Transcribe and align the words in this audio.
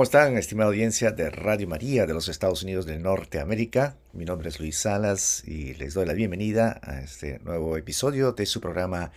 ¿Cómo 0.00 0.04
están, 0.06 0.38
estimada 0.38 0.68
audiencia 0.70 1.10
de 1.10 1.28
Radio 1.28 1.68
María 1.68 2.06
de 2.06 2.14
los 2.14 2.30
Estados 2.30 2.62
Unidos 2.62 2.86
de 2.86 2.98
Norteamérica? 2.98 3.98
Mi 4.14 4.24
nombre 4.24 4.48
es 4.48 4.58
Luis 4.58 4.78
Salas 4.78 5.46
y 5.46 5.74
les 5.74 5.92
doy 5.92 6.06
la 6.06 6.14
bienvenida 6.14 6.80
a 6.82 7.02
este 7.02 7.38
nuevo 7.40 7.76
episodio 7.76 8.32
de 8.32 8.46
su 8.46 8.62
programa 8.62 9.12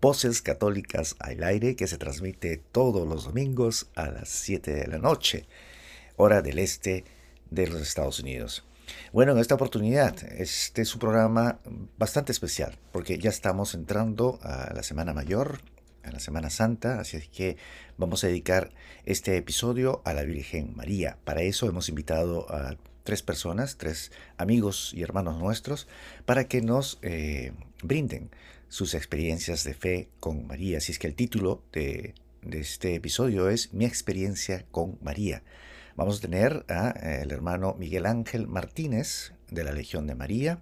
Voces 0.00 0.40
Católicas 0.40 1.16
al 1.18 1.42
Aire 1.42 1.74
que 1.74 1.88
se 1.88 1.98
transmite 1.98 2.62
todos 2.70 3.08
los 3.08 3.24
domingos 3.24 3.90
a 3.96 4.12
las 4.12 4.28
7 4.28 4.74
de 4.74 4.86
la 4.86 4.98
noche, 4.98 5.48
hora 6.14 6.40
del 6.40 6.60
este 6.60 7.02
de 7.50 7.66
los 7.66 7.82
Estados 7.82 8.20
Unidos. 8.20 8.64
Bueno, 9.12 9.32
en 9.32 9.38
esta 9.38 9.56
oportunidad, 9.56 10.22
este 10.22 10.82
es 10.82 10.94
un 10.94 11.00
programa 11.00 11.58
bastante 11.98 12.30
especial 12.30 12.78
porque 12.92 13.18
ya 13.18 13.30
estamos 13.30 13.74
entrando 13.74 14.38
a 14.44 14.72
la 14.72 14.84
Semana 14.84 15.12
Mayor, 15.12 15.58
a 16.02 16.10
la 16.10 16.20
Semana 16.20 16.50
Santa, 16.50 17.00
así 17.00 17.16
es 17.16 17.28
que 17.28 17.56
vamos 17.96 18.24
a 18.24 18.28
dedicar 18.28 18.70
este 19.04 19.36
episodio 19.36 20.02
a 20.04 20.12
la 20.14 20.22
Virgen 20.22 20.74
María. 20.76 21.18
Para 21.24 21.42
eso 21.42 21.68
hemos 21.68 21.88
invitado 21.88 22.50
a 22.52 22.76
tres 23.04 23.22
personas, 23.22 23.76
tres 23.78 24.12
amigos 24.36 24.92
y 24.94 25.02
hermanos 25.02 25.38
nuestros, 25.38 25.88
para 26.26 26.44
que 26.44 26.60
nos 26.60 26.98
eh, 27.02 27.52
brinden 27.82 28.30
sus 28.68 28.94
experiencias 28.94 29.64
de 29.64 29.74
fe 29.74 30.08
con 30.20 30.46
María. 30.46 30.78
Así 30.78 30.92
es 30.92 30.98
que 30.98 31.06
el 31.06 31.14
título 31.14 31.62
de, 31.72 32.14
de 32.42 32.60
este 32.60 32.94
episodio 32.94 33.48
es 33.48 33.72
Mi 33.72 33.84
experiencia 33.84 34.66
con 34.70 34.98
María. 35.00 35.42
Vamos 35.96 36.18
a 36.18 36.20
tener 36.20 36.64
al 36.68 37.32
hermano 37.32 37.74
Miguel 37.78 38.06
Ángel 38.06 38.46
Martínez 38.46 39.32
de 39.50 39.64
la 39.64 39.72
Legión 39.72 40.06
de 40.06 40.14
María, 40.14 40.60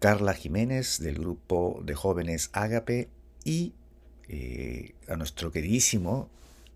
Carla 0.00 0.34
Jiménez 0.34 0.98
del 0.98 1.18
grupo 1.18 1.80
de 1.84 1.94
jóvenes 1.94 2.50
Ágape 2.52 3.08
y 3.44 3.74
eh, 4.32 4.94
a 5.08 5.16
nuestro 5.16 5.50
queridísimo 5.50 6.30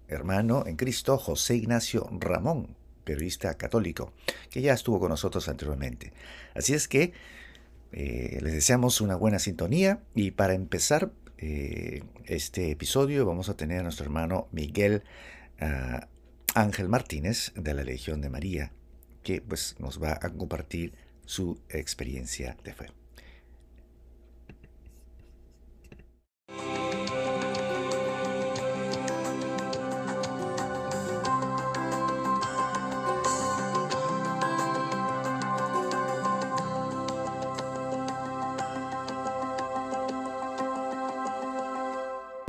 hermano 0.09 0.65
en 0.67 0.75
Cristo, 0.75 1.17
José 1.19 1.55
Ignacio 1.55 2.09
Ramón, 2.11 2.75
periodista 3.05 3.55
católico, 3.55 4.13
que 4.51 4.61
ya 4.61 4.73
estuvo 4.73 4.99
con 4.99 5.11
nosotros 5.11 5.49
anteriormente. 5.49 6.13
Así 6.57 6.75
es 6.75 6.89
que 6.89 7.13
eh, 7.93 8.41
les 8.43 8.55
deseamos 8.55 9.01
una 9.01 9.15
buena 9.15 9.39
sintonía 9.39 10.03
y 10.17 10.33
para 10.33 10.55
empezar 10.55 11.13
eh, 11.39 12.03
este 12.25 12.73
episodio 12.73 13.25
vamos 13.25 13.49
a 13.49 13.57
tener 13.57 13.79
a 13.79 13.83
nuestro 13.85 14.05
hermano 14.05 14.49
Miguel 14.51 15.05
ah, 15.61 16.09
Ángel 16.57 16.89
Martínez 16.89 17.53
de 17.55 17.73
la 17.73 17.85
Legión 17.85 18.21
de 18.21 18.31
María, 18.31 18.73
que 19.23 19.41
pues 19.41 19.77
nos 19.79 20.03
va 20.03 20.19
a 20.21 20.31
compartir 20.31 20.93
su 21.25 21.61
experiencia 21.69 22.57
de 22.65 22.75
fe. 22.75 23.04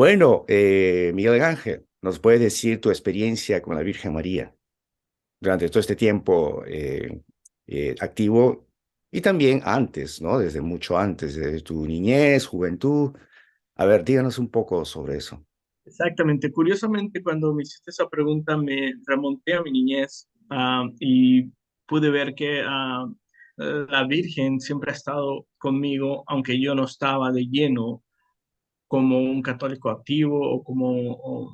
Bueno, 0.06 0.46
eh, 0.48 1.12
Miguel 1.16 1.42
Ángel, 1.42 1.88
¿nos 2.04 2.20
puedes 2.20 2.40
decir 2.40 2.80
tu 2.80 2.92
experiencia 2.92 3.64
con 3.64 3.76
la 3.76 3.82
Virgen 3.82 4.14
María 4.14 4.56
durante 5.42 5.68
todo 5.68 5.80
este 5.80 5.96
tiempo 5.96 6.64
eh, 6.68 7.24
eh, 7.66 7.96
activo 8.00 8.68
y 9.12 9.22
también 9.22 9.62
antes, 9.66 10.22
¿no? 10.22 10.38
Desde 10.38 10.62
mucho 10.62 10.96
antes, 10.96 11.34
de 11.34 11.60
tu 11.62 11.88
niñez, 11.88 12.46
juventud. 12.46 13.18
A 13.78 13.86
ver, 13.86 14.06
díganos 14.06 14.38
un 14.38 14.52
poco 14.52 14.86
sobre 14.86 15.18
eso. 15.18 15.44
Exactamente. 15.86 16.52
Curiosamente, 16.52 17.24
cuando 17.24 17.52
me 17.56 17.64
hiciste 17.64 17.90
esa 17.90 18.08
pregunta, 18.08 18.56
me 18.58 18.94
remonté 19.08 19.56
a 19.56 19.64
mi 19.64 19.72
niñez 19.72 20.30
ah, 20.52 20.88
y 21.00 21.52
pude 21.88 22.12
ver 22.12 22.36
que 22.36 22.62
ah, 22.64 23.12
la 23.58 24.04
Virgen 24.04 24.60
siempre 24.60 24.92
ha 24.92 24.94
estado 24.94 25.48
conmigo, 25.58 26.24
aunque 26.28 26.62
yo 26.62 26.76
no 26.76 26.86
estaba 26.86 27.32
de 27.32 27.48
lleno 27.48 28.05
como 28.96 29.20
un 29.20 29.42
católico 29.42 29.90
activo 29.90 30.40
o 30.40 30.64
como, 30.64 31.52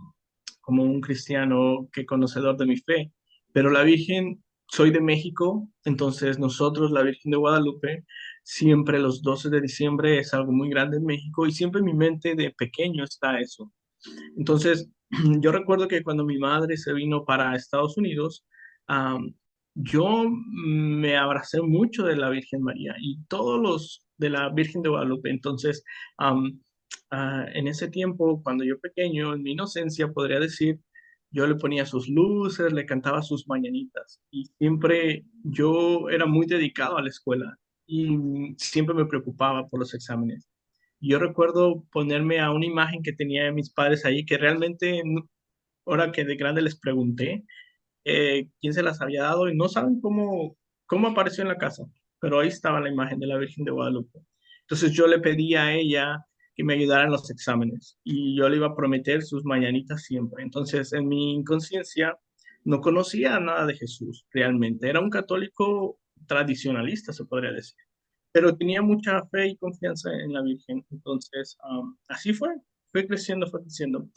como 0.61 0.83
un 0.83 1.01
cristiano 1.01 1.89
que 1.91 2.05
conocedor 2.05 2.55
de 2.55 2.67
mi 2.67 2.77
fe. 2.77 3.11
Pero 3.51 3.71
la 3.71 3.81
Virgen, 3.81 4.43
soy 4.67 4.91
de 4.91 5.01
México, 5.01 5.67
entonces 5.83 6.37
nosotros, 6.37 6.91
la 6.91 7.01
Virgen 7.01 7.31
de 7.31 7.37
Guadalupe, 7.37 8.05
siempre 8.43 8.99
los 8.99 9.23
12 9.23 9.49
de 9.49 9.59
diciembre 9.59 10.19
es 10.19 10.35
algo 10.35 10.51
muy 10.51 10.69
grande 10.69 10.97
en 10.97 11.05
México 11.05 11.47
y 11.47 11.51
siempre 11.51 11.79
en 11.79 11.85
mi 11.85 11.95
mente 11.95 12.35
de 12.35 12.51
pequeño 12.51 13.03
está 13.05 13.39
eso. 13.39 13.73
Entonces, 14.37 14.87
yo 15.41 15.51
recuerdo 15.51 15.87
que 15.87 16.03
cuando 16.03 16.23
mi 16.23 16.37
madre 16.37 16.77
se 16.77 16.93
vino 16.93 17.25
para 17.25 17.55
Estados 17.55 17.97
Unidos, 17.97 18.45
yo 19.73 20.25
me 20.29 21.17
abracé 21.17 21.59
mucho 21.63 22.03
de 22.03 22.17
la 22.17 22.29
Virgen 22.29 22.61
María 22.61 22.93
y 22.99 23.17
todos 23.23 23.59
los 23.59 24.05
de 24.17 24.29
la 24.29 24.49
Virgen 24.49 24.83
de 24.83 24.89
Guadalupe. 24.89 25.31
Entonces, 25.31 25.83
Ah, 27.09 27.45
en 27.53 27.67
ese 27.67 27.89
tiempo, 27.89 28.41
cuando 28.43 28.63
yo 28.63 28.79
pequeño, 28.79 29.33
en 29.33 29.43
mi 29.43 29.51
inocencia, 29.51 30.09
podría 30.09 30.39
decir, 30.39 30.79
yo 31.31 31.47
le 31.47 31.55
ponía 31.55 31.85
sus 31.85 32.09
luces, 32.09 32.73
le 32.73 32.85
cantaba 32.85 33.21
sus 33.21 33.47
mañanitas 33.47 34.21
y 34.31 34.45
siempre 34.57 35.25
yo 35.43 36.09
era 36.09 36.25
muy 36.25 36.45
dedicado 36.45 36.97
a 36.97 37.01
la 37.01 37.09
escuela 37.09 37.57
y 37.87 38.17
siempre 38.57 38.95
me 38.95 39.05
preocupaba 39.05 39.67
por 39.67 39.79
los 39.79 39.93
exámenes. 39.93 40.49
Yo 40.99 41.19
recuerdo 41.19 41.85
ponerme 41.91 42.39
a 42.39 42.51
una 42.51 42.65
imagen 42.65 43.01
que 43.01 43.13
tenía 43.13 43.45
de 43.45 43.51
mis 43.53 43.71
padres 43.71 44.05
ahí, 44.05 44.25
que 44.25 44.37
realmente, 44.37 45.01
ahora 45.85 46.11
que 46.11 46.25
de 46.25 46.35
grande 46.35 46.61
les 46.61 46.79
pregunté 46.79 47.45
eh, 48.05 48.49
quién 48.59 48.73
se 48.73 48.83
las 48.83 49.01
había 49.01 49.23
dado 49.23 49.49
y 49.49 49.55
no 49.55 49.67
saben 49.69 49.99
cómo, 50.01 50.57
cómo 50.85 51.07
apareció 51.09 51.41
en 51.43 51.49
la 51.49 51.57
casa, 51.57 51.85
pero 52.19 52.39
ahí 52.39 52.49
estaba 52.49 52.81
la 52.81 52.89
imagen 52.89 53.19
de 53.19 53.27
la 53.27 53.37
Virgen 53.37 53.65
de 53.65 53.71
Guadalupe. 53.71 54.19
Entonces 54.61 54.91
yo 54.91 55.07
le 55.07 55.19
pedí 55.19 55.55
a 55.55 55.73
ella 55.73 56.25
que 56.55 56.63
me 56.63 56.73
ayudara 56.73 57.05
en 57.05 57.11
los 57.11 57.29
exámenes 57.29 57.97
y 58.03 58.37
yo 58.37 58.49
le 58.49 58.57
iba 58.57 58.67
a 58.67 58.75
prometer 58.75 59.21
sus 59.23 59.45
mañanitas 59.45 60.03
siempre. 60.03 60.43
Entonces, 60.43 60.93
en 60.93 61.07
mi 61.07 61.33
inconsciencia 61.33 62.17
no 62.63 62.81
conocía 62.81 63.39
nada 63.39 63.65
de 63.65 63.75
Jesús 63.75 64.25
realmente. 64.31 64.89
Era 64.89 64.99
un 64.99 65.09
católico 65.09 65.99
tradicionalista, 66.27 67.13
se 67.13 67.25
podría 67.25 67.51
decir, 67.51 67.77
pero 68.31 68.55
tenía 68.55 68.81
mucha 68.81 69.25
fe 69.27 69.49
y 69.49 69.57
confianza 69.57 70.11
en 70.13 70.33
la 70.33 70.41
Virgen. 70.41 70.85
Entonces, 70.91 71.57
así 72.09 72.33
fue, 72.33 72.49
fue 72.91 73.07
creciendo, 73.07 73.47
fue 73.47 73.61
creciendo. 73.61 74.07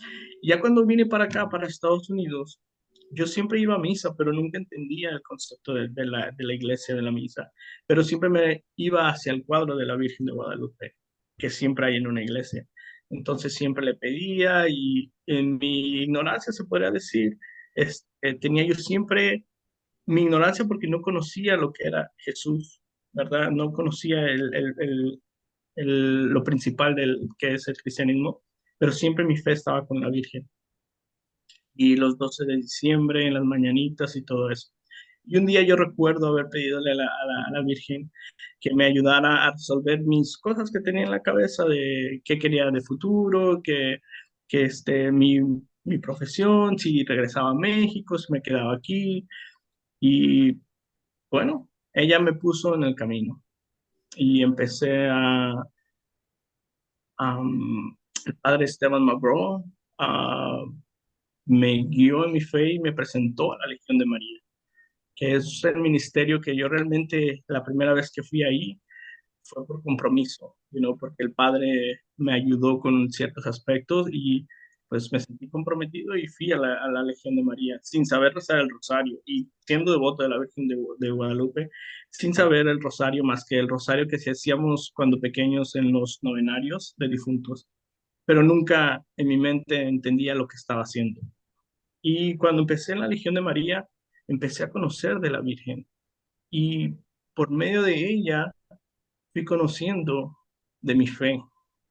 Ya 0.43 0.61
cuando 0.61 0.85
vine 0.85 1.07
para 1.07 1.25
acá, 1.25 1.49
para 1.49 1.67
Estados 1.67 2.11
Unidos, 2.11 2.61
yo 3.11 3.27
siempre 3.27 3.61
iba 3.61 3.75
a 3.75 3.79
misa, 3.79 4.15
pero 4.17 4.33
nunca 4.33 4.59
entendía 4.59 5.11
el 5.11 5.23
concepto 5.23 5.75
de, 5.75 5.89
de, 5.89 6.07
la, 6.07 6.31
de 6.37 6.45
la 6.45 6.55
iglesia, 6.55 6.95
de 6.95 7.03
la 7.03 7.13
misa, 7.13 7.51
pero 7.87 8.03
siempre 8.03 8.29
me 8.29 8.65
iba 8.77 9.09
hacia 9.09 9.33
el 9.33 9.45
cuadro 9.45 9.77
de 9.77 9.87
la 9.87 9.97
Virgen 9.97 10.27
de 10.27 10.33
Guadalupe 10.33 10.97
que 11.39 11.51
siempre 11.51 11.87
hay 11.87 11.97
en 11.97 12.07
una 12.07 12.23
iglesia. 12.23 12.67
Entonces 13.11 13.55
siempre 13.55 13.85
le 13.85 13.95
pedía 13.95 14.69
y 14.69 15.13
en 15.27 15.59
mi 15.59 16.03
ignorancia 16.03 16.53
se 16.53 16.65
podría 16.65 16.91
decir, 16.91 17.39
este, 17.75 18.35
tenía 18.41 18.65
yo 18.65 18.75
siempre 18.75 19.45
mi 20.07 20.23
ignorancia 20.23 20.65
porque 20.67 20.89
no 20.89 21.01
conocía 21.01 21.57
lo 21.57 21.73
que 21.73 21.89
era 21.89 22.11
Jesús, 22.19 22.81
¿verdad? 23.13 23.51
No 23.51 23.73
conocía 23.73 24.27
el, 24.27 25.21
lo 25.77 26.45
principal 26.45 26.95
del 26.95 27.29
que 27.39 27.55
es 27.55 27.69
el 27.69 27.77
cristianismo, 27.77 28.43
pero 28.79 28.93
siempre 28.93 29.25
mi 29.25 29.37
fe 29.37 29.53
estaba 29.53 29.87
con 29.87 30.01
la 30.01 30.11
Virgen. 30.11 30.49
Y 31.77 31.97
los 31.97 32.17
12 32.19 32.45
de 32.47 32.57
diciembre, 32.57 33.27
en 33.27 33.35
las 33.35 33.45
mañanitas 33.45 34.15
y 34.17 34.25
todo 34.25 34.51
eso. 34.51 34.74
Y 35.27 35.37
un 35.39 35.47
día 35.47 35.63
yo 35.63 35.77
recuerdo 35.77 36.29
haber 36.29 36.49
pedidole 36.51 36.93
a 36.93 36.95
la, 36.95 37.63
Virgen 37.65 38.11
que 38.61 38.75
me 38.75 38.87
ayudara 38.87 39.47
a 39.47 39.53
resolver 39.53 40.01
mis 40.01 40.37
cosas 40.39 40.71
que 40.71 40.81
tenía 40.81 41.05
en 41.05 41.11
la 41.11 41.23
cabeza 41.23 41.65
de 41.65 42.21
qué 42.25 42.39
quería 42.39 42.71
de 42.71 42.81
futuro, 42.83 43.63
que, 43.63 44.01
que 44.49 44.65
este, 44.65 45.11
mi, 45.13 45.41
mi 45.85 45.99
profesión, 45.99 46.79
si 46.79 47.05
regresaba 47.05 47.51
a 47.51 47.55
México, 47.55 48.19
si 48.19 48.33
me 48.33 48.43
quedaba 48.43 48.75
aquí. 48.75 49.27
Y 50.01 50.59
bueno, 51.31 51.71
ella 51.93 52.19
me 52.21 52.35
puso 52.35 52.75
en 52.75 52.85
el 52.85 52.95
camino 52.95 53.43
y 54.17 54.43
empecé 54.43 55.09
a... 55.11 55.55
el 58.27 58.37
padre 58.43 58.65
Esteban 58.65 59.05
McGraw 59.05 59.65
me 61.47 61.85
guió 61.85 62.25
en 62.25 62.33
mi 62.33 62.41
fe 62.41 62.75
y 62.75 62.79
me 62.81 62.93
presentó 62.93 63.53
a 63.53 63.59
la 63.59 63.67
Legión 63.67 63.99
de 63.99 64.07
María 64.07 64.44
que 65.17 65.37
es 65.37 65.63
el 65.65 65.81
ministerio 65.81 66.41
que 66.41 66.57
yo 66.57 66.69
realmente 66.69 67.45
la 67.49 67.65
primera 67.65 67.95
vez 67.95 68.11
que 68.15 68.23
fui 68.23 68.43
ahí 68.43 68.81
fue 69.45 69.67
por 69.67 69.83
compromiso, 69.83 70.57
you 70.73 70.97
porque 70.99 71.23
el 71.23 71.33
padre 71.33 72.01
me 72.17 72.35
ayudó 72.35 72.81
con 72.81 73.11
ciertos 73.11 73.47
aspectos 73.47 74.09
y 74.11 74.47
pues 74.89 75.13
me 75.13 75.21
sentí 75.21 75.49
comprometido 75.49 76.17
y 76.17 76.29
fui 76.29 76.53
a 76.53 76.57
la, 76.57 77.03
Legión 77.03 77.37
de 77.37 77.43
María 77.43 77.79
sin 77.83 78.07
saber 78.07 78.33
rezar 78.33 78.61
el 78.61 78.71
rosario 78.71 79.19
y 79.27 79.49
siendo 79.67 79.93
devoto 79.93 80.23
de 80.23 80.29
la 80.29 80.39
Virgen 80.39 80.69
de, 80.69 81.11
Guadalupe, 81.11 81.69
sin 82.11 82.33
saber 82.33 82.69
el 82.69 82.81
rosario 82.81 83.25
más 83.25 83.45
que 83.45 83.59
el 83.59 83.69
rosario 83.69 84.07
que 84.07 84.17
hacíamos 84.17 84.93
cuando 84.95 85.21
pequeños 85.21 85.75
en 85.75 85.93
los 85.93 86.19
novenarios 86.23 86.95
de 86.97 87.09
difuntos, 87.09 87.67
pero 88.25 88.43
nunca 88.43 89.05
en 89.17 89.29
mi 89.29 89.37
mente 89.37 89.83
entendía 89.83 90.35
lo 90.35 90.47
que 90.47 90.57
estaba 90.57 90.83
haciendo. 90.83 91.21
Y 92.01 92.37
cuando 92.37 92.63
empecé 92.63 92.93
en 92.93 93.01
la 93.01 93.09
Legión 93.09 93.35
de 93.35 93.41
María, 93.41 93.89
empecé 94.29 94.65
a 94.65 94.71
conocer 94.71 95.19
de 95.19 95.31
la 95.31 95.41
Virgen. 95.41 95.87
Y 96.51 96.95
por 97.35 97.51
medio 97.51 97.83
de 97.83 97.95
ella 98.11 98.55
fui 99.33 99.45
conociendo 99.45 100.37
de 100.81 100.95
mi 100.95 101.07
fe 101.07 101.43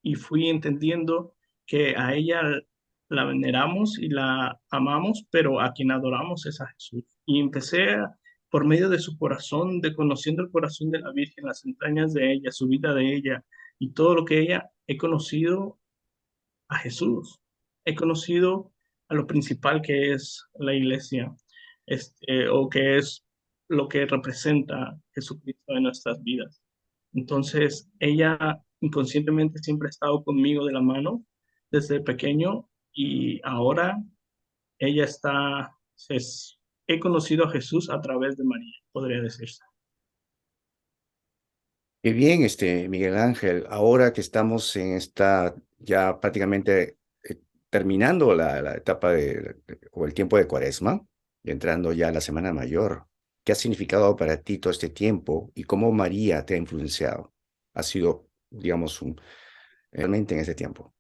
y 0.02 0.16
fui 0.16 0.50
entendiendo 0.50 1.36
que 1.66 1.96
a 1.96 2.14
ella 2.14 2.42
la 3.10 3.26
veneramos 3.26 3.98
y 4.00 4.10
la 4.10 4.60
amamos, 4.70 5.26
pero 5.30 5.62
a 5.62 5.74
quien 5.74 5.92
adoramos 5.92 6.46
es 6.46 6.60
a 6.62 6.68
Jesús. 6.68 7.04
Y 7.26 7.40
empecé 7.40 7.98
por 8.50 8.66
medio 8.66 8.90
de 8.90 9.00
su 9.00 9.18
corazón, 9.18 9.82
de 9.82 9.96
conociendo 9.96 10.44
el 10.44 10.52
corazón 10.52 10.92
de 10.92 11.00
la 11.00 11.12
Virgen, 11.12 11.46
las 11.46 11.66
entrañas 11.66 12.14
de 12.14 12.34
ella, 12.34 12.52
su 12.52 12.68
vida 12.68 12.94
de 12.94 13.16
ella 13.16 13.44
y 13.80 13.92
todo 13.92 14.16
lo 14.16 14.26
que 14.26 14.40
ella, 14.40 14.70
he 14.88 14.98
conocido 14.98 15.80
a 16.68 16.78
Jesús. 16.78 17.40
He 17.86 17.96
conocido 17.96 18.72
a 19.08 19.16
lo 19.16 19.28
principal 19.28 19.82
que 19.82 20.14
es 20.14 20.46
la 20.56 20.74
iglesia, 20.74 21.36
este, 21.86 22.48
o 22.50 22.70
que 22.70 22.98
es 22.98 23.26
lo 23.68 23.88
que 23.88 24.06
representa 24.06 24.98
Jesucristo 25.14 25.76
en 25.76 25.84
nuestras 25.84 26.22
vidas. 26.24 26.62
Entonces, 27.14 27.90
ella 28.00 28.64
inconscientemente 28.82 29.60
siempre 29.60 29.88
ha 29.88 29.90
estado 29.90 30.24
conmigo 30.24 30.66
de 30.66 30.74
la 30.74 30.82
mano 30.82 31.26
desde 31.72 32.02
pequeño 32.02 32.70
y 32.92 33.40
ahora 33.44 33.98
ella 34.78 35.06
está, 35.06 35.76
es, 36.10 36.60
he 36.88 37.00
conocido 37.00 37.46
a 37.46 37.50
Jesús 37.50 37.90
a 37.90 38.02
través 38.02 38.38
de 38.38 38.44
María, 38.44 38.74
podría 38.92 39.22
decirse. 39.22 39.64
Qué 42.04 42.12
bien, 42.12 42.44
este 42.44 42.90
Miguel 42.90 43.16
Ángel. 43.16 43.66
Ahora 43.70 44.12
que 44.12 44.20
estamos 44.20 44.76
en 44.76 44.94
esta 44.98 45.56
ya 45.80 46.20
prácticamente 46.20 46.98
eh, 47.24 47.40
terminando 47.70 48.36
la, 48.36 48.76
etapa 48.76 49.14
de, 49.14 49.56
o 49.92 50.06
el 50.06 50.14
tiempo 50.14 50.38
de 50.38 50.46
Cuaresma, 50.46 51.02
entrando 51.44 51.94
ya 51.94 52.10
a 52.10 52.12
la 52.12 52.22
Semana 52.22 52.54
Mayor, 52.54 53.06
¿qué 53.44 53.52
ha 53.52 53.56
significado 53.56 54.16
para 54.16 54.42
ti 54.42 54.58
todo 54.58 54.72
este 54.72 54.90
tiempo 54.90 55.52
y 55.56 55.64
cómo 55.64 55.92
María 55.92 56.46
te 56.46 56.56
ha 56.56 56.58
influenciado? 56.58 57.34
Ha 57.74 57.84
sido, 57.84 58.30
digamos, 58.50 59.02
un, 59.02 59.20
realmente 59.92 60.34
en 60.34 60.42
ese 60.42 60.56
tiempo. 60.56 60.94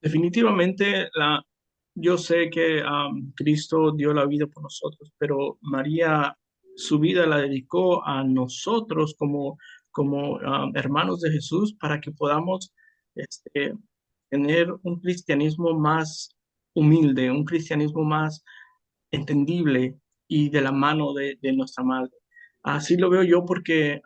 Definitivamente, 0.00 1.08
yo 1.94 2.18
sé 2.18 2.50
que 2.50 2.82
Cristo 3.34 3.92
dio 3.92 4.12
la 4.12 4.26
vida 4.26 4.46
por 4.46 4.62
nosotros, 4.62 5.12
pero 5.18 5.58
María 5.62 6.36
su 6.76 6.98
vida 6.98 7.26
la 7.26 7.38
dedicó 7.38 8.04
a 8.04 8.24
nosotros 8.24 9.14
como, 9.16 9.58
como 9.90 10.40
hermanos 10.74 11.20
de 11.20 11.30
Jesús 11.30 11.74
para 11.74 12.00
que 12.00 12.10
podamos 12.10 12.72
este, 13.14 13.74
tener 14.28 14.72
un 14.82 15.00
cristianismo 15.00 15.78
más 15.78 16.36
humilde, 16.74 17.30
un 17.30 17.44
cristianismo 17.44 18.02
más 18.02 18.42
entendible 19.14 19.98
y 20.28 20.50
de 20.50 20.60
la 20.60 20.72
mano 20.72 21.12
de, 21.12 21.38
nuestra 21.54 21.84
madre. 21.84 22.12
Así 22.62 22.96
lo 22.96 23.10
veo 23.10 23.22
yo 23.22 23.44
porque 23.44 24.00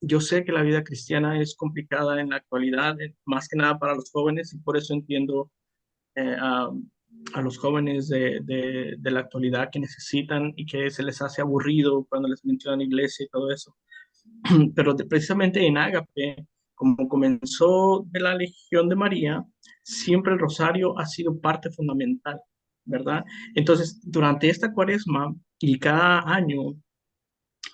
yo 0.00 0.20
sé 0.20 0.44
que 0.44 0.52
la 0.52 0.62
vida 0.62 0.84
cristiana 0.84 1.40
es 1.40 1.56
complicada 1.56 2.20
en 2.20 2.30
la 2.30 2.36
actualidad, 2.36 3.00
eh, 3.00 3.14
más 3.24 3.48
que 3.48 3.56
nada 3.56 3.78
para 3.78 3.94
los 3.94 4.10
jóvenes, 4.10 4.52
y 4.54 4.58
por 4.58 4.76
eso 4.76 4.94
entiendo 4.94 5.50
eh, 6.14 6.36
a, 6.40 6.70
los 7.42 7.58
jóvenes 7.58 8.08
de, 8.08 8.40
de, 8.44 9.10
la 9.10 9.20
actualidad 9.20 9.70
que 9.72 9.80
necesitan 9.80 10.52
y 10.56 10.66
que 10.66 10.90
se 10.90 11.02
les 11.02 11.20
hace 11.20 11.42
aburrido 11.42 12.06
cuando 12.08 12.28
les 12.28 12.44
mencionan 12.44 12.80
iglesia 12.80 13.24
y 13.24 13.28
todo 13.28 13.50
eso. 13.50 13.76
Pero 14.74 14.96
precisamente 14.96 15.66
en 15.66 15.78
Ágape, 15.78 16.46
como 16.74 17.08
comenzó 17.08 18.06
de 18.10 18.20
la 18.20 18.34
Legión 18.36 18.88
de 18.88 18.96
María, 18.96 19.44
siempre 19.82 20.32
el 20.32 20.38
rosario 20.38 20.96
ha 20.98 21.06
sido 21.06 21.40
parte 21.40 21.70
fundamental, 21.70 22.40
¿verdad? 22.88 23.24
Entonces, 23.54 24.00
durante 24.02 24.48
esta 24.48 24.72
cuaresma 24.72 25.34
y 25.60 25.78
cada 25.78 26.20
año, 26.20 26.70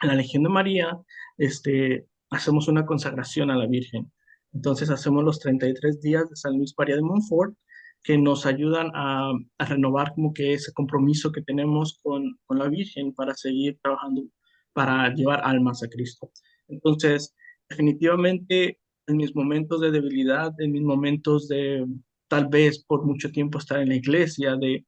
en 0.03 0.09
la 0.09 0.15
Legión 0.15 0.43
de 0.43 0.49
María, 0.51 0.99
este, 1.39 2.07
hacemos 2.31 2.69
una 2.69 2.85
consagración 2.85 3.51
a 3.51 3.57
la 3.57 3.67
Virgen. 3.67 4.13
Entonces 4.53 4.91
hacemos 4.91 5.25
los 5.25 5.41
33 5.41 6.01
días 6.01 6.29
de 6.29 6.37
San 6.37 6.57
Luis 6.57 6.75
María 6.77 6.97
de 6.97 7.03
Montfort 7.03 7.55
que 8.03 8.19
nos 8.19 8.45
ayudan 8.45 8.91
a, 8.95 9.33
renovar 9.59 10.13
como 10.15 10.35
que 10.35 10.53
ese 10.53 10.73
compromiso 10.73 11.33
que 11.33 11.43
tenemos 11.43 11.99
con, 12.03 12.39
con 12.45 12.59
la 12.59 12.69
Virgen 12.69 13.15
para 13.15 13.35
seguir 13.35 13.79
trabajando, 13.83 14.25
para 14.73 15.13
llevar 15.15 15.41
almas 15.43 15.83
a 15.83 15.89
Cristo. 15.89 16.31
Entonces, 16.69 17.35
definitivamente 17.69 18.79
en 19.07 19.17
mis 19.17 19.35
momentos 19.35 19.81
de 19.81 19.91
debilidad, 19.91 20.53
en 20.59 20.73
mis 20.73 20.83
momentos 20.83 21.49
de 21.49 21.87
tal 22.29 22.49
vez 22.49 22.85
por 22.85 23.05
mucho 23.05 23.31
tiempo 23.31 23.59
estar 23.59 23.81
en 23.81 23.89
la 23.89 23.97
iglesia, 23.97 24.57
de, 24.57 24.85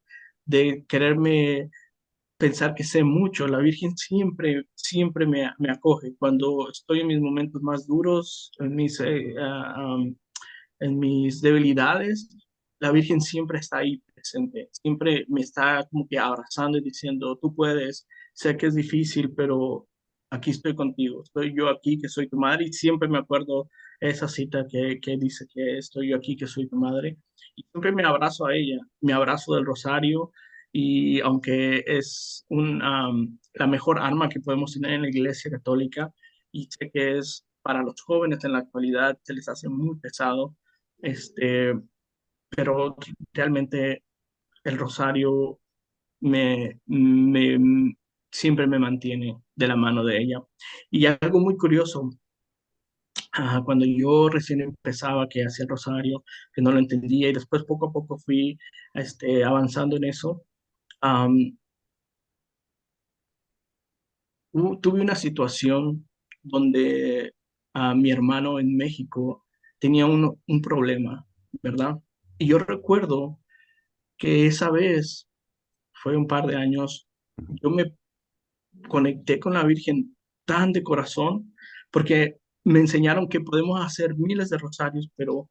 de 0.46 0.84
quererme 0.88 1.70
pensar 2.38 2.74
que 2.74 2.84
sé 2.84 3.04
mucho. 3.04 3.46
La 3.48 3.58
Virgen 3.58 3.96
siempre, 3.96 4.64
siempre 4.74 5.26
me, 5.26 5.50
me 5.58 5.70
acoge. 5.70 6.14
Cuando 6.18 6.70
estoy 6.70 7.00
en 7.00 7.08
mis 7.08 7.20
momentos 7.20 7.62
más 7.62 7.86
duros, 7.86 8.52
en 8.58 8.74
mis, 8.74 9.00
eh, 9.00 9.34
ah, 9.40 9.98
en 10.80 10.98
mis 10.98 11.40
debilidades, 11.40 12.28
la 12.80 12.92
Virgen 12.92 13.20
siempre 13.20 13.58
está 13.58 13.78
ahí 13.78 14.02
presente. 14.14 14.68
Siempre 14.72 15.24
me 15.28 15.40
está 15.40 15.86
como 15.90 16.06
que 16.08 16.18
abrazando 16.18 16.78
y 16.78 16.82
diciendo, 16.82 17.38
tú 17.40 17.54
puedes, 17.54 18.06
sé 18.34 18.56
que 18.56 18.66
es 18.66 18.74
difícil, 18.74 19.32
pero 19.34 19.88
aquí 20.30 20.50
estoy 20.50 20.74
contigo. 20.74 21.22
Estoy 21.22 21.54
yo 21.56 21.68
aquí, 21.68 21.98
que 21.98 22.08
soy 22.08 22.28
tu 22.28 22.36
madre. 22.38 22.66
Y 22.66 22.72
siempre 22.72 23.08
me 23.08 23.18
acuerdo 23.18 23.70
esa 24.00 24.28
cita 24.28 24.66
que, 24.68 25.00
que 25.00 25.16
dice 25.16 25.46
que 25.52 25.78
estoy 25.78 26.10
yo 26.10 26.16
aquí, 26.16 26.36
que 26.36 26.46
soy 26.46 26.68
tu 26.68 26.76
madre. 26.76 27.16
Siempre 27.56 27.92
me 27.92 28.04
abrazo 28.04 28.46
a 28.46 28.54
ella, 28.54 28.78
me 29.00 29.12
abrazo 29.12 29.54
del 29.54 29.64
rosario, 29.64 30.32
y 30.72 31.20
aunque 31.20 31.84
es 31.86 32.44
un, 32.48 32.80
la 33.54 33.66
mejor 33.66 33.98
arma 33.98 34.28
que 34.28 34.40
podemos 34.40 34.74
tener 34.74 34.92
en 34.92 35.02
la 35.02 35.08
Iglesia 35.08 35.50
Católica, 35.50 36.12
y 36.52 36.68
sé 36.70 36.90
que 36.90 37.18
es 37.18 37.46
para 37.62 37.82
los 37.82 38.00
jóvenes 38.02 38.44
en 38.44 38.52
la 38.52 38.58
actualidad, 38.58 39.18
se 39.22 39.34
les 39.34 39.48
hace 39.48 39.68
muy 39.68 39.98
pesado, 39.98 40.54
este, 40.98 41.74
pero 42.50 42.96
realmente 43.32 44.04
el 44.64 44.78
rosario 44.78 45.58
me, 46.20 46.80
me, 46.86 47.96
siempre 48.30 48.66
me 48.66 48.78
mantiene 48.78 49.36
de 49.54 49.68
la 49.68 49.76
mano 49.76 50.04
de 50.04 50.18
ella. 50.18 50.42
Y 50.90 51.06
algo 51.06 51.40
muy 51.40 51.56
curioso, 51.56 52.10
ah, 53.36 53.62
cuando 53.64 53.84
yo 53.86 54.28
recién 54.28 54.60
empezaba 54.60 55.28
que 55.28 55.44
hacía 55.44 55.64
el 55.64 55.68
rosario, 55.68 56.24
que 56.52 56.62
no 56.62 56.72
lo 56.72 56.78
entendía 56.78 57.28
y 57.28 57.32
después 57.32 57.64
poco 57.64 57.88
a 57.88 57.92
poco 57.92 58.18
fui 58.18 58.58
este, 58.94 59.44
avanzando 59.44 59.96
en 59.96 60.04
eso, 60.04 60.44
tuve 64.80 65.00
una 65.00 65.14
situación 65.14 66.08
donde 66.42 67.34
a 67.74 67.94
mi 67.94 68.10
hermano 68.10 68.58
en 68.58 68.76
México 68.76 69.44
tenía 69.78 70.06
un, 70.06 70.40
un 70.46 70.62
problema, 70.62 71.26
¿verdad? 71.62 71.96
Y 72.38 72.48
yo 72.48 72.58
recuerdo 72.58 73.38
que 74.16 74.46
esa 74.46 74.70
vez, 74.70 75.28
fue 75.92 76.16
un 76.16 76.26
par 76.26 76.46
de 76.46 76.56
años, 76.56 77.08
yo 77.62 77.70
me 77.70 77.94
conecté 78.88 79.38
con 79.38 79.54
la 79.54 79.64
Virgen 79.64 80.16
tan 80.44 80.72
de 80.72 80.82
corazón, 80.82 81.54
porque 81.90 82.38
me 82.66 82.80
enseñaron 82.80 83.28
que 83.28 83.40
podemos 83.40 83.80
hacer 83.80 84.16
miles 84.16 84.50
de 84.50 84.58
rosarios, 84.58 85.08
pero 85.14 85.48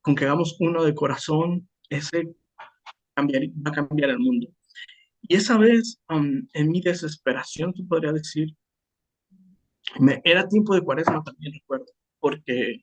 con 0.00 0.14
que 0.14 0.24
hagamos 0.24 0.56
uno 0.60 0.82
de 0.82 0.94
corazón, 0.94 1.68
ese 1.90 2.24
va 3.18 3.70
a 3.70 3.72
cambiar 3.72 4.08
el 4.08 4.18
mundo. 4.18 4.48
Y 5.20 5.36
esa 5.36 5.58
vez, 5.58 6.00
en 6.08 6.68
mi 6.70 6.80
desesperación, 6.80 7.74
tú 7.74 7.86
podrías 7.86 8.14
decir, 8.14 8.56
me, 10.00 10.22
era 10.24 10.48
tiempo 10.48 10.74
de 10.74 10.80
cuaresma 10.80 11.22
también, 11.22 11.52
recuerdo, 11.52 11.84
porque 12.18 12.82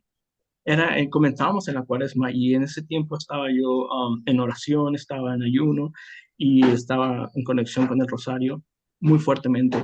era, 0.63 0.99
eh, 0.99 1.09
comenzábamos 1.09 1.67
en 1.67 1.73
la 1.73 1.83
cuaresma 1.85 2.31
y 2.31 2.53
en 2.53 2.61
ese 2.61 2.83
tiempo 2.83 3.17
estaba 3.17 3.47
yo 3.51 3.89
en 4.27 4.39
oración, 4.39 4.93
estaba 4.93 5.33
en 5.33 5.41
ayuno 5.41 5.91
y 6.37 6.63
estaba 6.67 7.31
en 7.33 7.43
conexión 7.43 7.87
con 7.87 7.99
el 7.99 8.07
rosario 8.07 8.61
muy 8.99 9.17
fuertemente. 9.17 9.83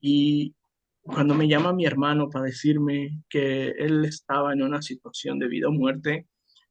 Y 0.00 0.56
cuando 1.06 1.34
me 1.34 1.48
llama 1.48 1.72
mi 1.72 1.86
hermano 1.86 2.28
para 2.28 2.46
decirme 2.46 3.22
que 3.28 3.70
él 3.70 4.04
estaba 4.04 4.52
en 4.52 4.62
una 4.62 4.82
situación 4.82 5.38
de 5.38 5.48
vida 5.48 5.68
o 5.68 5.72
muerte, 5.72 6.26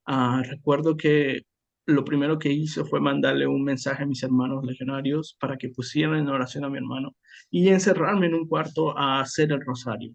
ah, 0.05 0.43
recuerdo 0.45 0.97
que 0.97 1.43
lo 1.85 2.03
primero 2.03 2.39
que 2.39 2.51
hice 2.51 2.83
fue 2.83 2.99
mandarle 2.99 3.47
un 3.47 3.63
mensaje 3.63 4.03
a 4.03 4.07
mis 4.07 4.23
hermanos 4.23 4.65
legionarios 4.65 5.37
para 5.39 5.57
que 5.57 5.69
pusieran 5.69 6.19
en 6.19 6.27
oración 6.27 6.65
a 6.65 6.69
mi 6.69 6.77
hermano 6.77 7.15
y 7.49 7.69
encerrarme 7.69 8.27
en 8.27 8.35
un 8.35 8.47
cuarto 8.47 8.97
a 8.97 9.21
hacer 9.21 9.51
el 9.51 9.61
rosario. 9.61 10.13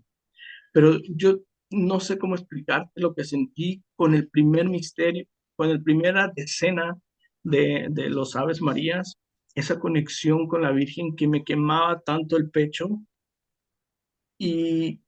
Pero 0.73 0.99
yo 1.09 1.39
no 1.71 2.01
sé 2.01 2.19
cómo 2.19 2.35
explicarte 2.35 3.01
lo 3.01 3.15
que 3.15 3.25
sentí 3.25 3.83
con 3.97 4.15
el 4.15 4.29
primer 4.29 4.69
misterio, 4.69 5.27
con 5.57 5.73
la 5.73 5.81
primera 5.81 6.31
decena 6.35 6.99
de, 7.43 7.87
de 7.91 8.11
los 8.11 8.37
Aves 8.37 8.61
Marías, 8.61 9.19
esa 9.55 9.79
conexión 9.79 10.47
con 10.47 10.63
la 10.63 10.73
Virgen 10.73 11.17
que 11.17 11.29
me 11.29 11.45
quemaba 11.45 12.01
tanto 12.01 12.37
el 12.37 12.51
pecho 12.51 12.89
y 14.41 15.03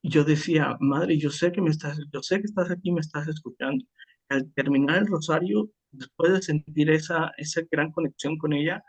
yo 0.00 0.24
decía, 0.24 0.76
madre, 0.78 1.18
yo 1.18 1.30
sé 1.30 1.50
que 1.50 1.60
me 1.60 1.70
estás, 1.70 1.98
yo 2.12 2.22
sé 2.22 2.38
que 2.38 2.46
estás 2.46 2.70
aquí, 2.70 2.92
me 2.92 3.00
estás 3.00 3.26
escuchando. 3.26 3.84
Al 4.28 4.52
terminar 4.52 4.98
el 4.98 5.08
rosario, 5.08 5.70
después 5.90 6.32
de 6.32 6.42
sentir 6.42 6.90
esa, 6.90 7.32
esa 7.36 7.62
gran 7.68 7.90
conexión 7.90 8.38
con 8.38 8.52
ella, 8.52 8.84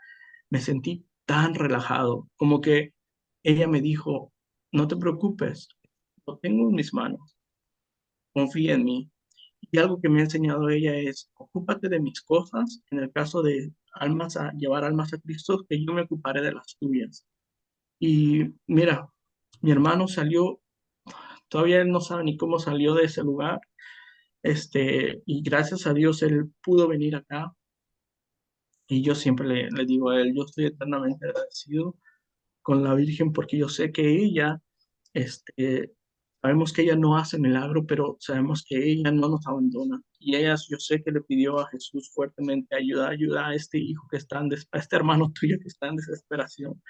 me 0.50 0.60
sentí 0.60 1.04
tan 1.26 1.54
relajado, 1.54 2.28
como 2.36 2.60
que 2.60 2.94
ella 3.42 3.66
me 3.66 3.80
dijo, 3.80 4.32
no 4.70 4.86
te 4.86 4.96
preocupes, 4.96 5.68
lo 6.26 6.38
tengo 6.38 6.68
en 6.68 6.76
mis 6.76 6.94
manos, 6.94 7.36
confía 8.32 8.74
en 8.74 8.84
mí. 8.84 9.10
Y 9.72 9.78
algo 9.78 10.00
que 10.00 10.08
me 10.08 10.20
ha 10.20 10.24
enseñado 10.24 10.68
ella 10.70 10.94
es, 10.94 11.28
ocúpate 11.34 11.88
de 11.88 11.98
mis 12.00 12.22
cosas, 12.22 12.82
en 12.92 13.00
el 13.00 13.12
caso 13.12 13.42
de 13.42 13.72
almas 13.94 14.36
a 14.36 14.52
llevar 14.52 14.84
almas 14.84 15.12
a 15.12 15.18
Cristo, 15.18 15.66
que 15.68 15.84
yo 15.84 15.92
me 15.92 16.02
ocuparé 16.02 16.40
de 16.40 16.52
las 16.52 16.76
tuyas. 16.78 17.26
Y 17.98 18.44
mira, 18.68 19.08
mi 19.60 19.70
hermano 19.70 20.08
salió, 20.08 20.60
todavía 21.48 21.80
él 21.80 21.90
no 21.90 22.00
sabe 22.00 22.24
ni 22.24 22.36
cómo 22.36 22.58
salió 22.58 22.94
de 22.94 23.04
ese 23.04 23.22
lugar, 23.22 23.60
este, 24.42 25.22
y 25.26 25.42
gracias 25.42 25.86
a 25.86 25.94
Dios 25.94 26.22
él 26.22 26.52
pudo 26.62 26.88
venir 26.88 27.16
acá. 27.16 27.54
Y 28.88 29.02
yo 29.02 29.14
siempre 29.14 29.46
le, 29.46 29.70
le 29.70 29.84
digo 29.84 30.10
a 30.10 30.20
él, 30.20 30.34
yo 30.34 30.44
estoy 30.44 30.66
eternamente 30.66 31.26
agradecido 31.26 31.96
con 32.62 32.82
la 32.84 32.94
Virgen 32.94 33.32
porque 33.32 33.58
yo 33.58 33.68
sé 33.68 33.92
que 33.92 34.08
ella, 34.08 34.60
este, 35.12 35.94
sabemos 36.42 36.72
que 36.72 36.82
ella 36.82 36.96
no 36.96 37.16
hace 37.16 37.38
milagro, 37.38 37.86
pero 37.86 38.16
sabemos 38.20 38.64
que 38.66 38.76
ella 38.92 39.10
no 39.10 39.28
nos 39.28 39.46
abandona. 39.46 40.00
Y 40.18 40.36
ella, 40.36 40.54
yo 40.68 40.78
sé 40.78 41.02
que 41.02 41.10
le 41.10 41.20
pidió 41.22 41.58
a 41.60 41.68
Jesús 41.68 42.10
fuertemente 42.12 42.76
ayuda, 42.76 43.08
ayuda 43.08 43.48
a 43.48 43.54
este 43.54 43.78
hijo 43.78 44.06
que 44.10 44.18
está 44.18 44.40
en, 44.40 44.50
a 44.52 44.78
este 44.78 44.96
hermano 44.96 45.32
tuyo 45.32 45.58
que 45.60 45.68
está 45.68 45.88
en 45.88 45.96
desesperación. 45.96 46.82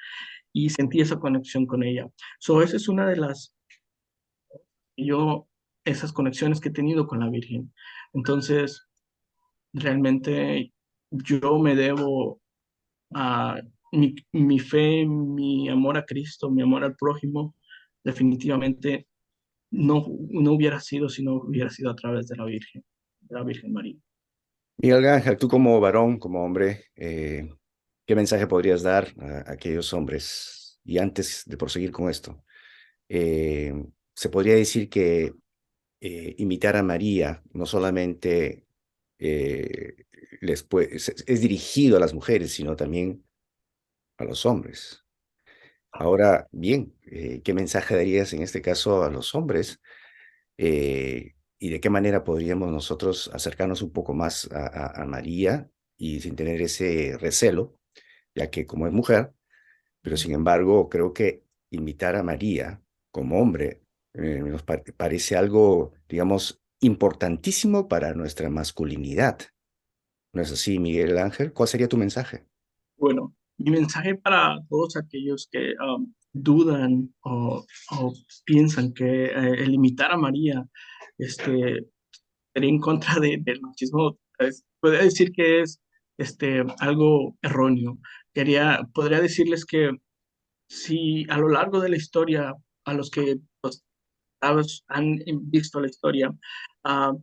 Y 0.58 0.70
sentí 0.70 1.00
esa 1.00 1.20
conexión 1.20 1.66
con 1.66 1.84
ella. 1.84 2.08
So, 2.40 2.62
esa 2.62 2.76
es 2.76 2.88
una 2.88 3.06
de 3.06 3.16
las, 3.16 3.54
yo, 4.96 5.46
esas 5.84 6.12
conexiones 6.12 6.60
que 6.60 6.70
he 6.70 6.72
tenido 6.72 7.06
con 7.06 7.20
la 7.20 7.30
Virgen. 7.30 7.72
Entonces, 8.12 8.88
realmente 9.72 10.72
yo 11.10 11.60
me 11.60 11.76
debo 11.76 12.40
a 13.14 13.60
mi, 13.92 14.16
mi 14.32 14.58
fe, 14.58 15.06
mi 15.06 15.68
amor 15.68 15.96
a 15.96 16.04
Cristo, 16.04 16.50
mi 16.50 16.62
amor 16.62 16.82
al 16.82 16.96
prójimo, 16.96 17.54
definitivamente 18.02 19.06
no, 19.70 20.06
no 20.30 20.52
hubiera 20.52 20.80
sido 20.80 21.08
si 21.08 21.22
no 21.22 21.34
hubiera 21.34 21.70
sido 21.70 21.90
a 21.90 21.94
través 21.94 22.26
de 22.26 22.36
la 22.36 22.44
Virgen, 22.46 22.84
de 23.20 23.36
la 23.36 23.44
Virgen 23.44 23.72
María. 23.72 23.96
Miguel 24.78 25.06
Ángel, 25.06 25.36
tú 25.36 25.46
como 25.46 25.78
varón, 25.80 26.18
como 26.18 26.44
hombre, 26.44 26.86
eh, 26.96 27.48
¿qué 28.08 28.16
mensaje 28.16 28.48
podrías 28.48 28.82
dar 28.82 29.14
a, 29.20 29.52
aquellos 29.52 29.92
hombres? 29.92 30.80
Y 30.84 30.98
antes 30.98 31.44
de 31.46 31.56
proseguir 31.56 31.92
con 31.92 32.10
esto, 32.10 32.42
eh, 33.08 33.72
se 34.14 34.30
podría 34.30 34.56
decir 34.56 34.88
que 34.88 35.34
eh, 36.00 36.34
imitar 36.38 36.76
a 36.76 36.82
María 36.82 37.42
no 37.52 37.66
solamente 37.66 38.64
les 40.40 40.62
puede, 40.62 40.96
es, 40.96 41.40
dirigido 41.40 41.96
a 41.96 42.00
las 42.00 42.14
mujeres, 42.14 42.52
sino 42.52 42.76
también 42.76 43.24
a 44.18 44.24
los 44.24 44.46
hombres. 44.46 45.04
Ahora, 45.92 46.48
bien, 46.52 46.94
eh, 47.06 47.40
¿qué 47.42 47.54
mensaje 47.54 47.96
darías 47.96 48.32
en 48.32 48.42
este 48.42 48.62
caso 48.62 49.04
a 49.04 49.10
los 49.10 49.34
hombres? 49.34 49.80
Eh, 50.58 51.34
¿Y 51.58 51.70
de 51.70 51.80
qué 51.80 51.90
manera 51.90 52.24
podríamos 52.24 52.70
nosotros 52.70 53.30
acercarnos 53.32 53.82
un 53.82 53.92
poco 53.92 54.14
más 54.14 54.48
a, 54.52 55.04
María 55.06 55.70
y 55.96 56.20
sin 56.20 56.36
tener 56.36 56.62
ese 56.62 57.16
recelo, 57.18 57.77
ya 58.34 58.50
que 58.50 58.66
como 58.66 58.86
es 58.86 58.92
mujer, 58.92 59.32
pero 60.02 60.16
sin 60.16 60.32
embargo 60.32 60.88
creo 60.88 61.12
que 61.12 61.44
invitar 61.70 62.16
a 62.16 62.22
María 62.22 62.82
como 63.10 63.40
hombre 63.40 63.82
eh, 64.14 64.40
nos 64.40 64.62
parece 64.62 65.36
algo, 65.36 65.92
digamos, 66.08 66.60
importantísimo 66.80 67.88
para 67.88 68.14
nuestra 68.14 68.48
masculinidad. 68.50 69.38
¿No 70.32 70.42
es 70.42 70.52
así, 70.52 70.78
Miguel 70.78 71.18
Ángel? 71.18 71.52
¿Cuál 71.52 71.68
sería 71.68 71.88
tu 71.88 71.96
mensaje? 71.96 72.44
Bueno, 72.96 73.34
mi 73.58 73.70
mensaje 73.70 74.14
para 74.16 74.60
todos 74.68 74.96
aquellos 74.96 75.48
que 75.50 75.74
um, 75.80 76.12
dudan 76.32 77.14
o, 77.20 77.64
piensan 78.44 78.92
que 78.92 79.26
eh, 79.26 79.62
el 79.62 79.74
imitar 79.74 80.12
a 80.12 80.16
María 80.16 80.66
este, 81.16 81.86
sería 82.52 82.70
en 82.70 82.80
contra 82.80 83.20
de, 83.20 83.38
del 83.40 83.60
machismo, 83.60 84.18
podría 84.80 85.02
decir 85.02 85.32
que 85.32 85.62
es 85.62 85.80
este, 86.18 86.64
algo 86.80 87.36
erróneo. 87.42 87.98
Quería, 88.34 88.80
podría 88.92 89.20
decirles 89.20 89.64
que 89.64 89.90
si 90.68 91.26
a 91.30 91.38
lo 91.38 91.48
largo 91.48 91.80
de 91.80 91.88
la 91.90 91.96
historia, 91.96 92.54
a 92.84 92.94
los 92.94 93.10
que 93.10 93.38
pues, 93.60 93.84
han 94.40 95.18
visto 95.44 95.80
la 95.80 95.88
historia, 95.88 96.30
uh, 96.84 97.18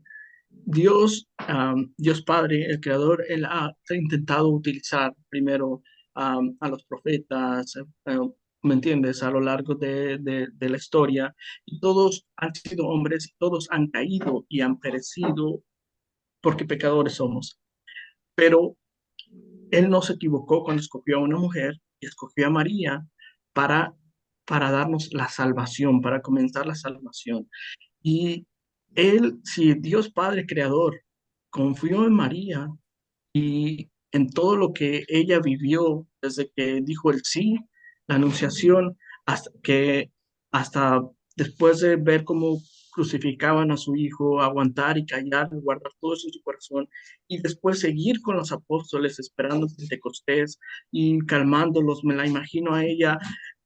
Dios, 0.50 1.28
um, 1.50 1.94
Dios 1.98 2.24
Padre, 2.24 2.66
el 2.66 2.80
Creador, 2.80 3.24
Él 3.28 3.46
ha 3.46 3.74
intentado 3.90 4.50
utilizar 4.50 5.14
primero 5.30 5.82
a 6.16 6.70
los 6.70 6.86
profetas, 6.86 7.76
eh, 8.06 8.18
¿me 8.64 8.74
entiendes?, 8.74 9.22
a 9.22 9.32
lo 9.32 9.42
largo 9.42 9.76
de, 9.76 10.18
de, 10.18 10.70
la 10.70 10.78
historia, 10.78 11.36
y 11.66 11.80
todos 11.80 12.26
han 12.38 12.56
sido 12.56 12.88
hombres 12.88 13.34
todos 13.38 13.68
han 13.70 13.88
caído 13.90 14.46
y 14.48 14.62
han 14.62 14.80
perecido 14.80 15.62
porque 16.42 16.66
pecadores 16.66 17.16
somos. 17.16 17.60
Pero 18.36 18.78
Él 19.72 19.90
no 19.90 20.02
se 20.02 20.14
equivocó 20.14 20.64
cuando 20.64 20.82
escogió 20.82 21.18
a 21.18 21.24
una 21.24 21.38
mujer 21.38 21.76
y 22.00 22.08
escogió 22.08 22.48
a 22.48 22.52
María 22.52 23.06
para, 23.54 23.94
para 24.46 24.72
darnos 24.72 25.14
la 25.14 25.30
salvación, 25.30 26.02
para 26.02 26.22
comenzar 26.22 26.66
la 26.66 26.76
salvación. 26.76 27.50
Y 28.02 28.46
Él, 28.96 29.40
si 29.44 29.74
Dios 29.74 30.12
Padre 30.12 30.46
Creador 30.46 31.02
confió 31.50 32.06
en 32.06 32.14
María 32.14 32.70
y 33.34 33.90
en 34.12 34.30
todo 34.30 34.56
lo 34.56 34.74
que 34.74 35.04
ella 35.08 35.40
vivió 35.40 36.08
desde 36.22 36.50
que 36.56 36.82
dijo 36.82 37.12
el 37.12 37.22
sí, 37.24 37.58
la 38.08 38.16
anunciación, 38.16 38.98
hasta 39.26 39.52
que 39.64 40.12
hasta 40.52 41.02
después 41.36 41.80
de 41.82 41.98
ver 41.98 42.24
cómo 42.24 42.60
crucificaban 42.96 43.72
a 43.72 43.78
su 43.78 43.96
hijo, 43.96 44.42
aguantar 44.42 44.98
y 44.98 45.06
callar, 45.06 45.50
guardar 45.52 45.92
todo 46.00 46.14
eso 46.14 46.28
en 46.28 46.34
su 46.34 46.42
corazón, 46.42 46.88
y 47.28 47.42
después 47.42 47.82
seguir 47.82 48.22
con 48.22 48.38
los 48.38 48.54
apóstoles 48.54 49.20
esperando 49.20 49.68
Pentecostés 49.68 50.58
y 50.92 51.20
calmándolos, 51.26 52.06
me 52.06 52.16
la 52.16 52.26
imagino 52.26 52.74
a 52.74 52.86
ella, 52.86 53.20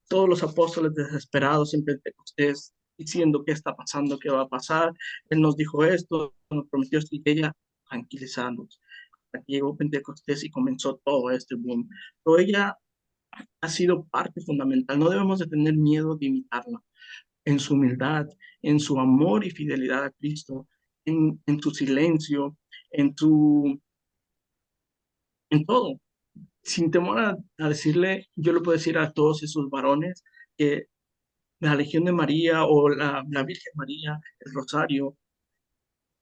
todos 0.10 0.28
los 0.28 0.42
apóstoles 0.42 0.96
desesperados 0.96 1.76
en 1.76 1.86
Pentecostés, 1.86 2.74
diciendo 2.98 3.44
qué 3.46 3.54
está 3.54 3.76
pasando, 3.76 4.18
qué 4.18 4.30
va 4.30 4.42
a 4.42 4.50
pasar, 4.50 4.92
él 5.30 5.42
nos 5.42 5.56
dijo 5.56 5.86
esto, 5.86 6.34
nos 6.50 6.68
prometió 6.68 6.98
esto, 6.98 7.16
y 7.16 7.22
ella 7.26 7.54
tranquilizándonos 7.88 8.82
llegó 9.46 9.78
Pentecostés 9.78 10.44
y 10.44 10.50
comenzó 10.50 11.00
todo 11.06 11.30
este 11.30 11.56
boom. 11.56 11.88
Pero 12.24 12.40
ella 12.40 12.78
ha 13.62 13.70
sido 13.70 14.06
parte 14.06 14.42
fundamental. 14.42 14.98
No 14.98 15.10
debemos 15.10 15.40
de 15.40 15.48
tener 15.48 15.76
miedo 15.76 16.16
de 16.16 16.26
imitarla 16.26 16.82
en 17.50 17.60
su 17.60 17.74
humildad, 17.74 18.28
en 18.62 18.80
su 18.80 19.00
amor 19.00 19.46
y 19.46 19.52
fidelidad 19.52 20.06
a 20.06 20.12
Cristo, 20.12 20.68
en, 21.06 21.42
en 21.46 21.62
su 21.62 21.72
silencio, 21.72 22.58
en 22.92 23.16
todo. 25.66 26.00
Sin 26.62 26.92
temor 26.92 27.20
a, 27.20 27.38
decirle, 27.58 28.28
yo 28.36 28.54
le 28.54 28.62
puedo 28.62 28.78
decir 28.78 28.98
a 28.98 29.12
todos 29.12 29.44
esos 29.44 29.70
varones 29.70 30.24
que 30.58 30.86
la 31.60 31.76
Legión 31.76 32.06
de 32.06 32.12
María 32.12 32.66
o 32.66 32.90
la, 32.90 33.24
la 33.30 33.44
Virgen 33.44 33.74
María, 33.76 34.20
el 34.40 34.54
Rosario, 34.54 35.18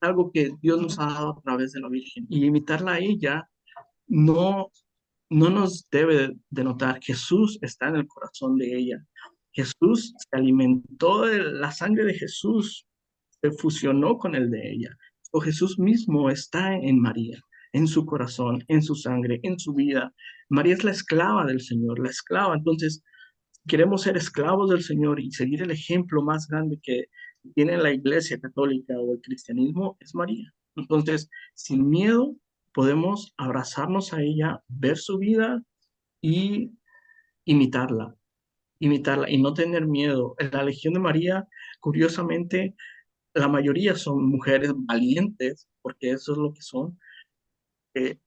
algo 0.00 0.30
que 0.32 0.52
Dios 0.60 0.80
nos 0.80 0.98
ha 0.98 1.06
dado 1.06 1.30
a 1.38 1.42
través 1.42 1.72
de 1.72 1.80
la 1.80 1.88
Virgen. 1.88 2.26
Y 2.28 2.46
imitarla 2.46 2.92
a 2.94 2.98
ella 2.98 3.48
no, 4.06 4.70
no 5.28 5.50
nos 5.50 5.88
debe 5.90 6.36
denotar. 6.48 7.00
Jesús 7.02 7.58
está 7.62 7.88
en 7.88 7.96
el 7.96 8.06
corazón 8.06 8.56
de 8.56 8.76
ella. 8.76 9.04
Jesús 9.58 10.14
se 10.16 10.38
alimentó 10.38 11.26
de 11.26 11.42
la 11.42 11.72
sangre 11.72 12.04
de 12.04 12.14
Jesús, 12.14 12.86
se 13.42 13.50
fusionó 13.50 14.16
con 14.16 14.36
el 14.36 14.50
de 14.52 14.70
ella. 14.70 14.96
O 15.32 15.40
Jesús 15.40 15.80
mismo 15.80 16.30
está 16.30 16.76
en 16.76 17.00
María, 17.00 17.40
en 17.72 17.88
su 17.88 18.06
corazón, 18.06 18.64
en 18.68 18.82
su 18.82 18.94
sangre, 18.94 19.40
en 19.42 19.58
su 19.58 19.74
vida. 19.74 20.14
María 20.48 20.74
es 20.74 20.84
la 20.84 20.92
esclava 20.92 21.44
del 21.44 21.60
Señor, 21.60 21.98
la 21.98 22.08
esclava. 22.08 22.54
Entonces, 22.54 23.02
queremos 23.66 24.02
ser 24.02 24.16
esclavos 24.16 24.70
del 24.70 24.84
Señor 24.84 25.18
y 25.18 25.32
seguir 25.32 25.62
el 25.62 25.72
ejemplo 25.72 26.22
más 26.22 26.46
grande 26.46 26.78
que 26.80 27.06
tiene 27.56 27.76
la 27.78 27.92
iglesia 27.92 28.38
católica 28.38 28.94
o 28.96 29.14
el 29.14 29.20
cristianismo 29.20 29.96
es 29.98 30.14
María. 30.14 30.54
Entonces, 30.76 31.28
sin 31.54 31.88
miedo, 31.88 32.36
podemos 32.72 33.34
abrazarnos 33.36 34.12
a 34.12 34.22
ella, 34.22 34.62
ver 34.68 34.98
su 34.98 35.18
vida 35.18 35.64
y 36.22 36.70
imitarla, 37.44 38.14
imitarla 38.80 39.30
y 39.30 39.40
no 39.40 39.54
tener 39.54 39.86
miedo. 39.86 40.34
En 40.38 40.50
la 40.50 40.62
Legión 40.64 40.94
de 40.94 41.00
María, 41.00 41.46
curiosamente, 41.80 42.74
la 43.34 43.48
mayoría 43.48 43.96
son 43.96 44.28
mujeres 44.28 44.72
valientes, 44.74 45.68
porque 45.82 46.10
eso 46.12 46.32
es 46.32 46.38
lo 46.38 46.52
que 46.52 46.62
son. 46.62 46.98
Eh, 47.94 48.18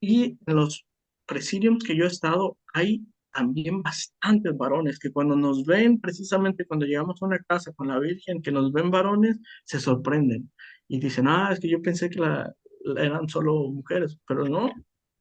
y, 0.00 0.38
en 0.46 0.56
los 0.56 0.86
presidios 1.26 1.82
que 1.84 1.96
yo 1.96 2.04
he 2.04 2.08
estado, 2.08 2.58
hay 2.72 3.04
también 3.32 3.82
bastantes 3.82 4.56
varones 4.56 4.98
que 4.98 5.12
cuando 5.12 5.36
nos 5.36 5.64
ven, 5.64 6.00
precisamente 6.00 6.66
cuando 6.66 6.86
llegamos 6.86 7.22
a 7.22 7.26
una 7.26 7.38
casa 7.40 7.72
con 7.72 7.88
la 7.88 7.98
Virgen, 7.98 8.42
que 8.42 8.50
nos 8.50 8.72
ven 8.72 8.90
varones, 8.90 9.38
se 9.64 9.78
sorprenden 9.78 10.50
y 10.88 10.98
dicen, 10.98 11.28
ah, 11.28 11.50
es 11.52 11.60
que 11.60 11.68
yo 11.68 11.82
pensé 11.82 12.10
que 12.10 12.20
la, 12.20 12.52
eran 12.96 13.28
solo 13.28 13.68
mujeres, 13.68 14.18
pero 14.26 14.46
no, 14.48 14.72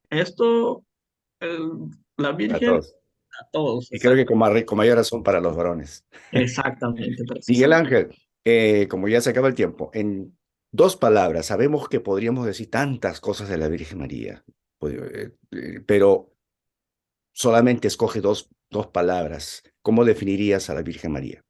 esto 0.09 0.85
La 2.17 2.31
Virgen 2.31 2.79
a 3.39 3.49
todos. 3.51 3.91
Y 3.91 3.99
creo 3.99 4.15
que 4.15 4.25
con, 4.25 4.37
mayor 4.37 4.97
razón 4.97 5.23
para 5.23 5.39
los 5.39 5.55
varones. 5.55 6.05
Exactamente. 6.31 7.23
Miguel 7.47 7.73
Ángel, 7.73 8.15
eh, 8.45 8.87
como 8.87 9.07
ya 9.07 9.21
se 9.21 9.29
acaba 9.29 9.47
el 9.47 9.55
tiempo, 9.55 9.91
en 9.93 10.37
dos 10.71 10.95
palabras, 10.95 11.47
sabemos 11.47 11.87
que 11.89 11.99
podríamos 11.99 12.45
decir 12.45 12.69
tantas 12.69 13.19
cosas 13.19 13.49
de 13.49 13.57
la 13.57 13.67
Virgen 13.67 13.99
María, 13.99 14.43
pues, 14.79 14.95
eh, 14.95 15.35
eh, 15.51 15.81
pero 15.85 16.33
solamente 17.33 17.87
escoge 17.87 18.21
dos, 18.21 18.49
dos 18.69 18.87
palabras. 18.87 19.63
¿Cómo 19.81 20.05
definirías 20.05 20.69
a 20.69 20.73
la 20.73 20.81
Virgen 20.81 21.11
María? 21.11 21.43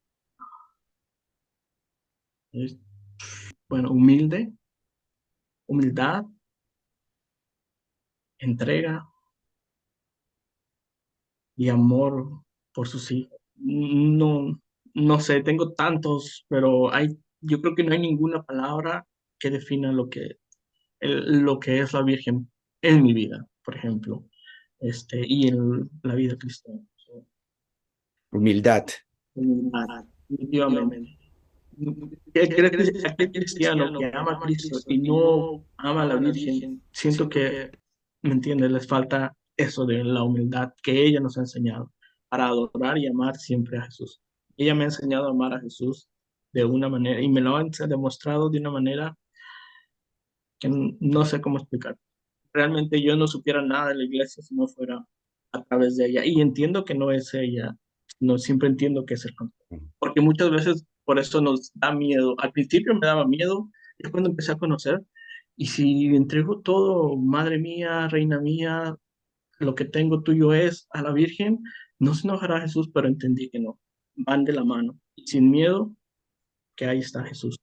Bueno, 3.70 3.92
humilde, 3.92 4.52
humildad, 5.68 6.24
entrega 8.40 9.08
y 11.58 11.70
amor 11.70 12.44
por 12.74 12.88
sus 12.88 13.12
hijos. 13.12 13.38
No, 13.56 14.62
no 14.94 15.20
sé, 15.20 15.42
tengo 15.42 15.74
tantos, 15.74 16.46
pero 16.48 16.94
hay, 16.94 17.18
yo 17.42 17.60
creo 17.62 17.76
que 17.76 17.84
no 17.84 17.94
hay 17.94 18.00
ninguna 18.00 18.44
palabra 18.44 19.06
que 19.40 19.50
defina 19.50 19.92
lo 19.92 20.10
que, 20.10 20.38
lo 21.02 21.60
que 21.60 21.80
es 21.80 21.94
la 21.94 22.04
Virgen 22.04 22.50
en 22.82 23.04
mi 23.04 23.14
vida, 23.14 23.46
por 23.66 23.76
ejemplo, 23.76 24.26
este, 24.80 25.24
y 25.26 25.48
en 25.48 25.90
la 26.04 26.16
vida 26.16 26.38
cristiana. 26.38 26.80
Humildad. 28.32 28.86
Humildad, 29.34 30.06
definitivamente. 30.28 31.18
Aquel 32.34 33.32
cristiano 33.32 34.00
que 34.00 34.06
ama 34.14 34.34
a 34.34 34.40
Cristo 34.40 34.80
y 34.88 34.98
no 35.00 35.64
ama 35.78 36.04
a 36.04 36.06
la 36.06 36.16
Virgen, 36.16 36.82
siento 36.92 37.30
que, 37.30 37.72
¿me 38.24 38.32
entiendes? 38.32 38.72
Les 38.72 38.88
falta 38.88 39.37
eso 39.58 39.86
de 39.86 40.04
la 40.04 40.24
humildad 40.24 40.74
que 40.84 41.06
ella 41.06 41.20
nos 41.20 41.38
ha 41.38 41.42
enseñado 41.42 41.92
para 42.30 42.48
adorar 42.48 42.98
y 42.98 43.08
amar 43.08 43.36
siempre 43.38 43.78
a 43.78 43.84
Jesús. 43.84 44.22
Ella 44.56 44.76
me 44.76 44.84
ha 44.84 44.88
enseñado 44.88 45.28
a 45.28 45.32
amar 45.32 45.54
a 45.54 45.60
Jesús 45.60 46.10
de 46.54 46.66
una 46.66 46.90
manera 46.90 47.22
y 47.22 47.30
me 47.30 47.42
lo 47.42 47.56
ha 47.56 47.64
demostrado 47.88 48.50
de 48.50 48.60
una 48.60 48.72
manera 48.72 49.18
que 50.60 50.70
no 51.00 51.26
sé 51.26 51.42
cómo 51.42 51.58
explicar. 51.58 51.98
Realmente 52.54 53.02
yo 53.02 53.16
no 53.16 53.28
supiera 53.28 53.62
nada 53.62 53.90
de 53.90 53.96
la 53.96 54.04
iglesia 54.06 54.42
si 54.42 54.56
no 54.56 54.68
fuera 54.68 55.06
a 55.52 55.64
través 55.64 55.98
de 55.98 56.08
ella. 56.08 56.26
Y 56.26 56.42
entiendo 56.42 56.86
que 56.86 56.96
no 56.96 57.12
es 57.12 57.34
ella, 57.34 57.76
no 58.20 58.38
siempre 58.38 58.70
entiendo 58.70 59.06
que 59.06 59.16
es 59.16 59.26
el. 59.26 59.36
Porque 60.00 60.22
muchas 60.22 60.50
veces 60.50 60.86
por 61.06 61.20
eso 61.20 61.42
nos 61.42 61.72
da 61.76 61.94
miedo. 61.94 62.36
Al 62.40 62.52
principio 62.52 62.94
me 62.94 63.06
daba 63.06 63.28
miedo, 63.28 63.70
es 64.00 64.10
cuando 64.10 64.30
empecé 64.30 64.54
a 64.54 64.58
conocer. 64.58 65.02
Y 65.56 65.68
si 65.68 66.06
entrego 66.16 66.62
todo, 66.62 67.16
madre 67.18 67.60
mía, 67.60 68.08
reina 68.10 68.40
mía, 68.40 68.96
lo 69.60 69.76
que 69.76 69.86
tengo 69.86 70.22
tuyo 70.24 70.54
es 70.54 70.88
a 70.91 71.02
la 71.02 71.12
Virgen, 71.12 71.63
no 72.00 72.13
se 72.13 72.28
enojará 72.28 72.62
Jesús, 72.62 72.89
pero 72.93 73.08
entendí 73.08 73.50
que 73.50 73.60
no, 73.60 73.80
van 74.15 74.46
de 74.46 74.54
la 74.54 74.63
mano. 74.63 75.00
Y 75.15 75.28
sin 75.28 75.50
miedo, 75.50 75.96
que 76.76 76.86
ahí 76.86 77.00
está 77.00 77.24
Jesús. 77.24 77.58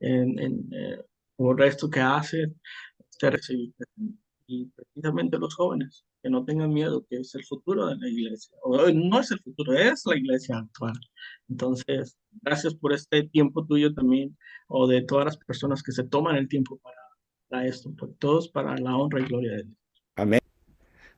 En, 0.00 0.38
en, 0.38 0.68
eh, 0.72 1.00
por 1.36 1.62
esto 1.62 1.88
que 1.88 2.00
hace, 2.00 2.52
y 4.46 4.66
precisamente 4.66 5.38
los 5.38 5.54
jóvenes, 5.54 6.04
que 6.22 6.30
no 6.30 6.44
tengan 6.44 6.72
miedo, 6.72 7.04
que 7.08 7.16
es 7.16 7.34
el 7.34 7.44
futuro 7.44 7.86
de 7.86 7.96
la 7.96 8.08
iglesia. 8.08 8.56
O, 8.62 8.90
no 8.90 9.20
es 9.20 9.30
el 9.30 9.40
futuro, 9.40 9.72
es 9.72 10.02
la 10.06 10.16
iglesia 10.16 10.58
actual. 10.58 10.94
Entonces, 11.48 12.16
gracias 12.42 12.74
por 12.74 12.92
este 12.92 13.24
tiempo 13.24 13.64
tuyo 13.64 13.94
también, 13.94 14.36
o 14.68 14.86
de 14.86 15.02
todas 15.02 15.24
las 15.26 15.36
personas 15.36 15.82
que 15.82 15.92
se 15.92 16.04
toman 16.04 16.36
el 16.36 16.48
tiempo 16.48 16.78
para, 16.78 16.96
para 17.48 17.66
esto, 17.66 17.92
por 17.94 18.14
todos 18.14 18.48
para 18.48 18.76
la 18.76 18.96
honra 18.96 19.20
y 19.20 19.24
gloria 19.24 19.52
de 19.52 19.62
Dios. 19.64 19.81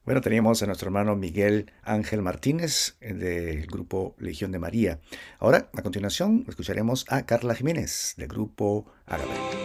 Bueno, 0.04 0.20
teníamos 0.20 0.62
a 0.62 0.66
nuestro 0.66 0.88
hermano 0.88 1.16
Miguel 1.16 1.72
Ángel 1.82 2.20
Martínez 2.20 2.96
eh, 3.00 3.14
del 3.14 3.66
grupo 3.66 4.14
Legión 4.18 4.52
de 4.52 4.58
María. 4.58 5.00
Ahora, 5.38 5.70
a 5.72 5.80
continuación, 5.80 6.44
escucharemos 6.46 7.06
a 7.08 7.24
Carla 7.24 7.54
Jiménez 7.54 8.12
del 8.18 8.28
grupo 8.28 8.84
Árabe. 9.06 9.63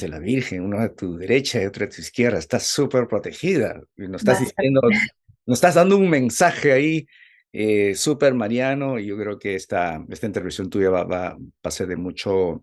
De 0.00 0.08
la 0.08 0.18
Virgen, 0.18 0.62
uno 0.62 0.78
a 0.78 0.92
tu 0.94 1.16
derecha 1.16 1.62
y 1.62 1.66
otro 1.66 1.84
a 1.84 1.88
tu 1.88 2.00
izquierda, 2.00 2.38
estás 2.38 2.64
súper 2.66 3.06
protegida. 3.06 3.80
Nos 3.96 4.22
estás 4.22 4.40
diciendo, 4.40 4.80
nos 5.46 5.58
estás 5.58 5.74
dando 5.74 5.96
un 5.96 6.08
mensaje 6.08 6.72
ahí 6.72 7.06
eh, 7.52 7.94
súper 7.94 8.34
mariano 8.34 8.98
y 8.98 9.06
yo 9.06 9.16
creo 9.16 9.38
que 9.38 9.54
esta, 9.54 10.04
esta 10.08 10.26
intervención 10.26 10.70
tuya 10.70 10.90
va, 10.90 11.04
va, 11.04 11.36
a 11.62 11.70
ser 11.70 11.88
de 11.88 11.96
mucho, 11.96 12.62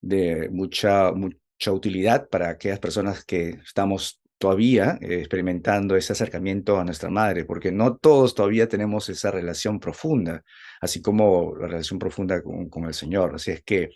de 0.00 0.48
mucha, 0.50 1.12
mucha 1.12 1.72
utilidad 1.72 2.28
para 2.28 2.50
aquellas 2.50 2.78
personas 2.78 3.24
que 3.24 3.50
estamos 3.64 4.20
todavía 4.38 4.98
eh, 5.00 5.20
experimentando 5.20 5.96
ese 5.96 6.12
acercamiento 6.12 6.78
a 6.78 6.84
nuestra 6.84 7.10
madre, 7.10 7.44
porque 7.44 7.72
no 7.72 7.96
todos 7.96 8.34
todavía 8.34 8.68
tenemos 8.68 9.08
esa 9.08 9.30
relación 9.30 9.80
profunda, 9.80 10.44
así 10.80 11.02
como 11.02 11.56
la 11.58 11.66
relación 11.66 11.98
profunda 11.98 12.42
con, 12.42 12.68
con 12.68 12.84
el 12.84 12.94
Señor. 12.94 13.34
Así 13.34 13.50
es 13.52 13.62
que 13.62 13.90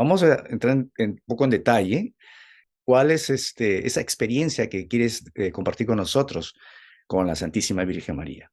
Vamos 0.00 0.22
a 0.22 0.44
entrar 0.48 0.78
un 0.78 1.20
poco 1.26 1.44
en 1.44 1.50
detalle. 1.50 2.14
¿Cuál 2.86 3.10
es 3.10 3.28
este, 3.28 3.86
esa 3.86 4.00
experiencia 4.00 4.70
que 4.70 4.88
quieres 4.88 5.30
eh, 5.34 5.52
compartir 5.52 5.86
con 5.86 5.98
nosotros 5.98 6.54
con 7.06 7.26
la 7.26 7.34
Santísima 7.34 7.84
Virgen 7.84 8.16
María? 8.16 8.50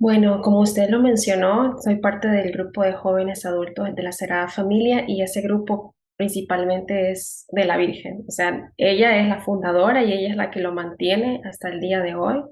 Bueno, 0.00 0.42
como 0.42 0.62
usted 0.62 0.90
lo 0.90 0.98
mencionó, 0.98 1.76
soy 1.80 2.00
parte 2.00 2.26
del 2.26 2.50
grupo 2.50 2.82
de 2.82 2.94
jóvenes 2.94 3.46
adultos 3.46 3.94
de 3.94 4.02
la 4.02 4.10
Sagrada 4.10 4.48
Familia 4.48 5.04
y 5.06 5.22
ese 5.22 5.42
grupo 5.42 5.94
principalmente 6.16 7.12
es 7.12 7.46
de 7.52 7.64
la 7.66 7.76
Virgen. 7.76 8.24
O 8.26 8.32
sea, 8.32 8.72
ella 8.76 9.16
es 9.16 9.28
la 9.28 9.42
fundadora 9.42 10.02
y 10.02 10.12
ella 10.12 10.30
es 10.30 10.36
la 10.36 10.50
que 10.50 10.58
lo 10.58 10.72
mantiene 10.72 11.40
hasta 11.44 11.68
el 11.68 11.78
día 11.78 12.00
de 12.00 12.16
hoy. 12.16 12.42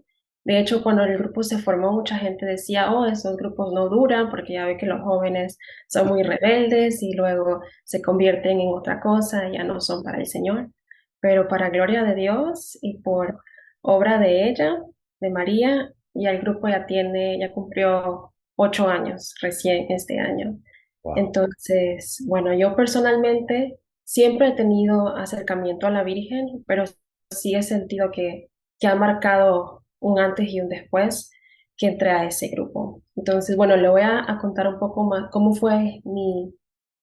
De 0.49 0.59
hecho, 0.59 0.83
cuando 0.83 1.05
el 1.05 1.19
grupo 1.19 1.43
se 1.43 1.59
formó, 1.59 1.93
mucha 1.93 2.17
gente 2.17 2.47
decía, 2.47 2.91
oh, 2.91 3.05
esos 3.05 3.37
grupos 3.37 3.71
no 3.75 3.91
duran 3.91 4.31
porque 4.31 4.55
ya 4.55 4.65
ve 4.65 4.79
que 4.79 4.87
los 4.87 5.03
jóvenes 5.03 5.59
son 5.89 6.09
muy 6.09 6.23
rebeldes 6.23 7.03
y 7.03 7.13
luego 7.13 7.61
se 7.85 8.01
convierten 8.01 8.59
en 8.59 8.69
otra 8.69 8.99
cosa, 8.99 9.51
ya 9.53 9.63
no 9.63 9.79
son 9.83 10.03
para 10.03 10.17
el 10.17 10.27
Señor. 10.27 10.71
Pero 11.21 11.49
para 11.49 11.69
gloria 11.69 12.03
de 12.03 12.15
Dios 12.15 12.79
y 12.81 12.97
por 13.03 13.43
obra 13.83 14.19
de 14.19 14.49
ella, 14.49 14.83
de 15.21 15.29
María, 15.29 15.93
ya 16.15 16.31
el 16.31 16.41
grupo 16.41 16.67
ya 16.67 16.87
tiene, 16.87 17.39
ya 17.39 17.53
cumplió 17.53 18.33
ocho 18.57 18.89
años 18.89 19.35
recién 19.43 19.85
este 19.91 20.19
año. 20.19 20.59
Entonces, 21.17 22.25
bueno, 22.27 22.55
yo 22.55 22.75
personalmente 22.75 23.79
siempre 24.03 24.49
he 24.49 24.53
tenido 24.53 25.15
acercamiento 25.15 25.87
a 25.87 25.91
la 25.91 26.05
Virgen, 26.05 26.65
pero 26.67 26.85
sí 27.31 27.55
he 27.55 27.63
sentido 27.63 28.11
que, 28.11 28.49
que 28.81 28.87
ha 28.87 28.95
marcado 28.95 29.85
un 30.01 30.19
antes 30.19 30.49
y 30.49 30.61
un 30.61 30.69
después 30.69 31.31
que 31.79 31.87
entré 31.87 32.11
a 32.11 32.25
ese 32.25 32.49
grupo. 32.49 33.03
Entonces, 33.15 33.57
bueno, 33.57 33.77
le 33.77 33.89
voy 33.89 34.03
a, 34.03 34.27
contar 34.41 34.67
un 34.67 34.79
poco 34.79 35.05
más 35.05 35.31
cómo 35.31 35.55
fue 35.55 36.01
mi 36.05 36.55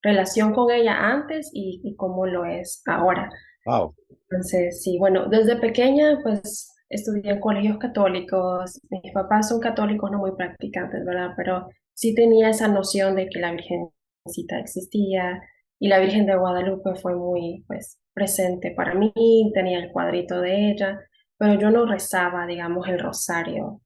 relación 0.03 0.53
con 0.53 0.69
ella 0.69 1.12
antes 1.12 1.49
y, 1.53 1.95
cómo 1.95 2.27
lo 2.27 2.45
es 2.45 2.84
ahora. 2.86 3.29
Wow. 3.65 3.95
Entonces, 4.29 4.84
sí, 4.84 4.97
bueno, 4.99 5.27
desde 5.27 5.55
pequeña, 5.55 6.19
pues 6.21 6.71
estudié 6.89 7.31
en 7.31 7.39
colegios 7.39 7.77
católicos. 7.77 8.81
Mis 8.89 9.13
papás 9.13 9.49
son 9.49 9.62
católicos, 9.62 10.12
no 10.12 10.19
muy 10.19 10.34
practicantes, 10.36 11.05
¿verdad? 11.05 11.31
Pero 11.38 11.69
sí 11.93 12.13
tenía 12.13 12.49
esa 12.49 12.67
noción 12.67 13.15
de 13.15 13.29
que 13.29 13.39
la 13.39 13.51
Virgencita 13.51 14.60
existía 14.60 15.41
y 15.79 15.88
la 15.88 15.99
Virgen 15.99 16.25
de 16.25 16.36
Guadalupe 16.36 16.95
fue 16.95 17.15
muy, 17.15 17.63
pues, 17.67 17.97
presente 18.13 18.71
para 18.75 18.93
mí. 18.93 19.13
Tenía 19.53 19.79
el 19.79 19.91
cuadrito 19.91 20.41
de 20.41 20.71
ella 20.71 20.99
pero 21.38 21.60
yo 21.60 21.71
no 21.71 21.86
rezaba, 21.86 22.45
digamos, 22.48 22.88
el 22.88 23.00
rosario 23.00 23.82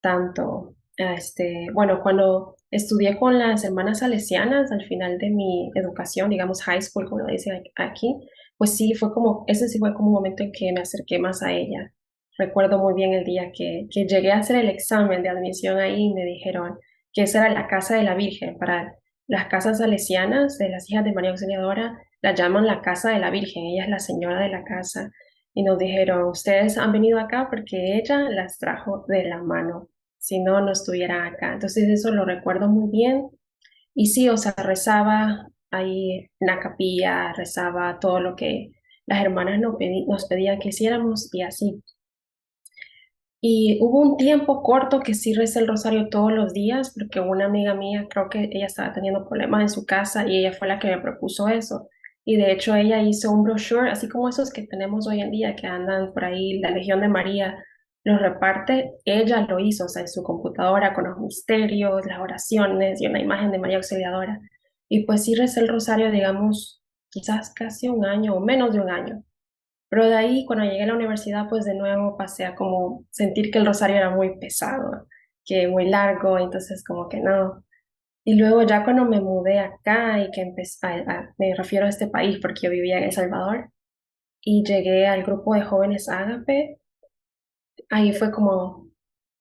tanto. 0.00 0.74
Este, 0.96 1.66
bueno, 1.74 2.00
cuando 2.02 2.56
estudié 2.70 3.18
con 3.18 3.38
las 3.38 3.64
hermanas 3.64 3.98
salesianas 4.00 4.72
al 4.72 4.84
final 4.84 5.18
de 5.18 5.30
mi 5.30 5.70
educación, 5.74 6.30
digamos 6.30 6.62
high 6.62 6.80
school, 6.80 7.08
como 7.08 7.22
lo 7.22 7.26
dicen 7.26 7.62
aquí, 7.76 8.16
pues 8.56 8.76
sí, 8.76 8.94
fue 8.94 9.12
como, 9.12 9.44
ese 9.46 9.68
sí 9.68 9.78
fue 9.78 9.94
como 9.94 10.08
un 10.08 10.14
momento 10.14 10.42
en 10.42 10.52
que 10.52 10.72
me 10.72 10.80
acerqué 10.80 11.18
más 11.18 11.42
a 11.42 11.52
ella. 11.52 11.92
Recuerdo 12.38 12.78
muy 12.78 12.94
bien 12.94 13.14
el 13.14 13.24
día 13.24 13.50
que, 13.52 13.86
llegué 13.90 14.32
a 14.32 14.38
hacer 14.38 14.56
el 14.56 14.68
examen 14.68 15.22
de 15.22 15.28
admisión 15.28 15.78
ahí 15.78 16.06
y 16.06 16.14
me 16.14 16.24
dijeron 16.24 16.78
que 17.12 17.22
esa 17.22 17.46
era 17.46 17.54
la 17.54 17.66
casa 17.66 17.96
de 17.96 18.02
la 18.04 18.14
Virgen. 18.14 18.58
Para 18.58 18.94
las 19.26 19.46
casas 19.46 19.78
salesianas 19.78 20.58
de 20.58 20.68
las 20.68 20.88
hijas 20.90 21.04
de 21.04 21.12
María 21.12 21.30
Auxiliadora, 21.30 21.98
la 22.22 22.34
llaman 22.34 22.66
la 22.66 22.80
casa 22.80 23.10
de 23.10 23.18
la 23.18 23.30
Virgen, 23.30 23.64
ella 23.64 23.84
es 23.84 23.90
la 23.90 23.98
señora 23.98 24.40
de 24.40 24.50
la 24.50 24.64
casa 24.64 25.10
y 25.56 25.62
nos 25.62 25.78
dijeron, 25.78 26.24
ustedes 26.28 26.76
han 26.76 26.92
venido 26.92 27.18
acá 27.18 27.48
porque 27.48 27.96
ella 27.96 28.28
las 28.28 28.58
trajo 28.58 29.06
de 29.08 29.24
la 29.24 29.42
mano, 29.42 29.88
si 30.18 30.38
no, 30.38 30.60
no 30.60 30.70
estuvieran 30.70 31.26
acá. 31.26 31.54
Entonces 31.54 31.88
eso 31.88 32.10
lo 32.10 32.26
recuerdo 32.26 32.68
muy 32.68 32.90
bien. 32.90 33.30
Y 33.94 34.08
sí, 34.08 34.28
o 34.28 34.36
sea, 34.36 34.52
rezaba 34.58 35.48
ahí 35.70 36.28
en 36.40 36.46
la 36.46 36.60
capilla, 36.60 37.32
rezaba 37.32 37.98
todo 38.00 38.20
lo 38.20 38.36
que 38.36 38.72
las 39.06 39.22
hermanas 39.22 39.58
nos, 39.58 40.26
pedían 40.28 40.58
que 40.58 40.68
hiciéramos 40.68 41.30
y 41.32 41.40
así. 41.40 41.82
Y 43.40 43.78
hubo 43.80 44.00
un 44.00 44.18
tiempo 44.18 44.62
corto 44.62 45.00
que 45.00 45.14
sí 45.14 45.32
recé 45.32 45.60
el 45.60 45.68
rosario 45.68 46.10
todos 46.10 46.32
los 46.32 46.52
días, 46.52 46.92
porque 46.94 47.20
una 47.20 47.46
amiga 47.46 47.74
mía, 47.74 48.06
creo 48.10 48.28
que 48.28 48.50
ella 48.52 48.66
estaba 48.66 48.92
teniendo 48.92 49.26
problemas 49.26 49.62
en 49.62 49.68
su 49.70 49.86
casa 49.86 50.28
y 50.28 50.36
ella 50.36 50.52
fue 50.52 50.68
la 50.68 50.78
que 50.78 50.88
me 50.88 51.00
propuso 51.00 51.48
eso. 51.48 51.88
Y 52.26 52.36
de 52.36 52.52
hecho 52.52 52.74
ella 52.74 53.00
hizo 53.02 53.32
un 53.32 53.44
brochure, 53.44 53.90
así 53.90 54.08
como 54.08 54.28
esos 54.28 54.52
que 54.52 54.66
tenemos 54.66 55.06
hoy 55.06 55.22
en 55.22 55.30
día, 55.30 55.56
que 55.56 55.66
andan 55.66 56.12
por 56.12 56.24
ahí, 56.24 56.58
la 56.58 56.70
Legión 56.70 57.00
de 57.00 57.08
María 57.08 57.56
los 58.06 58.20
reparte, 58.20 58.92
ella 59.04 59.40
lo 59.48 59.58
hizo, 59.58 59.86
o 59.86 59.88
sea, 59.88 60.02
en 60.02 60.08
su 60.08 60.22
computadora 60.22 60.94
con 60.94 61.04
los 61.08 61.18
misterios, 61.18 62.06
las 62.06 62.20
oraciones 62.20 63.02
y 63.02 63.08
una 63.08 63.20
imagen 63.20 63.50
de 63.50 63.58
María 63.58 63.78
Auxiliadora. 63.78 64.40
Y 64.88 65.04
pues 65.06 65.24
sí 65.24 65.34
recé 65.34 65.60
el 65.60 65.68
rosario, 65.68 66.12
digamos, 66.12 66.84
quizás 67.10 67.52
casi 67.52 67.88
un 67.88 68.04
año 68.06 68.34
o 68.34 68.40
menos 68.40 68.72
de 68.74 68.80
un 68.80 68.90
año. 68.90 69.24
Pero 69.88 70.06
de 70.06 70.14
ahí, 70.16 70.46
cuando 70.46 70.64
llegué 70.64 70.84
a 70.84 70.86
la 70.86 70.94
universidad, 70.94 71.48
pues 71.48 71.64
de 71.64 71.74
nuevo 71.74 72.16
pasé 72.16 72.44
a 72.44 72.54
como 72.54 73.04
sentir 73.10 73.50
que 73.50 73.58
el 73.58 73.66
rosario 73.66 73.96
era 73.96 74.10
muy 74.10 74.38
pesado, 74.38 75.08
que 75.44 75.68
muy 75.68 75.88
largo, 75.88 76.38
entonces 76.38 76.84
como 76.84 77.08
que 77.08 77.20
no. 77.20 77.64
Y 78.28 78.34
luego 78.34 78.64
ya 78.64 78.82
cuando 78.82 79.04
me 79.04 79.20
mudé 79.20 79.60
acá 79.60 80.20
y 80.20 80.32
que 80.32 80.40
empecé, 80.40 81.04
me 81.38 81.54
refiero 81.54 81.86
a 81.86 81.88
este 81.88 82.08
país 82.08 82.40
porque 82.42 82.62
yo 82.64 82.70
vivía 82.70 82.98
en 82.98 83.04
El 83.04 83.12
Salvador 83.12 83.70
y 84.40 84.64
llegué 84.64 85.06
al 85.06 85.22
grupo 85.22 85.54
de 85.54 85.62
jóvenes 85.62 86.08
Ágape, 86.08 86.80
ahí 87.88 88.12
fue 88.12 88.32
como 88.32 88.90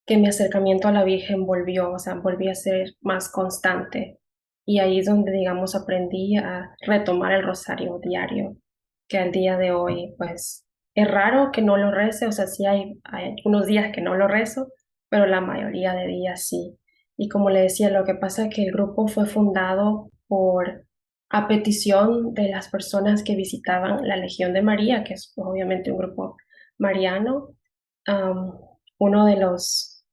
que 0.06 0.18
mi 0.18 0.28
acercamiento 0.28 0.88
a 0.88 0.92
la 0.92 1.04
Virgen 1.04 1.48
volvió, 1.48 1.94
o 1.94 1.98
sea, 1.98 2.14
volví 2.14 2.48
a 2.48 2.54
ser 2.54 2.92
más 3.02 3.32
constante. 3.32 4.20
Y 4.68 4.78
ahí 4.78 5.00
es 5.00 5.08
donde, 5.08 5.32
digamos, 5.32 5.76
aprendí 5.76 6.38
a 6.38 6.76
retomar 6.82 7.32
el 7.32 7.44
rosario 7.44 8.00
diario 8.04 8.56
que 9.10 9.18
al 9.18 9.32
día 9.32 9.58
de 9.58 9.72
hoy, 9.72 10.14
pues 10.20 10.64
es 10.94 11.10
raro 11.10 11.50
que 11.52 11.64
no 11.64 11.76
lo 11.78 11.90
rece, 11.90 12.28
o 12.28 12.32
sea, 12.32 12.46
sí 12.46 12.68
hay, 12.68 13.00
hay 13.04 13.36
unos 13.46 13.66
días 13.66 13.92
que 13.92 14.02
no 14.02 14.14
lo 14.14 14.28
rezo, 14.28 14.68
pero 15.10 15.26
la 15.26 15.42
mayoría 15.42 15.94
de 15.94 16.06
días 16.06 16.48
sí. 16.48 16.78
Y 17.18 17.30
como 17.30 17.50
le 17.50 17.62
decía, 17.62 17.90
lo 17.90 18.04
que 18.04 18.16
pasa 18.16 18.46
es 18.46 18.56
que 18.56 18.66
el 18.66 18.72
grupo 18.72 19.08
fue 19.08 19.26
fundado 19.26 20.10
por 20.28 20.86
a 21.30 21.48
petición 21.48 22.34
de 22.34 22.50
las 22.50 22.70
personas 22.70 23.24
que 23.24 23.36
visitaban 23.36 24.08
la 24.08 24.16
Legión 24.18 24.54
de 24.54 24.62
María, 24.62 25.04
que 25.04 25.16
es 25.16 25.34
obviamente 25.36 25.92
un 25.92 25.98
grupo 25.98 26.38
mariano. 26.78 27.56
uno 28.98 29.26
de 29.26 29.36
los 29.38 30.04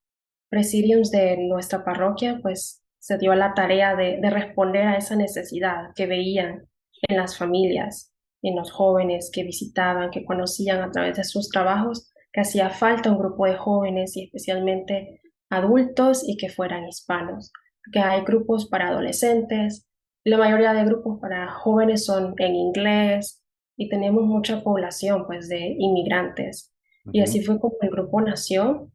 presidios 0.48 1.10
de 1.10 1.36
nuestra 1.38 1.84
parroquia, 1.84 2.38
pues 2.42 2.82
se 2.98 3.18
dio 3.18 3.34
la 3.34 3.54
tarea 3.54 3.96
de 3.96 4.30
responder 4.30 4.86
a 4.86 4.96
esa 4.96 5.16
necesidad 5.16 5.92
que 5.94 6.06
veían 6.06 6.68
en 7.08 7.16
las 7.16 7.36
familias 7.36 8.12
en 8.42 8.56
los 8.56 8.72
jóvenes 8.72 9.30
que 9.32 9.44
visitaban, 9.44 10.10
que 10.10 10.24
conocían 10.24 10.82
a 10.82 10.90
través 10.90 11.16
de 11.16 11.24
sus 11.24 11.48
trabajos, 11.48 12.12
que 12.32 12.40
hacía 12.40 12.70
falta 12.70 13.10
un 13.10 13.18
grupo 13.18 13.46
de 13.46 13.56
jóvenes 13.56 14.16
y 14.16 14.24
especialmente 14.24 15.21
adultos 15.52 16.26
y 16.26 16.36
que 16.36 16.48
fueran 16.48 16.88
hispanos, 16.88 17.52
que 17.92 18.00
hay 18.00 18.22
grupos 18.22 18.66
para 18.66 18.88
adolescentes, 18.88 19.86
la 20.24 20.38
mayoría 20.38 20.72
de 20.72 20.84
grupos 20.84 21.18
para 21.20 21.50
jóvenes 21.50 22.04
son 22.04 22.34
en 22.38 22.54
inglés 22.54 23.42
y 23.76 23.88
tenemos 23.88 24.24
mucha 24.24 24.62
población 24.62 25.26
pues 25.26 25.48
de 25.48 25.74
inmigrantes. 25.78 26.72
Y 27.12 27.20
así 27.20 27.42
fue 27.42 27.58
como 27.58 27.76
el 27.80 27.90
grupo 27.90 28.20
nació. 28.20 28.92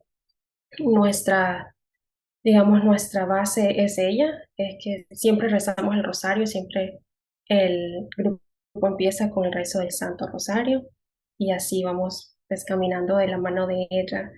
Nuestra, 0.80 1.76
digamos, 2.44 2.84
nuestra 2.84 3.26
base 3.26 3.84
es 3.84 3.98
ella, 3.98 4.42
es 4.56 4.78
que 4.82 5.06
siempre 5.12 5.50
rezamos 5.50 5.96
el 5.96 6.04
rosario, 6.04 6.48
siempre 6.48 7.00
el 7.50 8.08
grupo 8.16 8.42
empieza 8.84 9.30
con 9.30 9.46
el 9.46 9.52
rezo 9.52 9.80
del 9.80 9.92
Santo 9.92 10.28
Rosario 10.28 10.88
y 11.38 11.52
así 11.52 11.84
vamos 11.84 12.38
pues 12.48 12.64
caminando 12.64 13.18
de 13.18 13.28
la 13.28 13.38
mano 13.38 13.68
de 13.68 13.88
ella. 13.90 14.32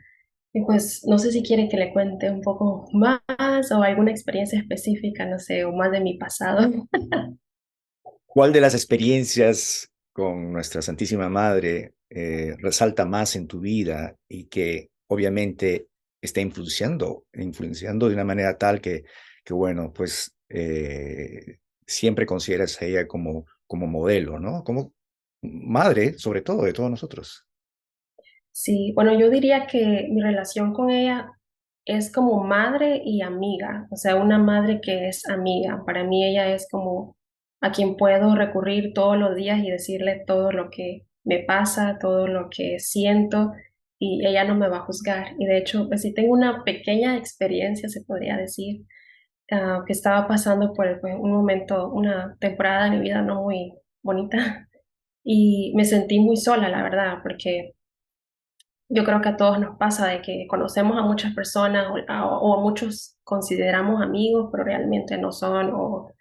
Y 0.53 0.61
pues 0.61 1.03
no 1.05 1.19
sé 1.19 1.31
si 1.31 1.43
quiere 1.43 1.69
que 1.69 1.77
le 1.77 1.93
cuente 1.93 2.29
un 2.29 2.41
poco 2.41 2.87
más 2.93 3.71
o 3.71 3.83
alguna 3.83 4.11
experiencia 4.11 4.59
específica, 4.59 5.25
no 5.25 5.37
sé, 5.37 5.63
o 5.65 5.71
más 5.71 5.91
de 5.91 6.01
mi 6.01 6.17
pasado. 6.17 6.87
¿Cuál 8.25 8.53
de 8.53 8.61
las 8.61 8.73
experiencias 8.73 9.91
con 10.13 10.51
nuestra 10.51 10.81
Santísima 10.81 11.29
Madre 11.29 11.93
eh, 12.09 12.55
resalta 12.59 13.05
más 13.05 13.35
en 13.35 13.47
tu 13.47 13.59
vida 13.59 14.15
y 14.27 14.45
que 14.45 14.89
obviamente 15.07 15.87
está 16.21 16.41
influenciando, 16.41 17.25
influenciando 17.33 18.07
de 18.07 18.15
una 18.15 18.25
manera 18.25 18.57
tal 18.57 18.81
que, 18.81 19.03
que 19.43 19.53
bueno, 19.53 19.93
pues 19.93 20.35
eh, 20.49 21.59
siempre 21.85 22.25
consideras 22.25 22.81
a 22.81 22.85
ella 22.85 23.07
como 23.07 23.45
como 23.69 23.85
modelo, 23.85 24.39
¿no? 24.39 24.63
Como 24.63 24.93
madre, 25.43 26.17
sobre 26.17 26.41
todo, 26.41 26.63
de 26.63 26.73
todos 26.73 26.89
nosotros. 26.89 27.45
Sí, 28.51 28.91
bueno, 28.95 29.17
yo 29.17 29.29
diría 29.29 29.67
que 29.67 30.07
mi 30.11 30.21
relación 30.21 30.73
con 30.73 30.89
ella 30.89 31.31
es 31.85 32.11
como 32.11 32.43
madre 32.43 33.01
y 33.03 33.21
amiga, 33.21 33.87
o 33.91 33.95
sea, 33.95 34.15
una 34.15 34.37
madre 34.37 34.81
que 34.81 35.09
es 35.09 35.27
amiga. 35.27 35.83
Para 35.85 36.03
mí 36.03 36.25
ella 36.25 36.53
es 36.53 36.67
como 36.69 37.15
a 37.61 37.71
quien 37.71 37.95
puedo 37.97 38.35
recurrir 38.35 38.93
todos 38.93 39.17
los 39.17 39.35
días 39.35 39.59
y 39.59 39.71
decirle 39.71 40.23
todo 40.27 40.51
lo 40.51 40.69
que 40.69 41.05
me 41.23 41.39
pasa, 41.39 41.97
todo 41.99 42.27
lo 42.27 42.49
que 42.49 42.79
siento 42.79 43.53
y 43.99 44.25
ella 44.25 44.43
no 44.45 44.55
me 44.55 44.69
va 44.69 44.77
a 44.77 44.85
juzgar. 44.85 45.33
Y 45.39 45.45
de 45.45 45.57
hecho, 45.57 45.87
pues 45.87 46.01
sí 46.01 46.13
tengo 46.13 46.33
una 46.33 46.63
pequeña 46.63 47.17
experiencia, 47.17 47.89
se 47.89 48.03
podría 48.03 48.37
decir, 48.37 48.85
Ah, 49.51 49.83
que 49.85 49.93
estaba 49.93 50.27
pasando 50.27 50.73
por 50.73 50.99
pues, 51.01 51.15
un 51.19 51.31
momento, 51.31 51.89
una 51.91 52.35
temporada 52.39 52.85
de 52.85 52.91
mi 52.91 52.99
vida 52.99 53.21
no 53.23 53.41
muy 53.43 53.73
bonita 54.03 54.67
y 55.23 55.73
me 55.75 55.85
sentí 55.85 56.19
muy 56.19 56.37
sola, 56.37 56.69
la 56.69 56.83
verdad, 56.83 57.17
porque 57.23 57.73
yo 58.89 59.03
creo 59.03 59.21
que 59.21 59.29
a 59.29 59.37
todos 59.37 59.59
nos 59.59 59.77
pasa 59.77 60.07
de 60.07 60.21
que 60.21 60.47
conocemos 60.47 60.97
a 60.97 61.03
muchas 61.03 61.33
personas 61.33 61.87
o, 61.91 62.55
a, 62.55 62.61
muchos 62.61 63.17
consideramos 63.23 64.01
amigos, 64.01 64.49
pero 64.51 64.63
realmente 64.63 65.17
no 65.17 65.31
son 65.31 65.69
o, 65.73 66.11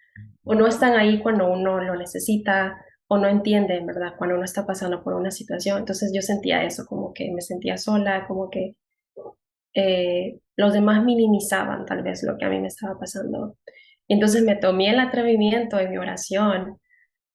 o 0.43 0.55
no 0.55 0.67
están 0.67 0.93
ahí 0.93 1.19
cuando 1.19 1.51
uno 1.51 1.81
lo 1.81 1.95
necesita 1.95 2.79
o 3.07 3.17
no 3.17 3.27
entienden, 3.27 3.87
¿verdad? 3.87 4.13
Cuando 4.17 4.35
uno 4.35 4.45
está 4.45 4.67
pasando 4.67 5.03
por 5.03 5.15
una 5.15 5.31
situación. 5.31 5.79
Entonces 5.79 6.11
yo 6.13 6.21
sentía 6.21 6.63
eso, 6.63 6.85
como 6.85 7.11
que 7.11 7.31
me 7.31 7.41
sentía 7.41 7.75
sola, 7.77 8.27
como 8.27 8.51
que 8.51 8.75
eh, 9.73 10.39
los 10.55 10.73
demás 10.73 11.03
minimizaban 11.03 11.85
tal 11.85 12.03
vez 12.03 12.23
lo 12.23 12.37
que 12.37 12.45
a 12.45 12.49
mí 12.49 12.59
me 12.59 12.67
estaba 12.67 12.99
pasando. 12.99 13.57
Entonces 14.07 14.43
me 14.43 14.55
tomé 14.55 14.91
el 14.91 14.99
atrevimiento 14.99 15.79
en 15.79 15.89
mi 15.89 15.97
oración 15.97 16.79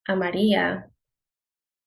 a 0.07 0.15
María 0.15 0.91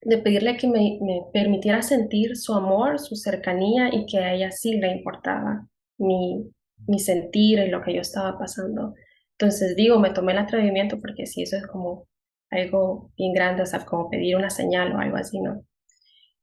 de 0.02 0.18
pedirle 0.20 0.58
que 0.58 0.68
me, 0.68 1.00
permitiera 1.34 1.82
sentir 1.82 2.38
su 2.38 2.54
amor, 2.54 3.00
su 3.00 3.16
cercanía 3.16 3.90
y 3.94 4.06
que 4.06 4.20
a 4.20 4.34
ella 4.34 4.52
sí 4.52 4.78
le 4.78 4.92
importaba 4.92 5.68
mi, 5.98 6.50
mi 6.88 7.00
sentir 7.00 7.60
y 7.60 7.70
lo 7.70 7.82
que 7.82 7.94
yo 7.94 8.02
estaba 8.02 8.38
pasando. 8.38 8.94
Entonces 9.32 9.76
digo, 9.76 10.00
me 10.00 10.12
tomé 10.12 10.34
el 10.34 10.40
atrevimiento 10.40 11.00
porque 11.00 11.26
si 11.26 11.44
eso 11.44 11.58
es 11.58 11.68
como 11.68 12.08
algo 12.50 13.12
bien 13.18 13.34
grande, 13.34 13.64
o 13.64 13.66
sea, 13.66 13.86
como 13.86 14.10
pedir 14.10 14.36
una 14.36 14.50
señal 14.50 14.94
o 14.94 15.00
algo 15.00 15.18
así, 15.18 15.40
¿no? 15.40 15.64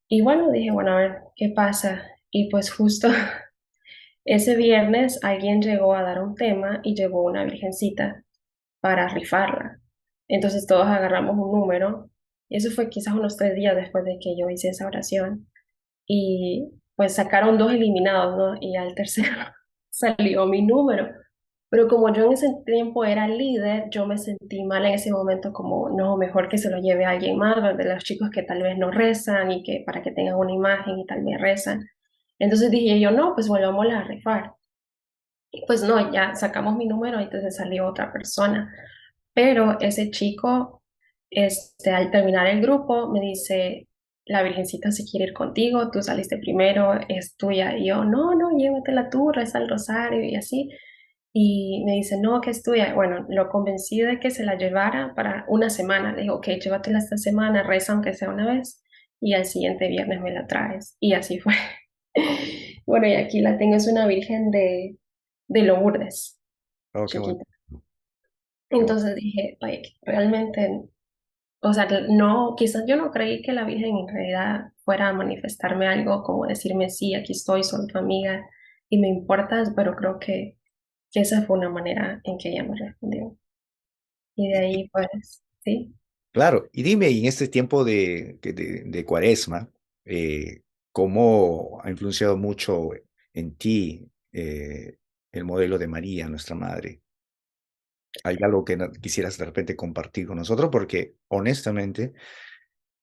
Y 0.08 0.20
bueno, 0.20 0.50
dije, 0.52 0.70
bueno, 0.70 0.92
a 0.92 0.96
ver, 0.96 1.18
¿qué 1.34 1.48
pasa? 1.48 2.02
Y 2.30 2.50
pues 2.50 2.72
justo 2.72 3.08
ese 4.24 4.56
viernes 4.56 5.18
alguien 5.22 5.62
llegó 5.62 5.94
a 5.94 6.02
dar 6.02 6.22
un 6.22 6.34
tema 6.34 6.80
y 6.82 6.94
llevó 6.94 7.24
una 7.24 7.44
virgencita 7.44 8.24
para 8.80 9.08
rifarla. 9.08 9.80
Entonces 10.28 10.66
todos 10.66 10.86
agarramos 10.86 11.36
un 11.36 11.52
número 11.58 12.10
eso 12.56 12.70
fue 12.70 12.88
quizás 12.88 13.14
unos 13.14 13.36
tres 13.36 13.54
días 13.54 13.74
después 13.76 14.04
de 14.04 14.18
que 14.20 14.36
yo 14.38 14.48
hice 14.50 14.68
esa 14.68 14.86
oración. 14.86 15.48
Y 16.06 16.70
pues 16.96 17.14
sacaron 17.14 17.58
dos 17.58 17.72
eliminados, 17.72 18.36
¿no? 18.36 18.54
Y 18.60 18.76
al 18.76 18.94
tercero 18.94 19.36
salió 19.90 20.46
mi 20.46 20.62
número. 20.62 21.08
Pero 21.74 21.88
como 21.88 22.12
yo 22.14 22.26
en 22.26 22.32
ese 22.34 22.54
tiempo 22.64 23.04
era 23.04 23.26
líder, 23.26 23.90
yo 23.90 24.06
me 24.06 24.16
sentí 24.16 24.62
mal 24.62 24.86
en 24.86 24.94
ese 24.94 25.10
momento 25.10 25.52
como, 25.52 25.90
no, 25.90 26.16
mejor 26.16 26.48
que 26.48 26.58
se 26.58 26.70
lo 26.70 26.78
lleve 26.78 27.04
a 27.04 27.10
alguien 27.10 27.36
más, 27.36 27.76
de 27.76 27.84
los 27.84 28.04
chicos 28.04 28.30
que 28.30 28.44
tal 28.44 28.62
vez 28.62 28.78
no 28.78 28.92
rezan 28.92 29.50
y 29.50 29.64
que 29.64 29.82
para 29.84 30.00
que 30.00 30.12
tengan 30.12 30.36
una 30.36 30.52
imagen 30.52 31.00
y 31.00 31.06
tal 31.06 31.24
vez 31.24 31.40
rezan. 31.40 31.88
Entonces 32.38 32.70
dije 32.70 33.00
yo, 33.00 33.10
no, 33.10 33.34
pues 33.34 33.48
volvamos 33.48 33.86
a 33.92 34.04
rifar. 34.04 34.52
Pues 35.66 35.82
no, 35.82 36.12
ya 36.12 36.34
sacamos 36.36 36.76
mi 36.76 36.86
número 36.86 37.20
y 37.20 37.24
entonces 37.24 37.56
salió 37.56 37.86
otra 37.88 38.12
persona. 38.12 38.72
Pero 39.32 39.80
ese 39.80 40.12
chico, 40.12 40.83
este, 41.34 41.90
al 41.90 42.10
terminar 42.10 42.46
el 42.46 42.60
grupo, 42.60 43.08
me 43.10 43.20
dice, 43.20 43.88
la 44.26 44.42
Virgencita 44.42 44.90
se 44.90 45.04
quiere 45.04 45.26
ir 45.26 45.32
contigo, 45.34 45.90
tú 45.90 46.02
saliste 46.02 46.38
primero, 46.38 46.98
es 47.08 47.36
tuya. 47.36 47.76
Y 47.76 47.88
yo, 47.88 48.04
no, 48.04 48.34
no, 48.34 48.56
llévatela 48.56 49.10
tú, 49.10 49.30
reza 49.32 49.58
el 49.58 49.68
rosario 49.68 50.22
y 50.24 50.36
así. 50.36 50.70
Y 51.32 51.82
me 51.84 51.92
dice, 51.92 52.18
no, 52.20 52.40
que 52.40 52.50
es 52.50 52.62
tuya. 52.62 52.94
Bueno, 52.94 53.26
lo 53.28 53.48
convencí 53.48 54.00
de 54.00 54.20
que 54.20 54.30
se 54.30 54.44
la 54.44 54.56
llevara 54.56 55.14
para 55.14 55.44
una 55.48 55.68
semana. 55.68 56.12
Le 56.14 56.22
digo, 56.22 56.36
ok, 56.36 56.48
llévatela 56.62 56.98
esta 56.98 57.16
semana, 57.16 57.62
reza 57.62 57.92
aunque 57.92 58.14
sea 58.14 58.30
una 58.30 58.46
vez. 58.46 58.82
Y 59.20 59.34
al 59.34 59.44
siguiente 59.44 59.88
viernes 59.88 60.20
me 60.20 60.32
la 60.32 60.46
traes. 60.46 60.96
Y 61.00 61.14
así 61.14 61.40
fue. 61.40 61.54
bueno, 62.86 63.06
y 63.06 63.14
aquí 63.14 63.40
la 63.40 63.58
tengo, 63.58 63.76
es 63.76 63.88
una 63.88 64.06
virgen 64.06 64.50
de, 64.50 64.96
de 65.48 65.62
Lourdes. 65.62 66.40
Oh, 66.94 67.06
Entonces 68.70 69.14
dije, 69.16 69.58
realmente, 70.02 70.82
o 71.64 71.72
sea, 71.72 71.88
no, 72.10 72.54
quizás 72.56 72.84
yo 72.86 72.96
no 72.96 73.10
creí 73.10 73.40
que 73.40 73.52
la 73.52 73.64
Virgen 73.64 73.96
en 73.96 74.08
realidad 74.08 74.72
fuera 74.84 75.08
a 75.08 75.12
manifestarme 75.14 75.88
algo 75.88 76.22
como 76.22 76.46
decirme, 76.46 76.90
sí, 76.90 77.14
aquí 77.14 77.32
estoy, 77.32 77.64
soy 77.64 77.86
tu 77.86 77.98
amiga, 77.98 78.46
y 78.90 78.98
me 78.98 79.08
importas, 79.08 79.72
pero 79.74 79.96
creo 79.96 80.18
que, 80.18 80.58
esa 81.14 81.42
fue 81.46 81.56
una 81.56 81.70
manera 81.70 82.20
en 82.24 82.38
que 82.38 82.50
ella 82.50 82.64
me 82.64 82.76
respondió. 82.76 83.38
Y 84.34 84.48
de 84.48 84.58
ahí, 84.58 84.90
pues, 84.92 85.42
sí. 85.62 85.94
Claro, 86.32 86.68
y 86.72 86.82
dime, 86.82 87.08
en 87.08 87.26
este 87.26 87.46
tiempo 87.46 87.84
de, 87.84 88.38
de, 88.42 89.04
cuaresma, 89.04 89.70
eh, 90.04 90.62
¿cómo 90.90 91.80
ha 91.82 91.90
influenciado 91.90 92.36
mucho 92.36 92.90
en 93.32 93.54
ti 93.54 94.10
eh, 94.32 94.98
el 95.30 95.44
modelo 95.44 95.78
de 95.78 95.86
María, 95.86 96.28
nuestra 96.28 96.56
madre? 96.56 97.03
¿Hay 98.22 98.36
algo 98.42 98.64
que 98.64 98.78
quisieras 99.00 99.36
de 99.38 99.44
repente 99.44 99.76
compartir 99.76 100.26
con 100.26 100.38
nosotros? 100.38 100.70
Porque 100.70 101.16
honestamente, 101.28 102.12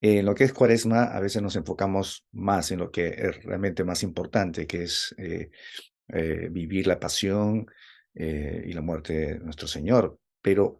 en 0.02 0.26
lo 0.26 0.36
que 0.36 0.45
es 0.45 0.54
cuaresma, 0.54 1.04
a 1.04 1.19
veces 1.19 1.41
nos 1.41 1.56
enfocamos 1.56 2.26
más 2.32 2.71
en 2.71 2.80
lo 2.80 2.91
que 2.91 3.08
es 3.10 3.43
realmente 3.43 3.84
más 3.84 4.04
importante, 4.04 4.65
que 4.67 4.84
es 4.84 5.13
eh, 5.17 5.52
vivir 6.50 6.88
la 6.88 7.00
pasión 7.00 7.67
y 8.13 8.74
la 8.74 8.82
muerte 8.82 9.13
de 9.13 9.39
nuestro 9.39 9.67
Señor. 9.67 10.19
Pero 10.41 10.80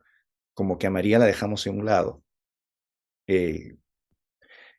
como 0.54 0.78
que 0.78 0.88
a 0.88 0.92
María 0.92 1.20
la 1.20 1.26
dejamos 1.26 1.66
en 1.68 1.80
un 1.80 1.86
lado. 1.86 2.24
Eh, 3.28 3.78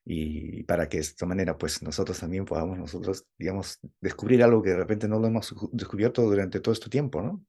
y 0.04 0.64
para 0.64 0.88
que 0.88 0.98
de 0.98 1.02
esta 1.02 1.26
manera, 1.26 1.56
pues 1.56 1.82
nosotros 1.82 2.18
también 2.18 2.44
podamos, 2.44 2.78
nosotros, 2.78 3.26
digamos, 3.38 3.78
descubrir 4.00 4.42
algo 4.42 4.62
que 4.62 4.70
de 4.70 4.76
repente 4.76 5.08
no 5.08 5.18
lo 5.18 5.28
hemos 5.28 5.54
descubierto 5.72 6.22
durante 6.22 6.60
todo 6.60 6.72
este 6.72 6.90
tiempo, 6.90 7.22
¿no? 7.22 7.44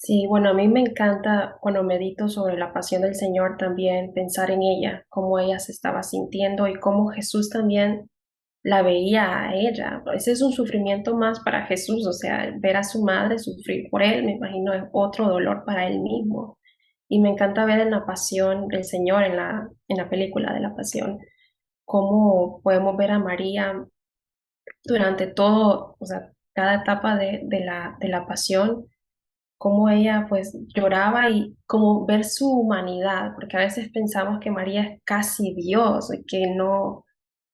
Sí, 0.00 0.26
bueno, 0.28 0.50
a 0.50 0.54
mí 0.54 0.68
me 0.68 0.80
encanta 0.80 1.56
cuando 1.60 1.82
medito 1.82 2.28
sobre 2.28 2.56
la 2.56 2.72
pasión 2.72 3.02
del 3.02 3.16
Señor 3.16 3.56
también 3.58 4.12
pensar 4.14 4.50
en 4.52 4.62
ella, 4.62 5.04
cómo 5.08 5.38
ella 5.40 5.58
se 5.58 5.72
estaba 5.72 6.04
sintiendo 6.04 6.68
y 6.68 6.78
cómo 6.78 7.08
Jesús 7.08 7.50
también 7.50 8.08
la 8.62 8.82
veía 8.82 9.48
a 9.48 9.54
ella. 9.56 10.02
Ese 10.14 10.32
es 10.32 10.42
un 10.42 10.52
sufrimiento 10.52 11.16
más 11.16 11.40
para 11.40 11.66
Jesús, 11.66 12.06
o 12.06 12.12
sea, 12.12 12.54
ver 12.60 12.76
a 12.76 12.84
su 12.84 13.02
madre 13.02 13.38
sufrir 13.40 13.88
por 13.90 14.02
él, 14.04 14.24
me 14.24 14.32
imagino 14.32 14.72
es 14.72 14.84
otro 14.92 15.28
dolor 15.28 15.64
para 15.66 15.88
él 15.88 16.00
mismo. 16.00 16.58
Y 17.08 17.20
me 17.20 17.30
encanta 17.30 17.64
ver 17.64 17.80
en 17.80 17.90
la 17.90 18.06
pasión 18.06 18.68
del 18.68 18.84
Señor, 18.84 19.24
en 19.24 19.36
la, 19.36 19.68
en 19.88 19.96
la 19.96 20.08
película 20.08 20.52
de 20.54 20.60
la 20.60 20.76
pasión, 20.76 21.18
cómo 21.84 22.60
podemos 22.62 22.96
ver 22.96 23.10
a 23.12 23.18
María 23.18 23.84
durante 24.84 25.26
todo, 25.26 25.96
o 25.98 26.06
sea, 26.06 26.32
cada 26.54 26.82
etapa 26.82 27.16
de, 27.16 27.40
de, 27.44 27.64
la, 27.64 27.96
de 28.00 28.08
la 28.08 28.26
pasión, 28.26 28.86
cómo 29.58 29.88
ella 29.88 30.26
pues 30.28 30.56
lloraba 30.74 31.28
y 31.30 31.56
cómo 31.66 32.06
ver 32.06 32.24
su 32.24 32.48
humanidad, 32.48 33.32
porque 33.34 33.56
a 33.56 33.60
veces 33.60 33.90
pensamos 33.92 34.38
que 34.40 34.50
María 34.50 34.82
es 34.82 35.02
casi 35.04 35.54
Dios, 35.54 36.10
que 36.26 36.54
no, 36.54 37.04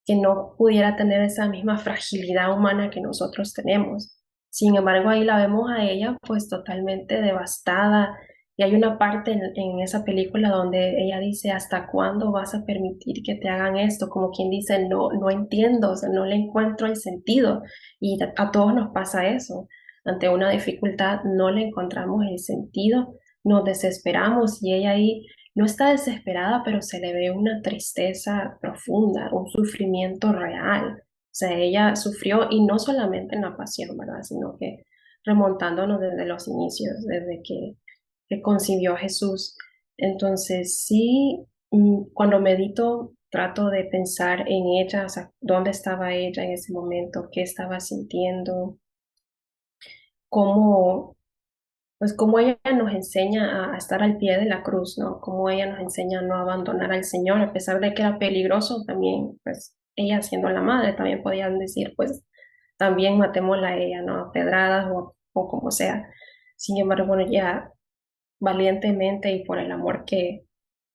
que 0.04 0.16
no 0.16 0.54
pudiera 0.56 0.96
tener 0.96 1.22
esa 1.22 1.48
misma 1.48 1.78
fragilidad 1.78 2.56
humana 2.56 2.90
que 2.90 3.00
nosotros 3.00 3.52
tenemos. 3.52 4.16
Sin 4.50 4.76
embargo, 4.76 5.08
ahí 5.08 5.24
la 5.24 5.38
vemos 5.38 5.70
a 5.70 5.82
ella 5.82 6.16
pues 6.22 6.48
totalmente 6.48 7.20
devastada, 7.20 8.16
y 8.56 8.62
hay 8.62 8.74
una 8.74 8.98
parte 8.98 9.32
en, 9.32 9.80
esa 9.80 10.04
película 10.04 10.48
donde 10.50 11.02
ella 11.02 11.18
dice, 11.18 11.50
¿hasta 11.50 11.88
cuándo 11.88 12.30
vas 12.30 12.54
a 12.54 12.64
permitir 12.64 13.22
que 13.24 13.34
te 13.34 13.48
hagan 13.48 13.76
esto? 13.76 14.08
Como 14.08 14.30
quien 14.30 14.48
dice, 14.50 14.86
no, 14.88 15.10
no 15.10 15.28
entiendo, 15.28 15.94
no 16.12 16.24
le 16.24 16.36
encuentro 16.36 16.86
el 16.86 16.96
sentido. 16.96 17.62
Y 17.98 18.16
a, 18.22 18.50
todos 18.52 18.72
nos 18.72 18.92
pasa 18.92 19.26
eso. 19.26 19.66
Ante 20.04 20.28
una 20.28 20.50
dificultad 20.50 21.24
no 21.24 21.50
le 21.50 21.68
encontramos 21.68 22.24
el 22.28 22.38
sentido, 22.38 23.16
nos 23.42 23.64
desesperamos 23.64 24.62
y 24.62 24.74
ella 24.74 24.90
ahí 24.90 25.26
no 25.54 25.64
está 25.64 25.90
desesperada, 25.90 26.62
pero 26.64 26.82
se 26.82 27.00
le 27.00 27.12
ve 27.12 27.30
una 27.30 27.62
tristeza 27.62 28.58
profunda, 28.60 29.30
un 29.32 29.46
sufrimiento 29.48 30.32
real. 30.32 31.02
O 31.02 31.36
sea, 31.36 31.56
ella 31.56 31.96
sufrió 31.96 32.48
y 32.50 32.64
no 32.64 32.78
solamente 32.78 33.36
en 33.36 33.42
la 33.42 33.56
pasión, 33.56 33.96
¿verdad? 33.96 34.22
Sino 34.22 34.56
que 34.58 34.84
remontándonos 35.24 36.00
desde 36.00 36.26
los 36.26 36.48
inicios, 36.48 37.04
desde 37.06 37.40
que 37.42 37.76
que 38.28 38.42
concibió 38.42 38.94
a 38.94 38.98
Jesús. 38.98 39.56
Entonces, 39.96 40.84
sí, 40.84 41.46
mm, 41.70 42.04
cuando 42.12 42.40
medito, 42.40 43.12
trato 43.30 43.68
de 43.68 43.84
pensar 43.84 44.40
en 44.48 44.66
ella, 44.80 45.06
o 45.06 45.08
sea, 45.08 45.30
dónde 45.40 45.70
estaba 45.70 46.14
ella 46.14 46.44
en 46.44 46.52
ese 46.52 46.72
momento, 46.72 47.28
qué 47.32 47.42
estaba 47.42 47.80
sintiendo, 47.80 48.78
cómo, 50.34 51.16
pues 51.98 52.12
cómo 52.16 52.40
ella 52.40 52.58
nos 52.76 52.92
enseña 52.92 53.72
a, 53.72 53.76
estar 53.76 54.02
al 54.02 54.18
pie 54.18 54.36
de 54.36 54.46
la 54.46 54.64
cruz, 54.64 54.98
¿no? 54.98 55.20
Cómo 55.20 55.48
ella 55.48 55.66
nos 55.66 55.78
enseña 55.80 56.18
a 56.18 56.22
no 56.22 56.34
abandonar 56.34 56.90
al 56.92 57.04
Señor, 57.04 57.40
a 57.40 57.52
pesar 57.52 57.78
de 57.80 57.94
que 57.94 58.02
era 58.02 58.18
peligroso 58.18 58.82
también, 58.84 59.38
pues 59.44 59.76
ella 59.94 60.22
siendo 60.22 60.48
la 60.50 60.60
madre, 60.60 60.94
también 60.94 61.22
podían 61.22 61.60
decir, 61.60 61.94
pues 61.96 62.24
también 62.78 63.16
matémosla 63.16 63.68
a 63.68 63.76
ella, 63.76 64.02
¿no? 64.02 64.18
A 64.18 64.32
pedradas 64.32 64.90
o, 64.92 65.14
o 65.34 65.48
como 65.48 65.70
sea. 65.70 66.04
Sin 66.56 66.78
embargo, 66.78 67.06
bueno, 67.06 67.30
ya 67.30 67.72
valientemente 68.40 69.30
y 69.32 69.44
por 69.44 69.60
el 69.60 69.70
amor 69.70 70.04
que, 70.04 70.46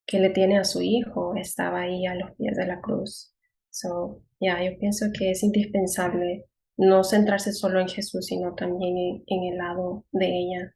que 0.05 0.19
le 0.19 0.31
tiene 0.31 0.57
a 0.59 0.65
su 0.65 0.81
hijo, 0.81 1.35
estaba 1.37 1.81
ahí 1.83 2.05
a 2.07 2.15
los 2.15 2.31
pies 2.35 2.57
de 2.57 2.67
la 2.67 2.81
cruz. 2.81 3.33
So, 3.69 4.21
ya, 4.41 4.61
yo 4.63 4.77
pienso 4.79 5.05
que 5.17 5.31
es 5.31 5.43
indispensable 5.43 6.48
no 6.79 7.03
centrarse 7.03 7.53
solo 7.53 7.79
en 7.79 7.87
Jesús, 7.87 8.25
sino 8.25 8.55
también 8.55 9.23
en, 9.27 9.43
el 9.43 9.57
lado 9.57 10.05
de 10.11 10.27
ella. 10.27 10.75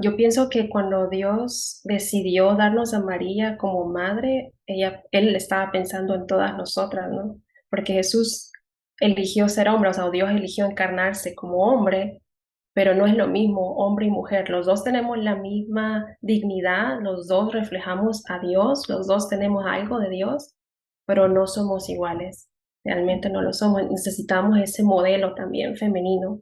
Yo 0.00 0.16
pienso 0.16 0.48
que 0.48 0.68
cuando 0.68 1.08
Dios 1.08 1.80
decidió 1.84 2.54
darnos 2.56 2.94
a 2.94 3.00
María 3.00 3.56
como 3.56 3.86
madre, 3.86 4.54
ella, 4.66 5.02
Él 5.12 5.34
estaba 5.36 5.70
pensando 5.70 6.14
en 6.14 6.26
todas 6.26 6.56
nosotras, 6.56 7.10
¿no? 7.10 7.40
Porque 7.70 7.94
Jesús 7.94 8.52
eligió 9.00 9.48
ser 9.48 9.68
hombre, 9.68 9.90
o 9.90 9.94
sea, 9.94 10.10
Dios 10.10 10.30
eligió 10.30 10.66
encarnarse 10.66 11.34
como 11.34 11.58
hombre 11.58 12.20
pero 12.78 12.94
no 12.94 13.06
es 13.06 13.16
lo 13.16 13.26
mismo 13.26 13.72
hombre 13.78 14.06
y 14.06 14.10
mujer. 14.10 14.48
Los 14.50 14.66
dos 14.66 14.84
tenemos 14.84 15.18
la 15.18 15.34
misma 15.34 16.16
dignidad, 16.20 17.00
los 17.02 17.26
dos 17.26 17.52
reflejamos 17.52 18.22
a 18.30 18.38
Dios, 18.38 18.88
los 18.88 19.08
dos 19.08 19.28
tenemos 19.28 19.66
algo 19.66 19.98
de 19.98 20.10
Dios, 20.10 20.54
pero 21.04 21.26
no 21.26 21.48
somos 21.48 21.88
iguales. 21.88 22.47
Realmente 22.88 23.28
no 23.28 23.42
lo 23.42 23.52
somos. 23.52 23.82
Necesitamos 23.90 24.58
ese 24.58 24.82
modelo 24.82 25.34
también 25.34 25.76
femenino. 25.76 26.40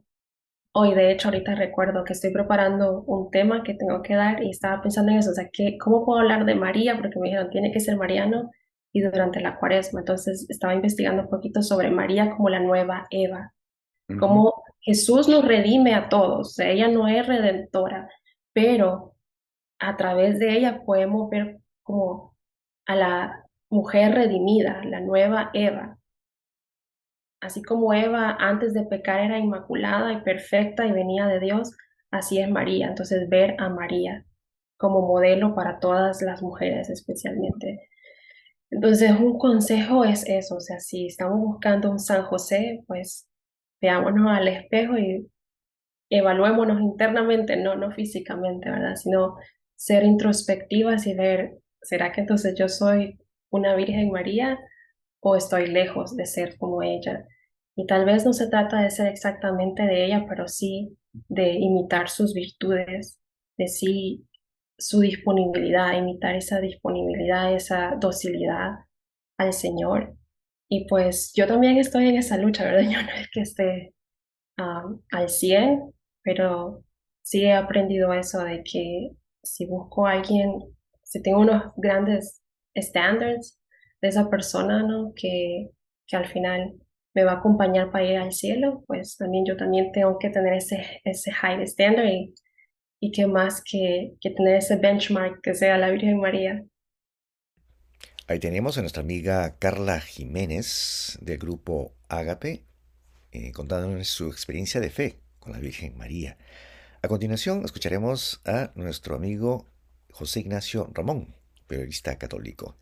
Hoy, 0.73 0.93
de 0.93 1.11
hecho, 1.11 1.27
ahorita 1.27 1.55
recuerdo 1.55 2.05
que 2.05 2.13
estoy 2.13 2.31
preparando 2.31 3.03
un 3.03 3.29
tema 3.31 3.63
que 3.63 3.73
tengo 3.73 4.01
que 4.01 4.15
dar 4.15 4.41
y 4.41 4.51
estaba 4.51 4.81
pensando 4.81 5.11
en 5.11 5.17
eso, 5.17 5.31
o 5.31 5.33
sea, 5.33 5.49
que, 5.51 5.77
¿cómo 5.77 6.05
puedo 6.05 6.21
hablar 6.21 6.45
de 6.45 6.55
María? 6.55 6.95
Porque 6.95 7.19
me 7.19 7.27
dijeron, 7.27 7.49
tiene 7.49 7.73
que 7.73 7.81
ser 7.81 7.97
mariano 7.97 8.49
y 8.93 9.01
durante 9.01 9.41
la 9.41 9.57
cuaresma. 9.57 9.99
Entonces, 9.99 10.45
estaba 10.49 10.73
investigando 10.73 11.23
un 11.23 11.29
poquito 11.29 11.61
sobre 11.61 11.91
María 11.91 12.31
como 12.31 12.47
la 12.47 12.61
nueva 12.61 13.07
Eva, 13.09 13.53
cómo 14.19 14.53
Jesús 14.79 15.27
nos 15.27 15.43
redime 15.43 15.95
a 15.95 16.07
todos, 16.07 16.57
ella 16.59 16.87
no 16.87 17.09
es 17.09 17.27
redentora, 17.27 18.09
pero 18.53 19.15
a 19.79 19.97
través 19.97 20.39
de 20.39 20.57
ella 20.57 20.81
podemos 20.85 21.29
ver 21.29 21.57
como 21.83 22.37
a 22.85 22.95
la 22.95 23.43
mujer 23.69 24.15
redimida, 24.15 24.81
la 24.85 25.01
nueva 25.01 25.49
Eva. 25.53 25.96
Así 27.39 27.61
como 27.61 27.93
Eva 27.93 28.35
antes 28.39 28.73
de 28.73 28.83
pecar 28.83 29.19
era 29.19 29.37
inmaculada 29.37 30.13
y 30.13 30.21
perfecta 30.21 30.85
y 30.85 30.91
venía 30.91 31.27
de 31.27 31.39
Dios, 31.39 31.71
así 32.11 32.39
es 32.39 32.49
María. 32.49 32.87
Entonces 32.87 33.29
ver 33.29 33.55
a 33.59 33.69
María 33.69 34.25
como 34.77 35.01
modelo 35.01 35.55
para 35.55 35.79
todas 35.79 36.21
las 36.21 36.41
mujeres 36.41 36.89
especialmente. 36.89 37.87
Entonces 38.69 39.11
un 39.11 39.37
consejo 39.37 40.03
es 40.03 40.25
eso, 40.27 40.55
o 40.55 40.59
sea, 40.59 40.79
si 40.79 41.07
estamos 41.07 41.39
buscando 41.39 41.89
un 41.89 41.99
San 41.99 42.23
José, 42.23 42.83
pues 42.87 43.27
veámonos 43.81 44.29
al 44.29 44.47
espejo 44.47 44.97
y 44.97 45.29
evaluémonos 46.09 46.81
internamente, 46.81 47.55
no, 47.57 47.75
no 47.75 47.91
físicamente, 47.91 48.69
¿verdad? 48.69 48.95
Sino 48.95 49.35
ser 49.75 50.03
introspectivas 50.03 51.07
y 51.07 51.13
ver, 51.13 51.59
¿será 51.81 52.11
que 52.11 52.21
entonces 52.21 52.55
yo 52.57 52.67
soy 52.67 53.19
una 53.49 53.75
Virgen 53.75 54.11
María 54.11 54.59
o 55.29 55.35
estoy 55.35 55.67
lejos 55.67 56.15
de 56.15 56.25
ser 56.25 56.57
como 56.57 56.83
ella? 56.83 57.27
Y 57.75 57.85
tal 57.85 58.05
vez 58.05 58.25
no 58.25 58.33
se 58.33 58.47
trata 58.49 58.81
de 58.81 58.89
ser 58.91 59.07
exactamente 59.07 59.83
de 59.83 60.05
ella, 60.05 60.25
pero 60.27 60.47
sí 60.47 60.97
de 61.29 61.53
imitar 61.53 62.09
sus 62.09 62.33
virtudes, 62.33 63.19
de 63.57 63.67
sí 63.67 64.27
su 64.77 64.99
disponibilidad, 65.01 65.93
imitar 65.97 66.35
esa 66.35 66.59
disponibilidad, 66.59 67.53
esa 67.53 67.95
docilidad 67.99 68.71
al 69.37 69.53
Señor 69.53 70.17
y 70.69 70.85
pues 70.87 71.31
yo 71.33 71.47
también 71.47 71.77
estoy 71.77 72.09
en 72.09 72.17
esa 72.17 72.37
lucha, 72.37 72.65
¿verdad? 72.65 72.81
Yo 72.91 73.01
no 73.01 73.11
es 73.13 73.29
que 73.31 73.41
esté 73.41 73.93
al 74.57 75.29
100, 75.29 75.93
pero 76.23 76.83
sí 77.21 77.43
he 77.43 77.53
aprendido 77.53 78.11
eso 78.13 78.43
de 78.43 78.63
que 78.63 79.11
si 79.43 79.65
busco 79.65 80.07
a 80.07 80.13
alguien, 80.13 80.51
si 81.03 81.21
tengo 81.21 81.39
unos 81.39 81.71
grandes 81.77 82.41
estándares 82.73 83.56
esa 84.09 84.29
persona, 84.29 84.83
¿no? 84.83 85.13
Que, 85.15 85.69
que 86.07 86.15
al 86.17 86.27
final 86.27 86.75
me 87.13 87.23
va 87.23 87.33
a 87.33 87.35
acompañar 87.37 87.91
para 87.91 88.05
ir 88.05 88.17
al 88.17 88.31
cielo, 88.33 88.83
pues 88.87 89.17
también 89.17 89.45
yo 89.45 89.57
también 89.57 89.91
tengo 89.91 90.17
que 90.19 90.29
tener 90.29 90.53
ese, 90.53 91.01
ese 91.03 91.31
high 91.31 91.63
standard 91.63 92.07
y, 92.07 92.33
y 92.99 93.11
que 93.11 93.27
más 93.27 93.61
que, 93.63 94.13
que 94.21 94.29
tener 94.31 94.57
ese 94.57 94.77
benchmark 94.77 95.41
que 95.41 95.55
sea 95.55 95.77
la 95.77 95.89
Virgen 95.89 96.19
María. 96.19 96.63
Ahí 98.27 98.39
tenemos 98.39 98.77
a 98.77 98.81
nuestra 98.81 99.01
amiga 99.03 99.57
Carla 99.57 99.99
Jiménez 100.01 101.17
del 101.21 101.37
grupo 101.37 101.95
Ágape. 102.09 102.65
eh, 103.31 103.51
contándonos 103.51 104.07
su 104.07 104.27
experiencia 104.27 104.81
de 104.81 104.89
fe 104.89 105.19
con 105.39 105.53
la 105.53 105.59
Virgen 105.59 105.97
María. 105.97 106.37
A 107.01 107.07
continuación 107.07 107.63
escucharemos 107.63 108.41
a 108.45 108.71
nuestro 108.75 109.15
amigo 109.15 109.69
José 110.11 110.39
Ignacio 110.41 110.89
Ramón, 110.93 111.35
periodista 111.67 112.17
católico. 112.17 112.77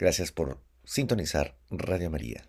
Gracias 0.00 0.32
por 0.32 0.58
sintonizar 0.82 1.58
Radio 1.68 2.08
María. 2.08 2.42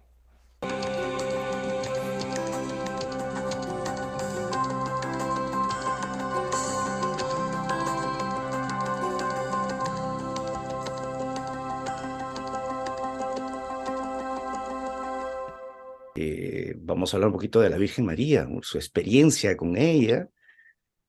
Eh, 16.16 16.74
vamos 16.78 17.14
a 17.14 17.18
hablar 17.18 17.28
un 17.28 17.34
poquito 17.34 17.60
de 17.60 17.70
la 17.70 17.76
Virgen 17.76 18.06
María, 18.06 18.48
su 18.62 18.78
experiencia 18.78 19.58
con 19.58 19.76
ella 19.76 20.30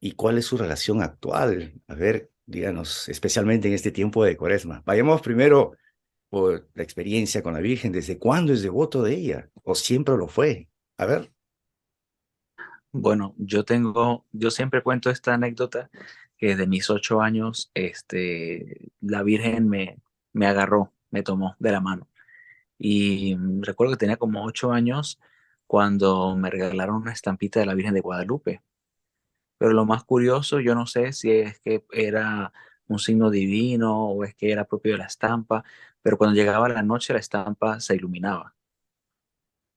y 0.00 0.16
cuál 0.16 0.38
es 0.38 0.46
su 0.46 0.56
relación 0.58 1.02
actual. 1.02 1.80
A 1.86 1.94
ver, 1.94 2.32
díganos, 2.46 3.08
especialmente 3.08 3.68
en 3.68 3.74
este 3.74 3.92
tiempo 3.92 4.24
de 4.24 4.36
cuaresma. 4.36 4.82
Vayamos 4.84 5.22
primero 5.22 5.76
la 6.32 6.82
experiencia 6.82 7.42
con 7.42 7.54
la 7.54 7.60
Virgen, 7.60 7.92
¿desde 7.92 8.18
cuándo 8.18 8.52
es 8.52 8.62
devoto 8.62 9.02
de 9.02 9.14
ella? 9.14 9.50
¿O 9.62 9.74
siempre 9.74 10.16
lo 10.16 10.28
fue? 10.28 10.68
A 10.96 11.04
ver. 11.06 11.32
Bueno, 12.90 13.34
yo 13.38 13.64
tengo, 13.64 14.26
yo 14.32 14.50
siempre 14.50 14.82
cuento 14.82 15.10
esta 15.10 15.34
anécdota 15.34 15.90
que 16.36 16.56
de 16.56 16.66
mis 16.66 16.90
ocho 16.90 17.20
años, 17.20 17.70
este, 17.74 18.90
la 19.00 19.22
Virgen 19.22 19.68
me, 19.68 19.98
me 20.32 20.46
agarró, 20.46 20.92
me 21.10 21.22
tomó 21.22 21.54
de 21.58 21.72
la 21.72 21.80
mano. 21.80 22.08
Y 22.78 23.36
recuerdo 23.60 23.92
que 23.92 23.98
tenía 23.98 24.16
como 24.16 24.44
ocho 24.44 24.72
años 24.72 25.20
cuando 25.66 26.36
me 26.36 26.50
regalaron 26.50 26.96
una 26.96 27.12
estampita 27.12 27.60
de 27.60 27.66
la 27.66 27.74
Virgen 27.74 27.94
de 27.94 28.00
Guadalupe. 28.00 28.62
Pero 29.58 29.72
lo 29.72 29.84
más 29.84 30.04
curioso, 30.04 30.60
yo 30.60 30.74
no 30.74 30.86
sé 30.86 31.12
si 31.12 31.30
es 31.30 31.60
que 31.60 31.84
era 31.92 32.52
un 32.92 32.98
signo 32.98 33.30
divino 33.30 34.08
o 34.10 34.24
es 34.24 34.34
que 34.34 34.52
era 34.52 34.64
propio 34.64 34.92
de 34.92 34.98
la 34.98 35.06
estampa, 35.06 35.64
pero 36.02 36.18
cuando 36.18 36.36
llegaba 36.36 36.68
la 36.68 36.82
noche 36.82 37.12
la 37.12 37.20
estampa 37.20 37.80
se 37.80 37.96
iluminaba. 37.96 38.54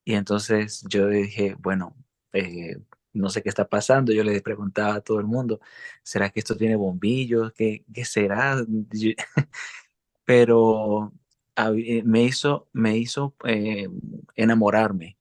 Y 0.04 0.14
entonces 0.14 0.86
yo 0.88 1.08
dije, 1.08 1.56
bueno, 1.60 1.96
eh, 2.34 2.78
no 3.14 3.30
sé 3.30 3.42
qué 3.42 3.50
está 3.50 3.68
pasando. 3.68 4.14
Yo 4.14 4.24
le 4.24 4.42
preguntaba 4.42 4.96
a 4.96 5.02
todo 5.02 5.20
el 5.20 5.26
mundo, 5.26 5.60
¿será 6.04 6.30
que 6.30 6.40
esto 6.40 6.56
tiene 6.58 6.76
bombillos? 6.76 7.54
¿Qué, 7.54 7.86
qué 7.94 8.06
será? 8.06 8.58
pero 10.26 11.14
eh, 11.58 12.04
me 12.04 12.24
hizo, 12.24 12.68
me 12.74 12.98
hizo 12.98 13.36
eh, 13.46 13.90
enamorarme 14.36 15.18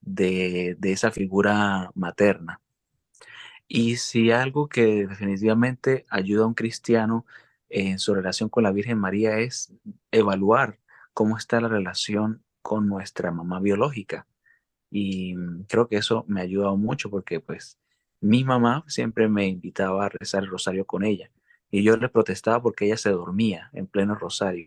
de, 0.00 0.76
de 0.78 0.92
esa 0.92 1.10
figura 1.10 1.90
materna. 1.94 2.60
Y 3.68 3.96
si 3.96 4.30
algo 4.30 4.68
que 4.68 5.06
definitivamente 5.06 6.06
ayuda 6.08 6.44
a 6.44 6.46
un 6.46 6.54
cristiano 6.54 7.26
en 7.68 7.98
su 7.98 8.14
relación 8.14 8.48
con 8.48 8.64
la 8.64 8.72
Virgen 8.72 8.98
María 8.98 9.38
es 9.38 9.72
evaluar 10.10 10.78
cómo 11.12 11.36
está 11.36 11.60
la 11.60 11.68
relación 11.68 12.42
con 12.62 12.88
nuestra 12.88 13.30
mamá 13.30 13.60
biológica. 13.60 14.26
Y 14.90 15.34
mm, 15.36 15.64
creo 15.68 15.88
que 15.88 15.96
eso 15.98 16.24
me 16.28 16.40
ha 16.40 16.44
ayudado 16.44 16.76
mucho 16.76 17.10
porque 17.10 17.40
pues 17.40 17.78
mi 18.20 18.44
mamá 18.44 18.84
siempre 18.88 19.28
me 19.28 19.46
invitaba 19.46 20.06
a 20.06 20.08
rezar 20.08 20.44
el 20.44 20.50
rosario 20.50 20.86
con 20.86 21.04
ella 21.04 21.30
y 21.70 21.82
yo 21.82 21.96
le 21.96 22.08
protestaba 22.08 22.62
porque 22.62 22.86
ella 22.86 22.96
se 22.96 23.10
dormía 23.10 23.70
en 23.72 23.86
pleno 23.86 24.14
rosario. 24.14 24.66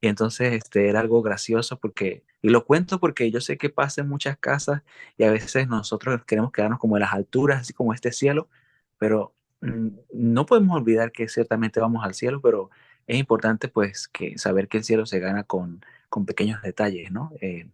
Y 0.00 0.08
entonces 0.08 0.52
este, 0.54 0.88
era 0.88 1.00
algo 1.00 1.22
gracioso 1.22 1.78
porque, 1.78 2.24
y 2.42 2.50
lo 2.50 2.64
cuento 2.64 3.00
porque 3.00 3.30
yo 3.30 3.40
sé 3.40 3.58
que 3.58 3.70
pasa 3.70 4.02
en 4.02 4.08
muchas 4.08 4.38
casas 4.38 4.82
y 5.16 5.24
a 5.24 5.30
veces 5.32 5.68
nosotros 5.68 6.24
queremos 6.24 6.52
quedarnos 6.52 6.78
como 6.78 6.96
en 6.96 7.02
las 7.02 7.12
alturas, 7.12 7.60
así 7.62 7.72
como 7.72 7.92
este 7.94 8.12
cielo, 8.12 8.48
pero 8.98 9.34
mm, 9.60 9.88
no 10.14 10.46
podemos 10.46 10.76
olvidar 10.76 11.12
que 11.12 11.28
ciertamente 11.28 11.80
vamos 11.80 12.04
al 12.04 12.14
cielo, 12.14 12.40
pero 12.40 12.70
es 13.06 13.18
importante 13.18 13.68
pues 13.68 14.08
que 14.08 14.38
saber 14.38 14.68
que 14.68 14.78
el 14.78 14.84
cielo 14.84 15.06
se 15.06 15.18
gana 15.20 15.44
con, 15.44 15.84
con 16.08 16.26
pequeños 16.26 16.62
detalles, 16.62 17.10
¿no? 17.12 17.32
Eh, 17.40 17.68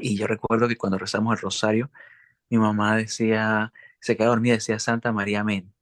y 0.00 0.16
yo 0.16 0.26
recuerdo 0.26 0.68
que 0.68 0.76
cuando 0.76 0.98
rezamos 0.98 1.34
el 1.34 1.42
rosario, 1.42 1.90
mi 2.50 2.58
mamá 2.58 2.96
decía, 2.96 3.72
se 4.00 4.16
quedaba 4.16 4.34
dormida, 4.34 4.54
decía 4.54 4.78
Santa 4.78 5.12
María 5.12 5.40
Amén. 5.40 5.72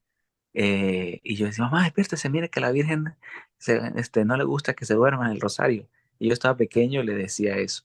Eh, 0.55 1.21
y 1.25 1.37
yo 1.37 1.47
decía, 1.47 1.65
mamá, 1.65 1.85
despiértese, 1.85 2.31
mire 2.31 2.51
que 2.51 2.61
la 2.61 2.73
Virgen 2.73 3.17
este, 3.59 4.25
no 4.25 4.37
le 4.37 4.45
gusta 4.45 4.75
que 4.75 4.85
se 4.85 4.95
duerma 4.95 5.27
en 5.27 5.33
el 5.33 5.41
rosario. 5.41 5.89
Y 6.19 6.29
yo 6.29 6.33
estaba 6.35 6.57
pequeño 6.57 7.03
y 7.03 7.07
le 7.07 7.15
decía 7.15 7.57
eso. 7.57 7.85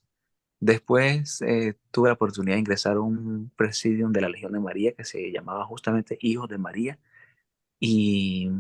Después 0.60 1.42
eh, 1.42 1.76
tuve 1.92 2.10
la 2.10 2.14
oportunidad 2.16 2.56
de 2.56 2.60
ingresar 2.62 2.98
a 2.98 3.02
un 3.02 3.52
presidium 3.56 4.12
de 4.12 4.22
la 4.22 4.30
Legión 4.30 4.52
de 4.54 4.60
María 4.60 4.94
que 4.94 5.06
se 5.06 5.32
llamaba 5.32 5.66
justamente 5.66 6.18
Hijos 6.22 6.50
de 6.50 6.58
María. 6.58 7.00
Y, 7.80 8.52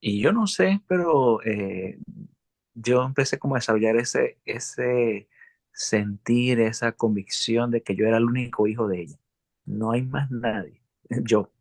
y 0.00 0.20
yo 0.22 0.32
no 0.32 0.46
sé, 0.46 0.82
pero 0.88 1.42
eh, 1.44 1.98
yo 2.74 3.04
empecé 3.04 3.38
como 3.38 3.56
a 3.56 3.58
desarrollar 3.58 3.96
ese, 3.96 4.38
ese 4.44 5.28
sentir, 5.72 6.60
esa 6.60 6.92
convicción 6.92 7.70
de 7.70 7.82
que 7.82 7.96
yo 7.96 8.06
era 8.06 8.18
el 8.18 8.24
único 8.24 8.66
hijo 8.66 8.88
de 8.88 9.02
ella. 9.02 9.18
No 9.66 9.92
hay 9.92 10.02
más 10.02 10.30
nadie, 10.30 10.82
yo. 11.24 11.52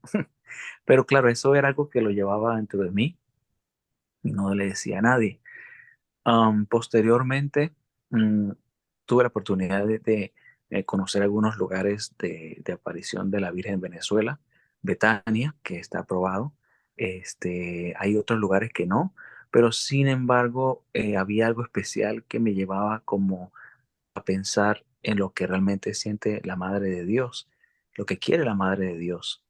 Pero 0.85 1.05
claro, 1.05 1.29
eso 1.29 1.55
era 1.55 1.67
algo 1.69 1.89
que 1.89 2.01
lo 2.01 2.11
llevaba 2.11 2.55
dentro 2.57 2.83
de 2.83 2.91
mí 2.91 3.17
y 4.23 4.31
no 4.31 4.53
le 4.55 4.67
decía 4.67 4.99
a 4.99 5.01
nadie. 5.01 5.39
posteriormente, 6.69 7.73
mm, 8.09 8.51
tuve 9.05 9.23
la 9.23 9.29
oportunidad 9.29 9.85
de, 9.85 10.33
conocer 10.85 11.21
algunos 11.21 11.57
lugares 11.57 12.15
de, 12.17 12.63
aparición 12.73 13.29
de 13.31 13.39
la 13.41 13.51
Virgen 13.51 13.75
en 13.75 13.81
Venezuela, 13.81 14.39
Betania, 14.81 15.55
que 15.63 15.77
está 15.77 15.99
aprobado. 15.99 16.53
Este, 16.97 17.93
hay 17.99 18.17
otros 18.17 18.39
lugares 18.39 18.71
que 18.73 18.87
no, 18.87 19.13
pero 19.51 19.71
sin 19.71 20.07
embargo 20.07 20.85
eh, 20.93 21.17
había 21.17 21.47
algo 21.47 21.63
especial 21.63 22.23
que 22.25 22.39
me 22.39 22.53
llevaba 22.55 23.01
como 23.05 23.53
a 24.15 24.23
pensar 24.23 24.83
en 25.03 25.17
lo 25.19 25.33
que 25.33 25.47
realmente 25.47 25.93
siente 25.93 26.41
la 26.43 26.55
Madre 26.55 26.89
de 26.89 27.05
Dios, 27.05 27.49
lo 27.95 28.05
que 28.05 28.19
quiere 28.19 28.45
la 28.45 28.55
Madre 28.55 28.87
de 28.87 28.97
Dios 28.97 29.42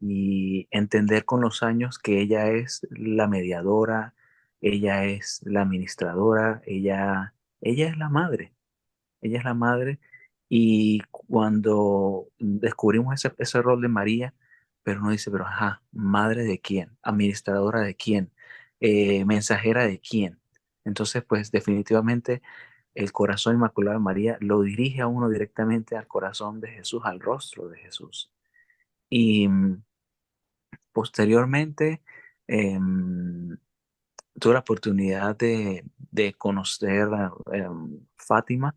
y 0.00 0.68
entender 0.70 1.24
con 1.24 1.40
los 1.40 1.62
años 1.62 1.98
que 1.98 2.20
ella 2.20 2.48
es 2.50 2.86
la 2.90 3.28
mediadora, 3.28 4.14
ella 4.60 5.04
es 5.04 5.40
la 5.44 5.62
administradora, 5.62 6.62
ella, 6.66 7.34
ella 7.60 7.88
es 7.88 7.96
la 7.98 8.08
madre, 8.08 8.54
ella 9.20 9.38
es 9.38 9.44
la 9.44 9.54
madre 9.54 10.00
y 10.48 11.00
cuando 11.10 12.28
descubrimos 12.38 13.14
ese, 13.14 13.34
ese 13.38 13.62
rol 13.62 13.82
de 13.82 13.88
María, 13.88 14.34
pero 14.82 15.00
uno 15.00 15.10
dice, 15.10 15.30
pero 15.30 15.46
ajá, 15.46 15.82
madre 15.92 16.44
de 16.44 16.60
quién, 16.60 16.96
administradora 17.02 17.80
de 17.82 17.94
quién, 17.96 18.32
eh, 18.80 19.24
mensajera 19.26 19.86
de 19.86 20.00
quién. 20.00 20.40
Entonces, 20.84 21.22
pues 21.24 21.50
definitivamente 21.50 22.42
el 22.94 23.12
corazón 23.12 23.56
inmaculado 23.56 23.98
de 23.98 24.04
María 24.04 24.38
lo 24.40 24.62
dirige 24.62 25.02
a 25.02 25.06
uno 25.06 25.28
directamente 25.28 25.96
al 25.96 26.06
corazón 26.08 26.60
de 26.60 26.68
Jesús, 26.68 27.02
al 27.04 27.20
rostro 27.20 27.68
de 27.68 27.78
Jesús. 27.78 28.32
Y 29.10 29.48
mm, 29.48 29.82
Posteriormente, 30.98 32.02
em, 32.48 33.56
tuve 34.40 34.54
la 34.54 34.58
oportunidad 34.60 35.36
de, 35.36 35.84
conocer 36.36 37.08
a 37.14 37.30
em, 37.52 38.00
Fátima, 38.16 38.74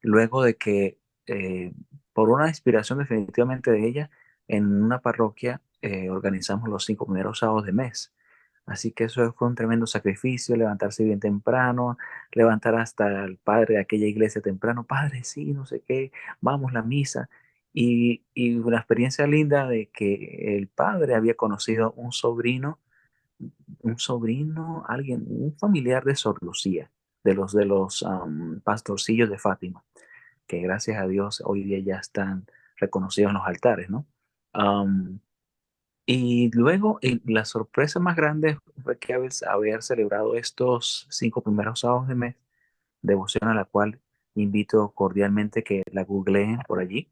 luego 0.00 0.44
de 0.44 0.56
que, 0.56 1.00
eh, 1.26 1.72
por 2.12 2.30
una 2.30 2.46
inspiración 2.46 3.00
definitivamente 3.00 3.72
de 3.72 3.84
ella, 3.84 4.10
en 4.46 4.80
una 4.80 5.00
parroquia 5.00 5.60
eh, 5.82 6.08
organizamos 6.08 6.68
los 6.68 6.84
cinco 6.84 7.04
primeros 7.04 7.40
sábados 7.40 7.66
de 7.66 7.72
mes. 7.72 8.12
Así 8.64 8.92
que 8.92 9.04
eso 9.04 9.32
fue 9.32 9.48
un 9.48 9.56
tremendo 9.56 9.88
sacrificio, 9.88 10.54
levantarse 10.54 11.02
bien 11.02 11.18
temprano, 11.18 11.98
levantar 12.30 12.76
hasta 12.76 13.24
el 13.24 13.38
padre 13.38 13.74
de 13.74 13.80
aquella 13.80 14.06
iglesia 14.06 14.40
temprano, 14.40 14.84
padre, 14.86 15.24
sí, 15.24 15.52
no 15.52 15.66
sé 15.66 15.80
qué, 15.80 16.12
vamos 16.40 16.72
la 16.72 16.82
misa. 16.82 17.28
Y, 17.78 18.22
una 18.64 18.78
experiencia 18.78 19.26
linda 19.26 19.68
de 19.68 19.90
que 19.90 20.56
el 20.56 20.68
padre 20.68 21.14
había 21.14 21.34
conocido 21.34 21.92
un 21.92 22.10
sobrino, 22.10 22.78
un 23.82 23.98
sobrino, 23.98 24.82
alguien, 24.88 25.26
un 25.28 25.54
familiar 25.58 26.02
de 26.02 26.16
Sor 26.16 26.42
Lucía, 26.42 26.90
de 27.22 27.34
los 27.34 27.52
de 27.52 27.66
los 27.66 28.02
pastorcillos 28.64 29.28
de 29.28 29.38
Fátima, 29.38 29.84
que 30.46 30.62
gracias 30.62 30.98
a 30.98 31.06
Dios 31.06 31.42
hoy 31.44 31.64
día 31.64 31.78
ya 31.80 31.96
están 31.96 32.46
reconocidos 32.78 33.28
en 33.28 33.34
los 33.34 33.46
altares, 33.46 33.90
¿no? 33.90 34.06
y 36.06 36.50
luego 36.52 36.98
la 37.26 37.44
sorpresa 37.44 38.00
más 38.00 38.16
grande 38.16 38.58
fue 38.82 38.98
que 38.98 39.12
haber, 39.12 39.32
haber 39.46 39.82
celebrado 39.82 40.34
estos 40.34 41.06
cinco 41.10 41.42
primeros 41.42 41.80
sábados 41.80 42.08
de 42.08 42.14
mes, 42.14 42.36
devoción 43.02 43.50
a 43.50 43.54
la 43.54 43.66
cual 43.66 44.00
invito 44.34 44.92
cordialmente 44.92 45.62
que 45.62 45.82
la 45.92 46.04
googleen 46.04 46.60
por 46.66 46.78
allí 46.80 47.10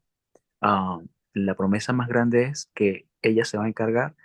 Ah, 0.67 0.99
la 1.33 1.53
promesa 1.53 1.93
más 1.93 2.07
grande 2.07 2.45
es 2.45 2.71
que 2.73 3.07
ella 3.21 3.45
se 3.45 3.55
va 3.55 3.65
a 3.65 3.67
encargar 3.67 4.15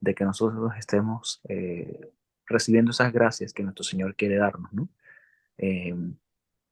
de 0.00 0.14
que 0.14 0.24
nosotros 0.24 0.72
estemos 0.78 1.42
eh, 1.46 2.10
recibiendo 2.46 2.92
esas 2.92 3.12
gracias 3.12 3.52
que 3.52 3.62
nuestro 3.62 3.84
Señor 3.84 4.16
quiere 4.16 4.36
darnos, 4.36 4.72
¿no? 4.72 4.88
Em, 5.58 6.16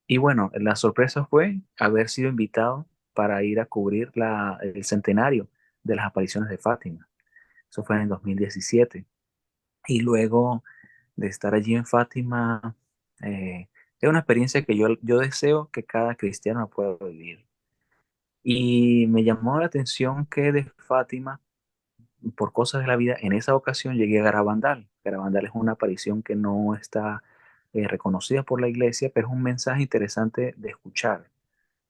y 0.06 0.16
bueno, 0.16 0.50
la 0.54 0.76
sorpresa 0.76 1.26
fue 1.26 1.60
haber 1.78 2.08
sido 2.08 2.30
invitado 2.30 2.86
para 3.12 3.42
ir 3.44 3.60
a 3.60 3.66
cubrir 3.66 4.12
el 4.62 4.84
centenario 4.84 5.48
de 5.82 5.96
las 5.96 6.06
apariciones 6.06 6.48
de 6.48 6.56
Fátima. 6.56 7.06
Eso 7.70 7.84
fue 7.84 7.96
en 7.96 8.02
el 8.02 8.08
2017. 8.08 9.04
Y 9.88 10.00
luego 10.00 10.64
de 11.16 11.28
estar 11.28 11.54
allí 11.54 11.74
en 11.74 11.86
Fátima, 11.86 12.76
eh, 13.22 13.68
es 14.00 14.08
una 14.08 14.20
experiencia 14.20 14.64
que 14.64 14.76
yo, 14.76 14.88
yo 15.02 15.18
deseo 15.18 15.68
que 15.70 15.84
cada 15.84 16.14
cristiano 16.14 16.70
pueda 16.70 16.96
vivir. 17.06 17.47
Y 18.42 19.06
me 19.08 19.24
llamó 19.24 19.58
la 19.58 19.66
atención 19.66 20.26
que 20.26 20.52
de 20.52 20.64
Fátima, 20.76 21.40
por 22.36 22.52
cosas 22.52 22.80
de 22.82 22.86
la 22.88 22.96
vida, 22.96 23.16
en 23.20 23.32
esa 23.32 23.54
ocasión 23.54 23.96
llegué 23.96 24.20
a 24.20 24.24
Garabandal. 24.24 24.88
Garabandal 25.04 25.46
es 25.46 25.52
una 25.54 25.72
aparición 25.72 26.22
que 26.22 26.36
no 26.36 26.74
está 26.74 27.22
eh, 27.72 27.86
reconocida 27.88 28.42
por 28.42 28.60
la 28.60 28.68
iglesia, 28.68 29.10
pero 29.14 29.28
es 29.28 29.32
un 29.32 29.42
mensaje 29.42 29.82
interesante 29.82 30.54
de 30.56 30.70
escuchar. 30.70 31.30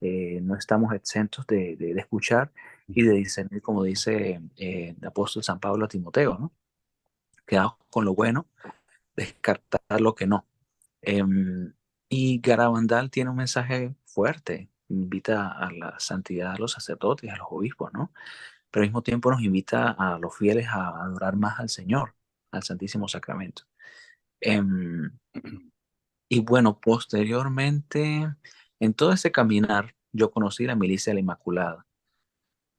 Eh, 0.01 0.41
no 0.43 0.55
estamos 0.55 0.95
exentos 0.95 1.47
de, 1.47 1.77
de, 1.77 1.93
escuchar 1.99 2.53
y 2.87 3.03
de 3.03 3.13
discernir, 3.15 3.63
como 3.63 3.83
dice 3.83 4.41
eh, 4.57 4.95
el 5.01 5.07
apóstol 5.07 5.43
San 5.43 5.61
Pablo 5.61 5.85
a 5.87 5.89
Timoteo, 5.89 6.39
¿no? 6.39 6.53
Quedaos 7.47 7.75
con 7.91 8.05
lo 8.05 8.15
bueno, 8.15 8.47
descartar 9.17 10.01
lo 10.01 10.15
que 10.15 10.27
no. 10.27 10.47
Em, 11.03 11.73
y 12.09 12.41
Garabandal 12.41 13.11
tiene 13.11 13.31
un 13.31 13.37
mensaje 13.37 13.95
fuerte, 14.07 14.69
invita 14.89 15.49
a 15.53 15.71
la 15.73 15.99
santidad 16.01 16.53
a 16.53 16.59
los 16.59 16.73
sacerdotes, 16.73 17.31
a 17.31 17.37
los 17.37 17.49
obispos, 17.51 17.93
¿no? 17.93 18.13
Pero 18.71 18.83
al 18.83 18.89
mismo 18.89 19.03
tiempo 19.03 19.31
nos 19.31 19.43
invita 19.43 19.91
a 19.93 20.19
los 20.19 20.37
fieles 20.37 20.69
a 20.69 20.89
adorar 21.05 21.37
más 21.37 21.59
al 21.61 21.69
Señor, 21.69 22.15
al 22.53 22.63
Santísimo 22.63 23.09
Sacramento. 23.09 23.65
Em, 24.41 25.11
y 26.29 26.41
bueno, 26.41 26.79
posteriormente, 26.81 28.35
en 28.81 28.95
todo 28.95 29.13
ese 29.13 29.33
caminar, 29.33 29.95
yo 30.13 30.31
conocí 30.31 30.65
la 30.67 30.75
milicia 30.75 31.11
de 31.11 31.15
la 31.15 31.21
Inmaculada. 31.21 31.87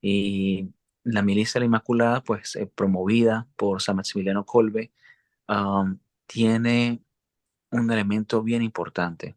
Y 0.02 0.70
la 1.04 1.22
milicia 1.22 1.60
de 1.60 1.62
la 1.62 1.66
Inmaculada, 1.68 2.24
pues 2.24 2.56
eh, 2.56 2.68
promovida 2.68 3.48
por 3.56 3.82
San 3.82 3.98
Maximiliano 3.98 4.46
Colbe, 4.46 4.92
tiene 6.28 7.02
un 7.72 7.92
elemento 7.92 8.44
bien 8.44 8.62
importante. 8.62 9.36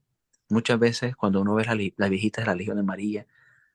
Muchas 0.53 0.79
veces 0.79 1.17
cuando 1.17 1.41
uno 1.41 1.55
ve 1.55 1.93
las 1.97 2.11
viejitas 2.11 2.45
de 2.45 2.51
la 2.51 2.55
Legión 2.55 2.77
de 2.77 2.83
María 2.83 3.27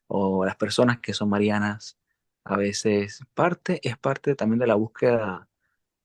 o 0.06 0.46
las 0.46 0.56
personas 0.56 1.00
que 1.00 1.14
son 1.14 1.30
marianas, 1.30 1.98
a 2.44 2.56
veces 2.56 3.24
parte 3.34 3.80
es 3.84 3.98
parte 3.98 4.36
también 4.36 4.60
de 4.60 4.68
la 4.68 4.76
búsqueda 4.76 5.48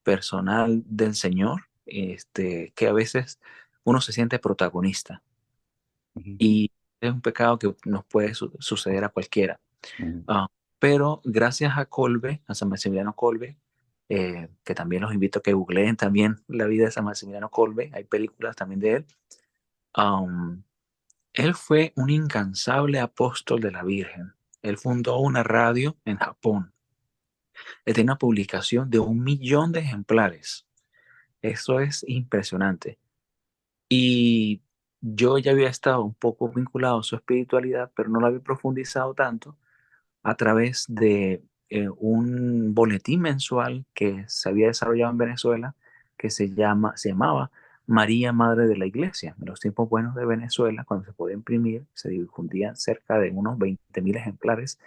personal 0.02 0.82
del 0.86 1.14
Señor, 1.14 1.68
este, 1.84 2.72
que 2.74 2.88
a 2.88 2.92
veces 2.92 3.38
uno 3.84 4.00
se 4.00 4.12
siente 4.12 4.38
protagonista. 4.38 5.22
Y 6.14 6.70
es 7.00 7.12
un 7.12 7.20
pecado 7.20 7.58
que 7.58 7.74
nos 7.84 8.04
puede 8.06 8.32
suceder 8.34 9.04
a 9.04 9.10
cualquiera. 9.10 9.60
Ah, 10.26 10.46
pero 10.78 11.20
gracias 11.24 11.76
a 11.76 11.84
Colbe, 11.84 12.40
a 12.46 12.54
San 12.54 12.70
Maximiliano 12.70 13.14
Colbe, 13.14 13.58
eh, 14.08 14.48
que 14.64 14.74
también 14.74 15.02
los 15.02 15.12
invito 15.12 15.38
a 15.38 15.42
que 15.42 15.52
googleen 15.52 15.96
también 15.96 16.42
la 16.48 16.64
vida 16.64 16.86
de 16.86 16.90
San 16.90 17.04
Maximiliano 17.04 17.50
Colbe, 17.50 17.90
hay 17.92 18.04
películas 18.04 18.56
también 18.56 18.80
de 18.80 18.92
él. 18.94 19.06
Él 19.94 21.54
fue 21.54 21.92
un 21.96 22.10
incansable 22.10 23.00
apóstol 23.00 23.60
de 23.60 23.70
la 23.70 23.82
Virgen. 23.82 24.34
Él 24.62 24.78
fundó 24.78 25.18
una 25.18 25.42
radio 25.42 25.96
en 26.04 26.18
Japón. 26.18 26.72
Él 27.84 27.94
tiene 27.94 28.10
una 28.10 28.18
publicación 28.18 28.90
de 28.90 28.98
un 28.98 29.22
millón 29.22 29.72
de 29.72 29.80
ejemplares. 29.80 30.66
Eso 31.40 31.80
es 31.80 32.04
impresionante. 32.06 32.98
Y 33.88 34.62
yo 35.00 35.38
ya 35.38 35.50
había 35.50 35.68
estado 35.68 36.02
un 36.02 36.14
poco 36.14 36.48
vinculado 36.48 37.00
a 37.00 37.02
su 37.02 37.16
espiritualidad, 37.16 37.90
pero 37.94 38.08
no 38.08 38.20
lo 38.20 38.28
había 38.28 38.40
profundizado 38.40 39.14
tanto 39.14 39.56
a 40.22 40.36
través 40.36 40.86
de 40.88 41.42
eh, 41.68 41.88
un 41.96 42.74
boletín 42.74 43.20
mensual 43.20 43.84
que 43.92 44.24
se 44.28 44.48
había 44.48 44.68
desarrollado 44.68 45.10
en 45.10 45.18
Venezuela 45.18 45.74
que 46.16 46.30
se, 46.30 46.54
llama, 46.54 46.96
se 46.96 47.08
llamaba 47.08 47.50
María 47.92 48.32
Madre 48.32 48.66
de 48.66 48.76
la 48.78 48.86
Iglesia. 48.86 49.36
En 49.38 49.46
los 49.46 49.60
tiempos 49.60 49.86
buenos 49.86 50.14
de 50.14 50.24
Venezuela, 50.24 50.82
cuando 50.84 51.04
se 51.04 51.12
podía 51.12 51.34
imprimir, 51.34 51.84
se 51.92 52.08
difundían 52.08 52.74
cerca 52.74 53.18
de 53.18 53.30
unos 53.30 53.58
20.000 53.58 54.16
ejemplares 54.16 54.80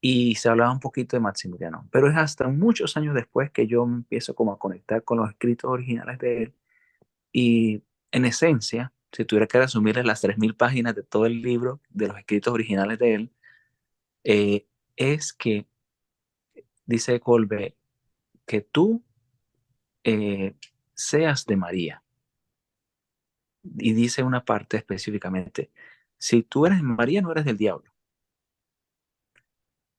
y 0.00 0.34
se 0.36 0.48
hablaba 0.48 0.72
un 0.72 0.80
poquito 0.80 1.14
de 1.14 1.20
Maximiliano. 1.20 1.86
Pero 1.92 2.08
es 2.08 2.16
hasta 2.16 2.48
muchos 2.48 2.96
años 2.96 3.14
después 3.14 3.50
que 3.50 3.66
yo 3.66 3.84
empiezo 3.84 4.34
como 4.34 4.52
a 4.52 4.58
conectar 4.58 5.04
con 5.04 5.18
los 5.18 5.28
escritos 5.28 5.70
originales 5.70 6.18
de 6.20 6.44
él 6.44 6.54
y 7.32 7.82
en 8.12 8.24
esencia, 8.24 8.94
si 9.12 9.26
tuviera 9.26 9.46
que 9.46 9.58
resumirles 9.58 10.06
las 10.06 10.24
3.000 10.24 10.56
páginas 10.56 10.94
de 10.94 11.02
todo 11.02 11.26
el 11.26 11.42
libro, 11.42 11.80
de 11.90 12.08
los 12.08 12.18
escritos 12.18 12.54
originales 12.54 12.98
de 12.98 13.14
él, 13.14 13.30
eh, 14.24 14.66
es 14.96 15.34
que, 15.34 15.66
dice 16.86 17.20
Colbe, 17.20 17.76
que 18.46 18.62
tú 18.62 19.02
eh, 20.04 20.54
seas 20.94 21.44
de 21.44 21.56
María. 21.56 22.01
Y 23.64 23.92
dice 23.94 24.22
una 24.22 24.44
parte 24.44 24.76
específicamente, 24.76 25.70
si 26.18 26.42
tú 26.42 26.66
eres 26.66 26.82
María, 26.82 27.22
no 27.22 27.32
eres 27.32 27.44
del 27.44 27.56
diablo. 27.56 27.90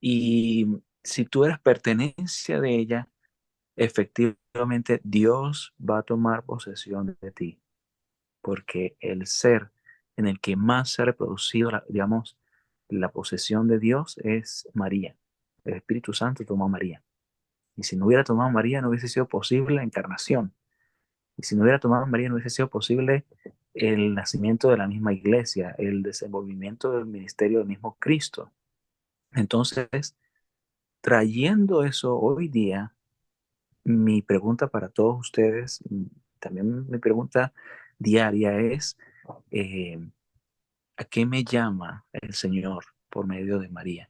Y 0.01 0.68
si 1.03 1.26
tú 1.26 1.45
eres 1.45 1.59
pertenencia 1.59 2.59
de 2.59 2.76
ella, 2.76 3.09
efectivamente 3.76 5.01
Dios 5.03 5.74
va 5.80 5.99
a 5.99 6.03
tomar 6.03 6.43
posesión 6.45 7.18
de 7.22 7.32
ti 7.32 7.59
porque 8.43 8.97
el 8.99 9.26
ser 9.26 9.72
en 10.18 10.28
el 10.28 10.39
que 10.39 10.55
más 10.55 10.91
se 10.91 11.01
ha 11.01 11.05
reproducido, 11.05 11.72
digamos, 11.89 12.38
la 12.89 13.09
posesión 13.09 13.68
de 13.68 13.80
Dios 13.80 14.18
es 14.20 14.70
María. 14.74 15.16
El 15.64 15.76
Espíritu 15.76 16.14
Santo 16.14 16.45
tomó 16.45 16.66
a 16.66 16.68
María. 16.68 17.01
Y 17.78 17.84
si 17.84 17.95
no 17.95 18.05
hubiera 18.05 18.24
tomado 18.26 18.49
a 18.49 18.51
María, 18.51 18.82
no 18.82 18.89
hubiese 18.89 19.07
sido 19.07 19.28
posible 19.28 19.76
la 19.76 19.84
encarnación. 19.84 20.53
Y 21.38 21.43
si 21.43 21.55
no 21.55 21.63
hubiera 21.63 21.79
tomado 21.79 22.05
María, 22.05 22.29
no 22.29 22.36
hubiese 22.36 22.49
sido 22.49 22.69
posible 22.69 23.25
el 23.73 24.13
nacimiento 24.13 24.69
de 24.69 24.77
la 24.77 24.88
misma 24.88 25.13
iglesia, 25.13 25.75
el 25.77 26.03
desenvolvimiento 26.03 26.91
del 26.91 27.05
ministerio 27.05 27.59
del 27.59 27.67
mismo 27.67 27.95
Cristo. 27.99 28.51
Entonces, 29.31 30.15
trayendo 31.01 31.84
eso 31.84 32.17
hoy 32.19 32.47
día, 32.49 32.93
mi 33.84 34.21
pregunta 34.21 34.67
para 34.67 34.89
todos 34.89 35.19
ustedes, 35.19 35.84
también 36.39 36.89
mi 36.89 36.97
pregunta 36.99 37.53
diaria 37.97 38.59
es, 38.59 38.97
eh, 39.51 39.99
¿a 40.97 41.03
qué 41.05 41.25
me 41.25 41.43
llama 41.43 42.05
el 42.11 42.34
Señor 42.34 42.86
por 43.09 43.27
medio 43.27 43.59
de 43.59 43.69
María? 43.69 44.09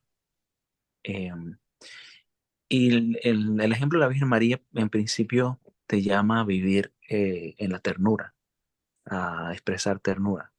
Em, 1.03 1.57
y 2.69 3.17
el, 3.27 3.71
ejemplo 3.71 3.99
de 3.99 4.05
la 4.05 4.09
Virgen 4.09 4.27
María, 4.27 4.61
en 4.73 4.89
principio, 4.89 5.59
te 5.85 6.01
llama 6.01 6.41
a 6.41 6.45
vivir 6.45 6.93
eh, 7.13 7.55
en 7.57 7.71
la 7.71 7.79
ternura, 7.79 8.33
a 9.05 9.51
expresar 9.53 9.99
ternura. 9.99 10.51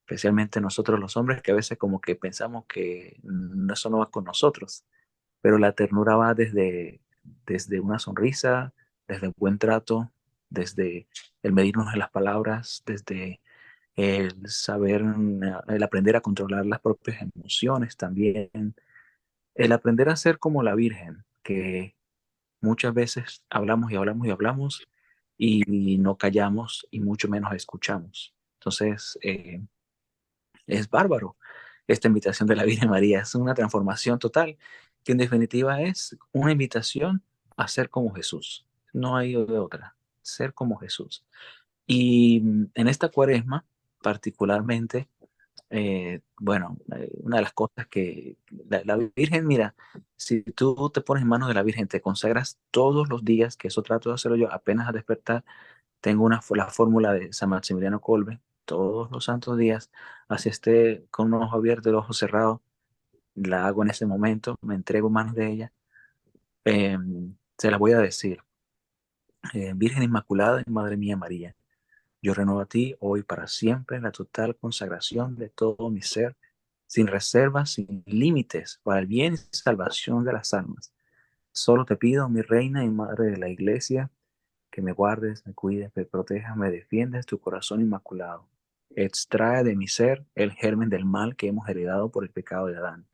Especialmente 0.00 0.60
nosotros 0.60 0.98
los 1.00 1.16
hombres, 1.16 1.42
que 1.42 1.52
a 1.52 1.54
veces 1.54 1.78
como 1.78 2.00
que 2.00 2.16
pensamos 2.16 2.64
que 2.66 3.20
eso 3.72 3.90
no 3.90 3.98
va 3.98 4.10
con 4.10 4.24
nosotros, 4.24 4.84
pero 5.42 5.58
la 5.58 5.72
ternura 5.72 6.16
va 6.16 6.34
desde, 6.34 7.00
desde 7.46 7.80
una 7.80 7.98
sonrisa, 7.98 8.72
desde 9.08 9.28
un 9.28 9.34
buen 9.36 9.58
trato, 9.58 10.10
desde 10.48 11.08
el 11.42 11.52
medirnos 11.52 11.92
en 11.92 11.98
las 11.98 12.10
palabras, 12.10 12.82
desde 12.86 13.40
el 13.94 14.48
saber, 14.48 15.02
el 15.68 15.82
aprender 15.82 16.16
a 16.16 16.20
controlar 16.20 16.64
las 16.66 16.80
propias 16.80 17.20
emociones 17.22 17.96
también, 17.96 18.74
el 19.54 19.72
aprender 19.72 20.08
a 20.08 20.16
ser 20.16 20.38
como 20.38 20.62
la 20.62 20.74
Virgen, 20.74 21.24
que 21.42 21.94
muchas 22.60 22.94
veces 22.94 23.44
hablamos 23.50 23.92
y 23.92 23.96
hablamos 23.96 24.26
y 24.26 24.30
hablamos 24.30 24.88
y 25.38 25.98
no 25.98 26.16
callamos 26.16 26.86
y 26.90 27.00
mucho 27.00 27.28
menos 27.28 27.52
escuchamos. 27.54 28.34
Entonces, 28.58 29.18
eh, 29.22 29.60
es 30.66 30.88
bárbaro 30.88 31.36
esta 31.86 32.08
invitación 32.08 32.48
de 32.48 32.56
la 32.56 32.64
Virgen 32.64 32.90
María, 32.90 33.20
es 33.20 33.34
una 33.34 33.54
transformación 33.54 34.18
total, 34.18 34.56
que 35.04 35.12
en 35.12 35.18
definitiva 35.18 35.80
es 35.82 36.16
una 36.32 36.52
invitación 36.52 37.22
a 37.56 37.68
ser 37.68 37.90
como 37.90 38.12
Jesús, 38.14 38.66
no 38.92 39.16
hay 39.16 39.36
otra 39.36 39.96
ser 40.26 40.52
como 40.52 40.76
Jesús. 40.76 41.24
Y 41.86 42.40
mm, 42.40 42.70
en 42.74 42.88
esta 42.88 43.08
cuaresma, 43.08 43.64
particularmente, 44.02 45.08
eh, 45.70 46.20
bueno, 46.38 46.78
eh, 46.96 47.10
una 47.22 47.36
de 47.36 47.42
las 47.42 47.52
cosas 47.52 47.86
que 47.88 48.38
la, 48.68 48.96
Virgen, 49.16 49.46
mira, 49.46 49.74
si 50.16 50.42
tú 50.42 50.90
te 50.90 51.00
pones 51.00 51.22
en 51.22 51.28
manos 51.28 51.48
de 51.48 51.54
la 51.54 51.62
Virgen, 51.62 51.88
te 51.88 52.00
consagras 52.00 52.58
todos 52.70 53.08
los 53.08 53.24
días, 53.24 53.56
que 53.56 53.68
eso 53.68 53.82
trato 53.82 54.10
de 54.10 54.14
hacerlo 54.14 54.36
yo 54.36 54.52
apenas 54.52 54.88
a 54.88 54.92
despertar, 54.92 55.44
tengo 56.00 56.24
una, 56.24 56.40
la 56.50 56.68
fórmula 56.68 57.12
de 57.14 57.32
San 57.32 57.50
Maximiliano 57.50 58.00
Colbe, 58.00 58.40
todos 58.64 59.10
los 59.10 59.24
santos 59.24 59.58
días, 59.58 59.90
así 60.28 60.48
esté 60.48 61.06
con 61.10 61.32
un 61.34 61.42
ojo 61.42 61.56
abierto, 61.56 61.90
el 61.90 61.96
ojo 61.96 62.12
cerrado, 62.12 62.62
la 63.34 63.66
hago 63.66 63.82
en 63.84 63.90
ese 63.90 64.06
momento, 64.06 64.56
me 64.62 64.74
entrego 64.74 65.08
en 65.08 65.14
manos 65.14 65.34
de 65.34 65.50
ella, 65.52 65.72
em, 66.64 67.36
se 67.58 67.70
la 67.70 67.78
voy 67.78 67.92
a 67.92 67.98
decir. 67.98 68.42
Eh, 69.54 69.72
Virgen 69.76 70.02
Inmaculada 70.02 70.62
y 70.66 70.70
Madre 70.70 70.96
mía 70.96 71.16
María, 71.16 71.54
yo 72.22 72.34
renuevo 72.34 72.60
a 72.60 72.66
ti 72.66 72.96
hoy 73.00 73.22
para 73.22 73.46
siempre 73.46 74.00
la 74.00 74.10
total 74.10 74.56
consagración 74.56 75.36
de 75.36 75.48
todo 75.48 75.90
mi 75.90 76.02
ser 76.02 76.36
sin 76.86 77.06
reservas, 77.06 77.70
sin 77.70 78.02
límites, 78.06 78.80
para 78.82 79.00
el 79.00 79.06
bien 79.06 79.34
y 79.34 79.36
salvación 79.36 80.24
de 80.24 80.32
las 80.32 80.54
almas. 80.54 80.92
Solo 81.52 81.84
te 81.84 81.96
pido, 81.96 82.28
mi 82.28 82.42
reina 82.42 82.84
y 82.84 82.90
madre 82.90 83.26
de 83.26 83.38
la 83.38 83.48
iglesia, 83.48 84.10
que 84.70 84.82
me 84.82 84.92
guardes, 84.92 85.46
me 85.46 85.54
cuides, 85.54 85.90
me 85.94 86.04
protejas, 86.04 86.56
me 86.56 86.70
defiendas 86.70 87.26
tu 87.26 87.38
corazón 87.38 87.80
inmaculado. 87.80 88.48
Extrae 88.90 89.64
de 89.64 89.74
mi 89.74 89.88
ser 89.88 90.24
el 90.34 90.52
germen 90.52 90.88
del 90.88 91.04
mal 91.04 91.34
que 91.34 91.48
hemos 91.48 91.68
heredado 91.68 92.10
por 92.10 92.24
el 92.24 92.30
pecado 92.30 92.66
de 92.66 92.76
Adán. 92.76 93.06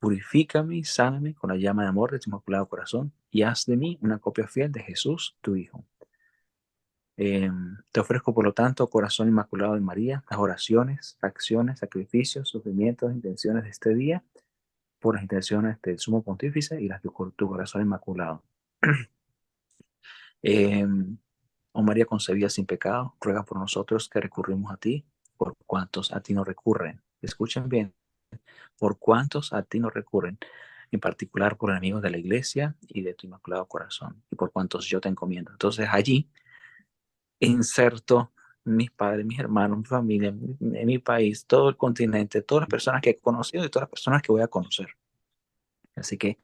Purifícame 0.00 0.76
y 0.76 0.84
sáname 0.84 1.34
con 1.34 1.50
la 1.50 1.56
llama 1.56 1.82
de 1.82 1.88
amor 1.88 2.10
de 2.10 2.18
tu 2.18 2.30
inmaculado 2.30 2.66
corazón 2.66 3.12
y 3.30 3.42
haz 3.42 3.66
de 3.66 3.76
mí 3.76 3.98
una 4.00 4.18
copia 4.18 4.48
fiel 4.48 4.72
de 4.72 4.82
Jesús, 4.82 5.36
tu 5.40 5.56
Hijo. 5.56 5.84
Em, 7.22 7.76
te 7.92 8.00
ofrezco, 8.00 8.32
por 8.32 8.46
lo 8.46 8.54
tanto, 8.54 8.88
corazón 8.88 9.28
inmaculado 9.28 9.74
de 9.74 9.80
María, 9.80 10.24
las 10.30 10.40
oraciones, 10.40 11.18
acciones, 11.20 11.80
sacrificios, 11.80 12.48
sufrimientos, 12.48 13.12
intenciones 13.12 13.64
de 13.64 13.68
este 13.68 13.94
día, 13.94 14.24
por 14.98 15.16
las 15.16 15.24
intenciones 15.24 15.76
del 15.82 15.98
sumo 15.98 16.22
pontífice 16.22 16.80
y 16.80 16.88
las 16.88 17.02
de 17.02 17.10
tu 17.36 17.46
corazón 17.46 17.82
inmaculado. 17.82 18.42
Em, 20.42 21.18
oh 21.72 21.82
María 21.82 22.06
concebida 22.06 22.48
sin 22.48 22.64
pecado, 22.64 23.14
ruega 23.20 23.44
por 23.44 23.58
nosotros 23.58 24.08
que 24.08 24.18
recurrimos 24.18 24.72
a 24.72 24.78
ti, 24.78 25.04
por 25.36 25.52
cuantos 25.66 26.12
a 26.14 26.22
ti 26.22 26.32
no 26.32 26.42
recurren. 26.42 27.02
Escuchen 27.20 27.68
bien, 27.68 27.92
por 28.78 28.98
cuantos 28.98 29.52
a 29.52 29.62
ti 29.62 29.78
no 29.78 29.90
recurren, 29.90 30.38
en 30.90 31.00
particular 31.00 31.58
por 31.58 31.68
enemigos 31.68 32.00
de 32.00 32.08
la 32.08 32.16
iglesia 32.16 32.76
y 32.88 33.02
de 33.02 33.12
tu 33.12 33.26
inmaculado 33.26 33.66
corazón, 33.66 34.22
y 34.30 34.36
por 34.36 34.50
cuantos 34.52 34.86
yo 34.86 35.02
te 35.02 35.10
encomiendo. 35.10 35.50
Entonces 35.50 35.86
allí 35.90 36.30
inserto 37.40 38.32
mis 38.64 38.90
padres, 38.90 39.24
mis 39.24 39.38
hermanos, 39.38 39.78
mi 39.78 39.84
familia, 39.84 40.28
en 40.28 40.86
mi 40.86 40.98
país, 40.98 41.46
todo 41.46 41.70
el 41.70 41.76
continente, 41.76 42.42
todas 42.42 42.62
las 42.62 42.68
personas 42.68 43.00
que 43.02 43.10
he 43.10 43.16
conocido 43.16 43.64
y 43.64 43.68
todas 43.68 43.84
las 43.84 43.90
personas 43.90 44.22
que 44.22 44.32
voy 44.32 44.42
a 44.42 44.48
conocer. 44.48 44.88
Así 45.96 46.16
que 46.16 46.38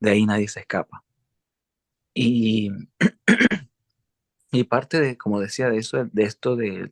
de 0.00 0.10
ahí 0.10 0.26
nadie 0.26 0.48
se 0.48 0.60
escapa. 0.60 1.02
Y, 2.12 2.70
y 4.52 4.64
parte 4.64 5.00
de, 5.00 5.16
como 5.16 5.40
decía, 5.40 5.70
de, 5.70 5.78
eso, 5.78 6.04
de 6.04 6.22
esto 6.22 6.56
de, 6.56 6.90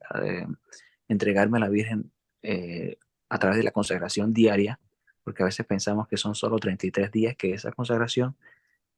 entregarme 1.08 1.58
a 1.58 1.60
la 1.60 1.68
Virgen 1.68 2.10
eh, 2.42 2.98
a 3.28 3.38
través 3.38 3.58
de 3.58 3.64
la 3.64 3.72
consagración 3.72 4.32
diaria, 4.32 4.80
porque 5.24 5.42
a 5.42 5.46
veces 5.46 5.66
pensamos 5.66 6.08
que 6.08 6.16
son 6.16 6.34
solo 6.34 6.58
33 6.58 7.10
días, 7.12 7.36
que 7.36 7.52
esa 7.52 7.72
consagración 7.72 8.36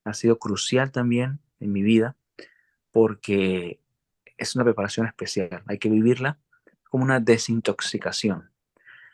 ha 0.05 0.14
sido 0.14 0.38
crucial 0.38 0.92
también 0.92 1.40
en 1.61 1.72
mi 1.72 1.82
vida, 1.82 2.16
porque 2.92 3.80
es 4.37 4.55
una 4.55 4.64
preparación 4.64 5.07
especial, 5.07 5.62
hay 5.66 5.78
que 5.78 5.89
vivirla 5.89 6.39
como 6.89 7.05
una 7.05 7.20
desintoxicación. 7.20 8.51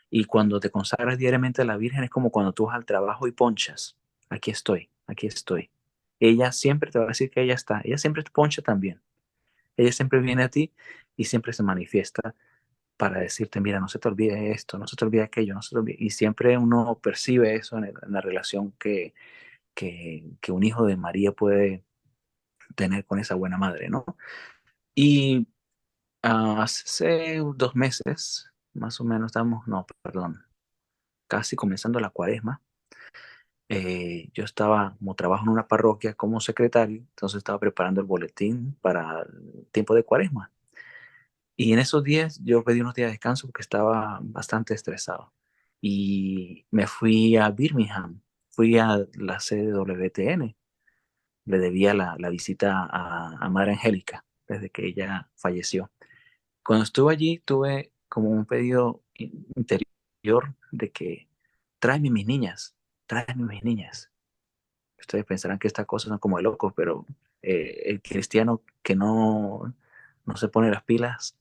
Y 0.09 0.25
cuando 0.25 0.59
te 0.59 0.69
consagras 0.69 1.17
diariamente 1.17 1.61
a 1.61 1.65
la 1.65 1.77
Virgen 1.77 2.03
es 2.03 2.09
como 2.09 2.31
cuando 2.31 2.53
tú 2.53 2.65
vas 2.65 2.75
al 2.75 2.85
trabajo 2.85 3.27
y 3.27 3.31
ponchas. 3.31 3.97
Aquí 4.29 4.51
estoy, 4.51 4.89
aquí 5.07 5.27
estoy. 5.27 5.71
Ella 6.19 6.51
siempre 6.51 6.91
te 6.91 6.99
va 6.99 7.05
a 7.05 7.07
decir 7.09 7.31
que 7.31 7.41
ella 7.41 7.53
está. 7.53 7.81
Ella 7.83 7.97
siempre 7.97 8.21
te 8.23 8.31
poncha 8.31 8.61
también. 8.61 9.01
Ella 9.77 9.91
siempre 9.91 10.19
viene 10.19 10.43
a 10.43 10.49
ti 10.49 10.73
y 11.15 11.23
siempre 11.25 11.53
se 11.53 11.63
manifiesta 11.63 12.35
para 12.97 13.19
decirte, 13.19 13.59
mira, 13.61 13.79
no 13.79 13.87
se 13.87 13.97
te 13.97 14.07
olvide 14.07 14.51
esto, 14.51 14.77
no 14.77 14.85
se 14.85 14.95
te 14.95 15.05
olvide 15.05 15.23
aquello, 15.23 15.55
no 15.55 15.61
se 15.61 15.71
te 15.71 15.79
olvide. 15.79 15.97
Y 15.99 16.11
siempre 16.11 16.57
uno 16.57 16.99
percibe 17.01 17.55
eso 17.55 17.77
en, 17.77 17.93
la 18.07 18.21
relación 18.21 18.73
que, 18.73 19.15
que, 19.73 20.23
que, 20.39 20.51
un 20.51 20.63
hijo 20.63 20.85
de 20.85 20.97
María 20.97 21.31
puede 21.31 21.83
tener 22.75 23.05
con 23.05 23.19
esa 23.19 23.35
buena 23.35 23.57
madre, 23.57 23.89
¿no? 23.89 24.05
Y 24.95 25.47
hace 26.21 27.39
dos 27.55 27.75
meses, 27.75 28.51
más 28.73 28.99
o 28.99 29.03
menos, 29.03 29.27
estamos, 29.27 29.67
no, 29.67 29.85
perdón, 30.01 30.45
casi 31.27 31.55
comenzando 31.55 31.99
la 31.99 32.09
cuaresma. 32.09 32.61
Eh, 33.69 34.29
yo 34.33 34.43
estaba, 34.43 34.95
como 34.99 35.15
trabajo 35.15 35.43
en 35.45 35.49
una 35.49 35.67
parroquia 35.67 36.13
como 36.13 36.41
secretario, 36.41 36.97
entonces 36.99 37.37
estaba 37.37 37.59
preparando 37.59 38.01
el 38.01 38.07
boletín 38.07 38.75
para 38.81 39.21
el 39.21 39.67
tiempo 39.71 39.95
de 39.95 40.03
cuaresma. 40.03 40.51
Y 41.55 41.73
en 41.73 41.79
esos 41.79 42.03
días 42.03 42.39
yo 42.43 42.63
pedí 42.63 42.81
unos 42.81 42.95
días 42.95 43.07
de 43.07 43.11
descanso 43.13 43.47
porque 43.47 43.61
estaba 43.61 44.19
bastante 44.23 44.73
estresado. 44.73 45.33
Y 45.81 46.65
me 46.71 46.87
fui 46.87 47.37
a 47.37 47.49
Birmingham, 47.51 48.21
fui 48.49 48.77
a 48.77 49.05
la 49.15 49.39
sede 49.39 49.67
de 49.67 49.73
WTN. 49.73 50.55
Le 51.45 51.59
debía 51.59 51.93
la, 51.93 52.15
la 52.19 52.29
visita 52.29 52.87
a, 52.91 53.37
a 53.39 53.49
Madre 53.49 53.73
Angélica 53.73 54.25
desde 54.51 54.69
que 54.69 54.85
ella 54.85 55.29
falleció. 55.35 55.91
Cuando 56.63 56.83
estuve 56.83 57.13
allí 57.13 57.39
tuve 57.39 57.91
como 58.09 58.29
un 58.29 58.45
pedido 58.45 59.03
interior 59.15 60.55
de 60.71 60.91
que 60.91 61.27
tráeme 61.79 62.09
mis 62.09 62.27
niñas, 62.27 62.75
tráeme 63.07 63.45
mis 63.45 63.63
niñas. 63.63 64.11
Ustedes 64.99 65.25
pensarán 65.25 65.59
que 65.59 65.67
estas 65.67 65.85
cosas 65.85 66.09
son 66.09 66.19
como 66.19 66.37
de 66.37 66.43
locos, 66.43 66.73
pero 66.75 67.05
eh, 67.41 67.83
el 67.85 68.01
cristiano 68.01 68.61
que 68.83 68.95
no, 68.95 69.73
no 70.25 70.37
se 70.37 70.47
pone 70.49 70.69
las 70.69 70.83
pilas, 70.83 71.37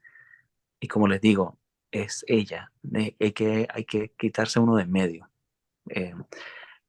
y 0.80 0.88
como 0.88 1.08
les 1.08 1.20
digo, 1.20 1.58
es 1.90 2.24
ella, 2.28 2.72
eh, 2.94 3.16
hay, 3.20 3.32
que, 3.32 3.66
hay 3.68 3.84
que 3.84 4.12
quitarse 4.16 4.60
uno 4.60 4.76
de 4.76 4.84
en 4.84 4.92
medio. 4.92 5.30
Eh, 5.88 6.14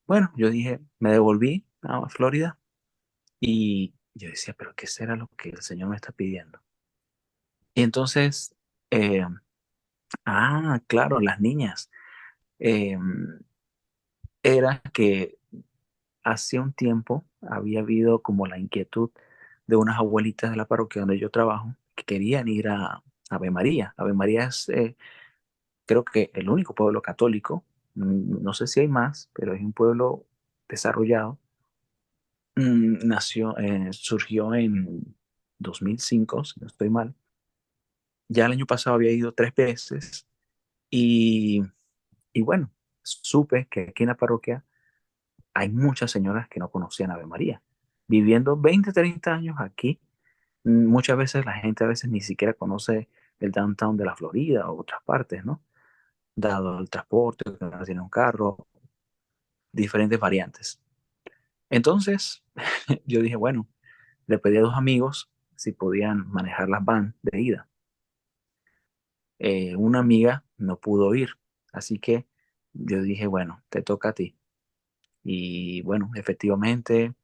bueno, 0.07 0.31
yo 0.35 0.49
dije, 0.49 0.79
me 0.99 1.11
devolví 1.11 1.65
a 1.81 2.07
Florida 2.09 2.59
y 3.39 3.93
yo 4.13 4.29
decía, 4.29 4.53
pero 4.57 4.73
¿qué 4.75 4.87
será 4.87 5.15
lo 5.15 5.27
que 5.37 5.49
el 5.49 5.61
Señor 5.61 5.89
me 5.89 5.95
está 5.95 6.11
pidiendo? 6.11 6.59
Y 7.73 7.83
entonces, 7.83 8.55
eh, 8.89 9.25
ah, 10.25 10.81
claro, 10.87 11.19
las 11.19 11.39
niñas. 11.39 11.89
Eh, 12.59 12.97
era 14.43 14.81
que 14.93 15.37
hace 16.23 16.59
un 16.59 16.73
tiempo 16.73 17.25
había 17.41 17.81
habido 17.81 18.21
como 18.21 18.47
la 18.47 18.59
inquietud 18.59 19.11
de 19.67 19.75
unas 19.75 19.97
abuelitas 19.97 20.51
de 20.51 20.57
la 20.57 20.67
parroquia 20.67 21.01
donde 21.01 21.19
yo 21.19 21.29
trabajo 21.31 21.75
que 21.95 22.03
querían 22.03 22.47
ir 22.47 22.69
a 22.69 23.03
Ave 23.29 23.51
María. 23.51 23.93
Ave 23.97 24.13
María 24.13 24.45
es, 24.45 24.69
eh, 24.69 24.95
creo 25.85 26.05
que 26.05 26.31
el 26.33 26.49
único 26.49 26.75
pueblo 26.75 27.01
católico, 27.01 27.65
mm, 27.95 28.43
no 28.43 28.53
sé 28.53 28.67
si 28.67 28.81
hay 28.81 28.87
más, 28.87 29.29
pero 29.33 29.53
es 29.53 29.61
un 29.61 29.73
pueblo 29.73 30.25
desarrollado 30.69 31.39
Mm, 32.55 33.07
nació, 33.07 33.57
eh, 33.57 33.89
surgió 33.91 34.53
en 34.55 35.15
2005, 35.59 36.43
si 36.43 36.59
no 36.59 36.67
estoy 36.67 36.89
mal. 36.89 37.15
Ya 38.27 38.45
el 38.45 38.53
año 38.53 38.65
pasado 38.65 38.95
había 38.95 39.11
ido 39.11 39.33
tres 39.33 39.53
veces 39.55 40.27
y, 40.89 41.61
y 42.33 42.41
bueno, 42.41 42.71
supe 43.03 43.67
que 43.69 43.89
aquí 43.89 44.03
en 44.03 44.09
la 44.09 44.17
parroquia 44.17 44.63
hay 45.53 45.69
muchas 45.69 46.11
señoras 46.11 46.47
que 46.49 46.59
no 46.59 46.69
conocían 46.71 47.11
a 47.11 47.15
Ave 47.15 47.25
María. 47.25 47.61
Viviendo 48.07 48.57
20, 48.57 48.93
30 48.93 49.33
años 49.33 49.55
aquí, 49.59 49.99
mm, 50.63 50.85
muchas 50.87 51.17
veces 51.17 51.45
la 51.45 51.53
gente 51.53 51.83
a 51.83 51.87
veces 51.87 52.09
ni 52.09 52.21
siquiera 52.21 52.53
conoce 52.53 53.09
el 53.39 53.51
downtown 53.51 53.97
de 53.97 54.05
la 54.05 54.15
Florida 54.15 54.69
o 54.69 54.79
otras 54.81 55.01
partes, 55.03 55.45
¿no? 55.45 55.61
Dado 56.35 56.79
el 56.79 56.89
transporte, 56.89 57.45
que 57.57 57.65
no 57.65 57.83
tiene 57.83 58.01
un 58.01 58.09
carro, 58.09 58.67
diferentes 59.71 60.19
variantes. 60.19 60.81
Entonces, 61.71 62.43
yo 63.05 63.21
dije, 63.21 63.37
bueno, 63.37 63.67
le 64.27 64.37
pedí 64.37 64.57
a 64.57 64.61
dos 64.61 64.75
amigos 64.75 65.31
si 65.55 65.71
podían 65.71 66.29
manejar 66.29 66.69
las 66.69 66.83
van 66.83 67.15
de 67.21 67.41
ida. 67.41 67.69
Eh, 69.39 69.75
una 69.77 69.99
amiga 69.99 70.43
no 70.57 70.79
pudo 70.79 71.15
ir, 71.15 71.29
así 71.71 71.97
que 71.97 72.27
yo 72.73 73.01
dije, 73.01 73.25
bueno, 73.25 73.63
te 73.69 73.81
toca 73.81 74.09
a 74.09 74.13
ti. 74.13 74.37
Y 75.23 75.81
bueno, 75.83 76.11
efectivamente, 76.15 77.15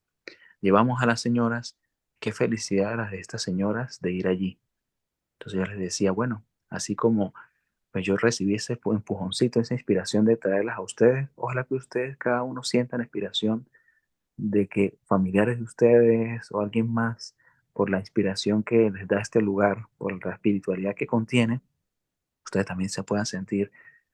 llevamos 0.62 1.02
a 1.02 1.06
las 1.06 1.20
señoras, 1.20 1.78
qué 2.20 2.32
felicidad 2.32 2.95
las 2.95 3.12
de 3.12 3.20
estas 3.20 3.41
señoras 3.41 4.00
de 4.02 4.14
ir 4.14 4.28
allí. 4.28 4.60
Entonces 5.34 5.60
yo 5.60 5.66
les 5.66 5.78
decía, 5.78 6.12
bueno, 6.12 6.45
así 6.70 6.95
como 6.95 7.34
pues 7.91 8.06
yo 8.06 8.16
recibí 8.16 8.56
ese 8.56 8.80
empujoncito, 8.86 9.60
esa 9.60 9.74
inspiración 9.74 10.24
de 10.24 10.38
traerlas 10.38 10.78
a 10.78 10.82
ustedes, 10.82 11.30
ojalá 11.36 11.66
que 11.66 11.76
ustedes 11.76 12.18
cada 12.18 12.43
uno 12.43 12.64
sientan 12.64 13.02
inspiración 13.02 13.68
de 14.38 14.68
que 14.68 14.98
familiares 15.06 15.58
de 15.58 15.64
ustedes 15.64 16.52
o 16.52 16.62
alguien 16.62 16.92
más, 16.94 17.36
por 17.74 17.90
la 17.92 18.00
inspiración 18.00 18.64
que 18.64 18.90
les 18.90 19.08
da 19.08 19.20
este 19.22 19.42
lugar, 19.42 19.88
por 19.98 20.26
la 20.26 20.34
espiritualidad 20.34 20.96
que 20.96 21.08
contiene, 21.08 21.62
ustedes 22.46 22.66
también 22.66 22.90
se 22.90 23.04
puedan 23.04 23.26
sentir 23.26 23.72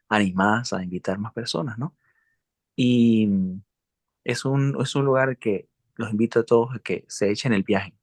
animadas 0.09 0.73
a 0.73 0.83
invitar 0.83 1.17
más 1.19 1.33
personas, 1.33 1.77
¿no? 1.77 1.95
Y 2.75 3.29
es 4.23 4.45
un, 4.45 4.75
es 4.81 4.95
un 4.95 5.05
lugar 5.05 5.37
que 5.37 5.69
los 5.95 6.11
invito 6.11 6.39
a 6.41 6.45
todos 6.45 6.75
a 6.75 6.79
que 6.79 7.05
se 7.07 7.29
echen 7.31 7.53
el 7.53 7.63
viaje, 7.63 7.93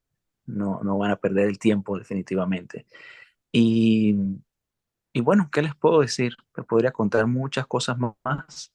no, 0.47 0.81
no 0.83 0.99
van 0.99 1.11
a 1.11 1.17
perder 1.17 1.49
el 1.49 1.59
tiempo 1.59 1.99
definitivamente. 1.99 2.87
Y, 3.53 4.17
y 5.13 5.21
bueno, 5.21 5.51
¿qué 5.53 5.63
les 5.63 5.75
puedo 5.75 6.01
decir? 6.01 6.37
Les 6.57 6.67
podría 6.67 6.93
contar 6.93 7.27
muchas 7.27 7.67
cosas 7.67 7.99
más, 7.99 8.73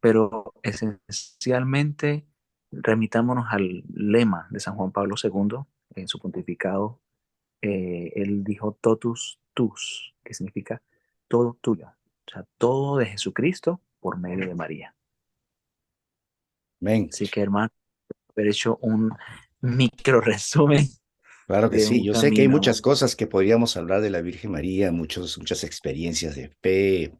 pero 0.00 0.54
esencialmente 0.62 2.26
remitámonos 2.70 3.46
al 3.50 3.84
lema 3.92 4.48
de 4.50 4.60
San 4.60 4.74
Juan 4.74 4.92
Pablo 4.92 5.16
II 5.22 5.58
en 5.94 6.08
su 6.08 6.18
pontificado. 6.18 7.00
Eh, 7.62 8.12
él 8.14 8.44
dijo 8.44 8.78
totus 8.80 9.40
tus, 9.54 10.14
que 10.22 10.34
significa 10.34 10.82
todo 11.28 11.58
tuyo. 11.60 11.86
O 11.86 12.30
sea, 12.30 12.44
todo 12.58 12.98
de 12.98 13.06
Jesucristo 13.06 13.80
por 14.00 14.18
medio 14.18 14.46
de 14.46 14.54
María. 14.54 14.94
Amén. 16.80 17.08
Así 17.12 17.28
que, 17.28 17.40
hermano, 17.40 17.70
haber 18.30 18.48
hecho 18.48 18.78
un 18.82 19.10
micro 19.60 20.20
resumen. 20.20 20.86
Claro 21.46 21.70
que 21.70 21.78
sí, 21.78 22.04
yo 22.04 22.12
sé 22.12 22.32
que 22.32 22.42
hay 22.42 22.48
muchas 22.48 22.82
cosas 22.82 23.14
que 23.14 23.28
podríamos 23.28 23.76
hablar 23.76 24.00
de 24.00 24.10
la 24.10 24.20
Virgen 24.20 24.50
María, 24.50 24.90
muchos, 24.90 25.38
muchas 25.38 25.62
experiencias 25.62 26.34
de 26.34 26.48
fe 26.60 27.16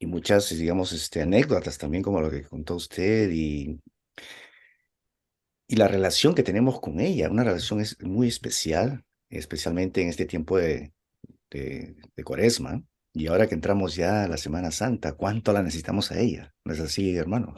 y 0.00 0.06
muchas, 0.06 0.50
digamos, 0.50 0.92
este, 0.92 1.22
anécdotas 1.22 1.78
también 1.78 2.02
como 2.02 2.20
lo 2.20 2.30
que 2.30 2.42
contó 2.42 2.74
usted 2.74 3.30
y, 3.30 3.80
y 5.72 5.76
la 5.76 5.88
relación 5.88 6.34
que 6.34 6.42
tenemos 6.42 6.80
con 6.80 7.00
ella, 7.00 7.30
una 7.30 7.44
relación 7.44 7.80
es 7.80 7.98
muy 8.02 8.28
especial, 8.28 9.06
especialmente 9.30 10.02
en 10.02 10.10
este 10.10 10.26
tiempo 10.26 10.58
de, 10.58 10.92
cuaresma. 12.22 12.82
Y 13.14 13.28
ahora 13.28 13.46
que 13.46 13.54
entramos 13.54 13.94
ya 13.94 14.24
a 14.24 14.28
la 14.28 14.36
Semana 14.36 14.70
Santa, 14.70 15.14
¿cuánto 15.14 15.50
la 15.54 15.62
necesitamos 15.62 16.12
a 16.12 16.20
ella? 16.20 16.54
¿No 16.66 16.74
es 16.74 16.80
así, 16.80 17.16
hermano? 17.16 17.54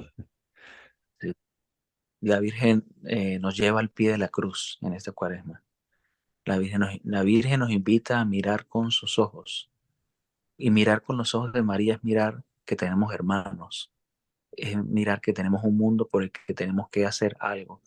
La 2.21 2.39
Virgen 2.39 2.85
eh, 3.05 3.41
nos 3.41 3.57
lleva 3.57 3.81
al 3.81 3.91
pie 3.91 4.13
de 4.13 4.19
la 4.19 4.29
cruz 4.29 4.79
en 4.81 4.95
esta 4.95 5.11
cuaresma. 5.11 5.65
La 6.45 6.59
Virgen, 6.59 6.83
la 7.03 7.25
Virgen 7.25 7.59
nos 7.59 7.71
invita 7.71 8.21
a 8.21 8.25
mirar 8.25 8.67
con 8.67 8.93
sus 8.93 9.19
ojos. 9.19 9.73
Y 10.57 10.71
mirar 10.71 11.03
con 11.03 11.17
los 11.17 11.35
ojos 11.35 11.53
de 11.53 11.65
María 11.65 11.95
es 11.95 12.05
mirar 12.05 12.45
que 12.65 12.77
tenemos 12.77 13.13
hermanos. 13.13 13.94
Es 14.57 14.77
mirar 14.77 15.21
que 15.21 15.33
tenemos 15.33 15.65
un 15.65 15.77
mundo 15.77 16.09
por 16.09 16.23
el 16.23 16.31
que 16.31 16.55
tenemos 16.55 16.89
que 16.91 17.07
hacer 17.07 17.37
algo. 17.41 17.81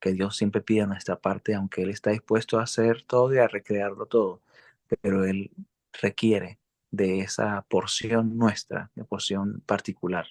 Que 0.00 0.12
Dios 0.12 0.36
siempre 0.36 0.60
pide 0.60 0.82
a 0.82 0.86
nuestra 0.86 1.16
parte, 1.20 1.54
aunque 1.54 1.82
Él 1.82 1.90
está 1.90 2.10
dispuesto 2.10 2.58
a 2.58 2.64
hacer 2.64 3.02
todo 3.02 3.34
y 3.34 3.38
a 3.38 3.48
recrearlo 3.48 4.06
todo. 4.06 4.42
Pero 5.00 5.24
Él 5.24 5.50
requiere 6.00 6.58
de 6.90 7.20
esa 7.20 7.64
porción 7.68 8.36
nuestra, 8.36 8.90
de 8.94 9.04
porción 9.04 9.62
particular. 9.66 10.26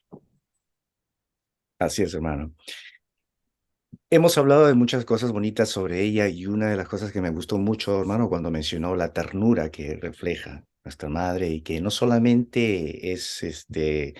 Así 1.80 2.04
es, 2.04 2.14
hermano. 2.14 2.54
Hemos 4.10 4.38
hablado 4.38 4.68
de 4.68 4.74
muchas 4.74 5.06
cosas 5.06 5.32
bonitas 5.32 5.70
sobre 5.70 6.02
ella 6.02 6.28
y 6.28 6.46
una 6.46 6.70
de 6.70 6.78
las 6.78 6.88
cosas 6.88 7.12
que 7.12 7.22
me 7.22 7.32
gustó 7.32 7.58
mucho, 7.58 8.00
hermano, 8.00 8.30
cuando 8.30 8.52
mencionó 8.52 8.96
la 8.96 9.14
ternura 9.14 9.72
que 9.72 9.96
refleja 9.96 10.66
nuestra 10.84 11.10
madre 11.10 11.50
y 11.50 11.62
que 11.62 11.82
no 11.82 11.90
solamente 11.90 13.14
es, 13.14 13.42
este, 13.44 14.16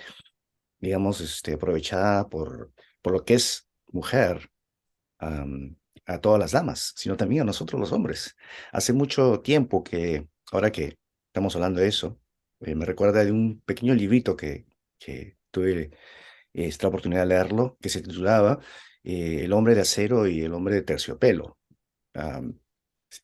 digamos, 0.82 1.22
este, 1.22 1.54
aprovechada 1.54 2.28
por, 2.28 2.74
por 3.02 3.14
lo 3.14 3.24
que 3.24 3.36
es 3.36 3.68
mujer 3.88 4.50
a 6.06 6.20
todas 6.20 6.40
las 6.40 6.52
damas, 6.52 6.94
sino 6.96 7.16
también 7.16 7.44
a 7.44 7.46
nosotros 7.46 7.80
los 7.80 7.92
hombres. 7.92 8.36
Hace 8.72 8.92
mucho 8.94 9.42
tiempo 9.42 9.84
que, 9.84 10.28
ahora 10.52 10.72
que 10.72 10.98
estamos 11.28 11.56
hablando 11.56 11.80
de 11.80 11.88
eso, 11.88 12.20
eh, 12.62 12.76
me 12.76 12.86
recuerda 12.86 13.24
de 13.24 13.32
un 13.32 13.62
pequeño 13.62 13.94
librito 13.94 14.36
que, 14.36 14.66
que 14.98 15.38
tuve 15.52 15.92
esta 16.54 16.88
oportunidad 16.88 17.22
de 17.22 17.28
leerlo, 17.28 17.78
que 17.82 17.90
se 17.90 18.02
titulaba 18.02 18.60
eh, 19.04 19.42
El 19.44 19.54
hombre 19.54 19.76
de 19.76 19.82
acero 19.82 20.28
y 20.28 20.42
el 20.42 20.54
hombre 20.54 20.76
de 20.76 20.82
terciopelo. 20.82 21.58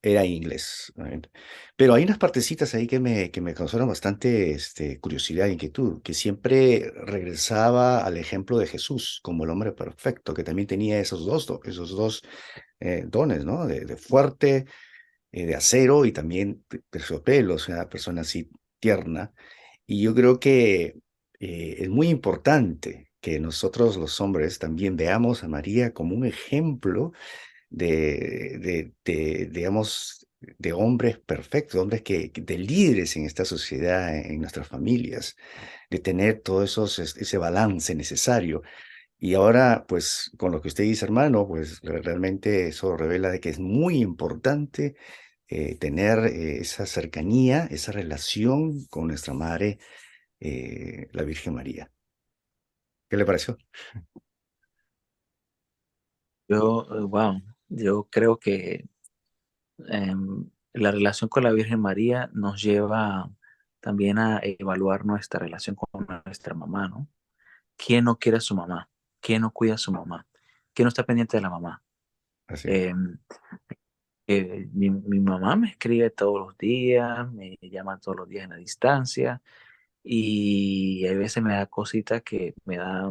Era 0.01 0.25
inglés. 0.25 0.93
Pero 1.75 1.93
hay 1.93 2.03
unas 2.03 2.17
partecitas 2.17 2.73
ahí 2.73 2.87
que 2.87 2.99
me, 2.99 3.31
que 3.31 3.41
me 3.41 3.53
causaron 3.53 3.87
bastante 3.87 4.51
este, 4.51 4.99
curiosidad 4.99 5.47
e 5.47 5.53
inquietud, 5.53 6.01
que 6.01 6.13
siempre 6.13 6.91
regresaba 6.95 8.03
al 8.03 8.17
ejemplo 8.17 8.57
de 8.57 8.67
Jesús 8.67 9.19
como 9.23 9.43
el 9.43 9.49
hombre 9.49 9.71
perfecto, 9.71 10.33
que 10.33 10.43
también 10.43 10.67
tenía 10.67 10.99
esos 10.99 11.25
dos, 11.25 11.47
esos 11.65 11.91
dos 11.91 12.21
eh, 12.79 13.05
dones, 13.07 13.45
¿no? 13.45 13.65
De, 13.67 13.97
fuerte, 13.97 14.65
de 15.31 15.55
acero 15.55 16.05
y 16.05 16.11
también 16.11 16.65
terciopelo, 16.89 17.55
o 17.55 17.59
sea, 17.59 17.75
una 17.75 17.89
persona 17.89 18.21
así 18.21 18.49
tierna. 18.79 19.33
Y 19.85 20.01
yo 20.01 20.13
creo 20.15 20.39
que 20.39 20.97
eh, 21.39 21.75
es 21.79 21.89
muy 21.89 22.09
importante 22.09 23.07
que 23.21 23.39
nosotros 23.39 23.97
los 23.97 24.19
hombres 24.21 24.59
también 24.59 24.95
veamos 24.95 25.43
a 25.43 25.47
María 25.47 25.93
como 25.93 26.15
un 26.15 26.25
ejemplo 26.25 27.13
de, 27.69 28.93
de, 29.03 29.47
digamos, 29.51 30.27
de 30.39 30.73
hombres 30.73 31.19
perfectos, 31.19 31.81
hombres 31.81 32.01
que, 32.03 32.31
de 32.33 32.57
líderes 32.57 33.15
en 33.17 33.25
esta 33.25 33.45
sociedad, 33.45 34.15
en 34.15 34.39
nuestras 34.41 34.67
familias, 34.67 35.35
de 35.89 35.99
tener 35.99 36.41
todo 36.41 36.63
esos, 36.63 36.99
ese 36.99 37.37
balance 37.37 37.95
necesario. 37.95 38.63
Y 39.19 39.35
ahora, 39.35 39.85
pues, 39.87 40.31
con 40.37 40.51
lo 40.51 40.61
que 40.61 40.69
usted 40.69 40.83
dice, 40.85 41.05
hermano, 41.05 41.47
pues 41.47 41.81
realmente 41.81 42.67
eso 42.67 42.97
revela 42.97 43.29
de 43.31 43.39
que 43.39 43.49
es 43.49 43.59
muy 43.59 43.99
importante 43.99 44.95
eh, 45.49 45.75
tener 45.77 46.19
eh, 46.27 46.59
esa 46.59 46.85
cercanía, 46.85 47.67
esa 47.71 47.91
relación 47.93 48.85
con 48.89 49.07
nuestra 49.07 49.33
Madre, 49.33 49.79
eh, 50.39 51.07
la 51.13 51.23
Virgen 51.23 51.55
María. 51.55 51.91
¿Qué 53.09 53.17
le 53.17 53.25
pareció? 53.25 53.57
Yo, 56.49 56.85
wow, 57.07 57.41
yo 57.69 58.07
creo 58.09 58.39
que 58.39 58.85
em, 59.87 60.49
la 60.73 60.91
relación 60.91 61.29
con 61.29 61.43
la 61.43 61.51
Virgen 61.51 61.79
María 61.81 62.29
nos 62.33 62.61
lleva 62.61 63.29
también 63.79 64.17
a 64.19 64.39
evaluar 64.43 65.05
nuestra 65.05 65.39
relación 65.39 65.75
con 65.75 66.07
nuestra 66.25 66.53
mamá, 66.53 66.87
¿no? 66.87 67.07
¿Quién 67.77 68.05
no 68.05 68.17
quiere 68.17 68.37
a 68.39 68.41
su 68.41 68.55
mamá? 68.55 68.89
¿Quién 69.21 69.41
no 69.41 69.51
cuida 69.51 69.75
a 69.75 69.77
su 69.77 69.91
mamá? 69.91 70.27
¿Quién 70.73 70.85
no 70.85 70.89
está 70.89 71.05
pendiente 71.05 71.37
de 71.37 71.41
la 71.41 71.49
mamá? 71.49 71.83
Así. 72.47 72.69
Em, 72.69 73.17
eh, 74.27 74.67
mi, 74.73 74.89
mamá 75.21 75.55
me 75.55 75.69
escribe 75.69 76.09
todos 76.09 76.47
los 76.47 76.57
días, 76.57 77.31
me 77.31 77.57
llama 77.61 77.99
todos 77.99 78.17
los 78.17 78.29
días 78.29 78.43
en 78.43 78.49
la 78.51 78.57
distancia 78.57 79.41
y 80.03 81.07
a 81.07 81.13
veces 81.13 81.41
me 81.43 81.53
da 81.53 81.65
cositas 81.67 82.21
que 82.23 82.53
me 82.65 82.77
da 82.77 83.09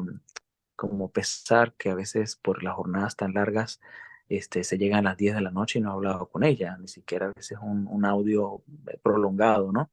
como 0.76 1.10
pesar 1.10 1.74
que 1.74 1.90
a 1.90 1.94
veces 1.94 2.36
por 2.36 2.62
las 2.62 2.74
jornadas 2.76 3.16
tan 3.16 3.34
largas 3.34 3.80
este, 4.28 4.64
se 4.64 4.78
llegan 4.78 5.06
a 5.06 5.10
las 5.10 5.16
10 5.16 5.36
de 5.36 5.40
la 5.42 5.50
noche 5.50 5.78
y 5.78 5.82
no 5.82 5.90
he 5.90 5.92
hablado 5.94 6.28
con 6.28 6.44
ella, 6.44 6.76
ni 6.78 6.88
siquiera 6.88 7.26
a 7.26 7.32
veces 7.34 7.58
un, 7.62 7.86
un 7.88 8.04
audio 8.04 8.62
eh, 8.88 8.98
prolongado, 9.02 9.72
¿no? 9.72 9.90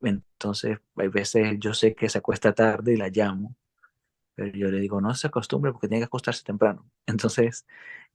Entonces, 0.00 0.78
hay 0.96 1.08
veces 1.08 1.56
yo 1.58 1.74
sé 1.74 1.94
que 1.94 2.08
se 2.08 2.18
acuesta 2.18 2.52
tarde 2.52 2.94
y 2.94 2.96
la 2.96 3.08
llamo, 3.08 3.56
pero 4.34 4.56
yo 4.56 4.70
le 4.70 4.78
digo, 4.80 5.00
no 5.00 5.14
se 5.14 5.26
acostumbre 5.26 5.72
porque 5.72 5.88
tiene 5.88 6.00
que 6.02 6.06
acostarse 6.06 6.44
temprano. 6.44 6.88
Entonces, 7.06 7.66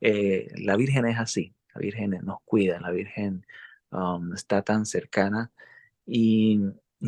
eh, 0.01 0.47
la 0.55 0.77
Virgen 0.77 1.05
es 1.05 1.19
así, 1.19 1.53
la 1.73 1.81
Virgen 1.81 2.11
nos 2.23 2.39
cuida, 2.45 2.79
la 2.79 2.91
Virgen 2.91 3.45
um, 3.91 4.33
está 4.33 4.61
tan 4.61 4.85
cercana 4.85 5.51
y, 6.05 6.61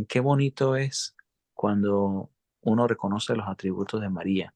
qué 0.10 0.20
bonito 0.20 0.76
es 0.76 1.16
cuando 1.54 2.30
uno 2.62 2.88
reconoce 2.88 3.36
los 3.36 3.48
atributos 3.48 4.02
de 4.02 4.10
María 4.10 4.54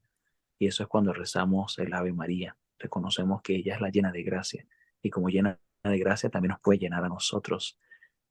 y 0.58 0.68
eso 0.68 0.84
es 0.84 0.90
cuando 0.90 1.14
rezamos 1.14 1.80
el 1.80 1.94
Ave 1.94 2.12
María, 2.12 2.58
reconocemos 2.80 3.42
que 3.42 3.56
ella 3.56 3.76
es 3.76 3.82
la 3.82 3.90
llena 3.90 4.12
de 4.12 4.24
gracia 4.24 4.66
y 5.02 5.10
como 5.10 5.30
llena 5.30 5.60
de 5.84 6.00
gracia 6.00 6.30
también 6.30 6.52
nos 6.52 6.62
puede 6.62 6.80
llenar 6.80 7.04
a 7.04 7.10
nosotros 7.10 7.78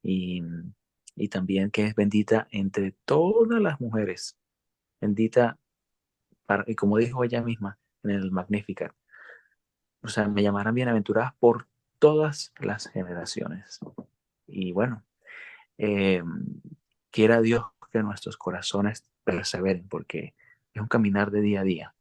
y, 0.03 0.43
y 1.15 1.29
también 1.29 1.71
que 1.71 1.85
es 1.85 1.95
bendita 1.95 2.47
entre 2.51 2.91
todas 3.05 3.61
las 3.61 3.79
mujeres, 3.79 4.37
bendita 4.99 5.57
para, 6.45 6.63
y 6.67 6.75
como 6.75 6.97
dijo 6.97 7.23
ella 7.23 7.41
misma 7.41 7.77
en 8.03 8.11
el 8.11 8.31
Magnificat, 8.31 8.93
o 10.01 10.07
sea, 10.07 10.27
me 10.27 10.43
llamarán 10.43 10.75
bienaventuradas 10.75 11.33
por 11.35 11.67
todas 11.99 12.53
las 12.59 12.87
generaciones. 12.87 13.79
Y 14.47 14.71
bueno, 14.71 15.03
eh, 15.77 16.23
quiera 17.11 17.41
Dios 17.41 17.65
que 17.91 18.01
nuestros 18.01 18.37
corazones 18.37 19.03
perseveren, 19.23 19.87
porque 19.87 20.35
es 20.73 20.81
un 20.81 20.87
caminar 20.87 21.31
de 21.31 21.41
día 21.41 21.61
a 21.61 21.63
día. 21.63 21.95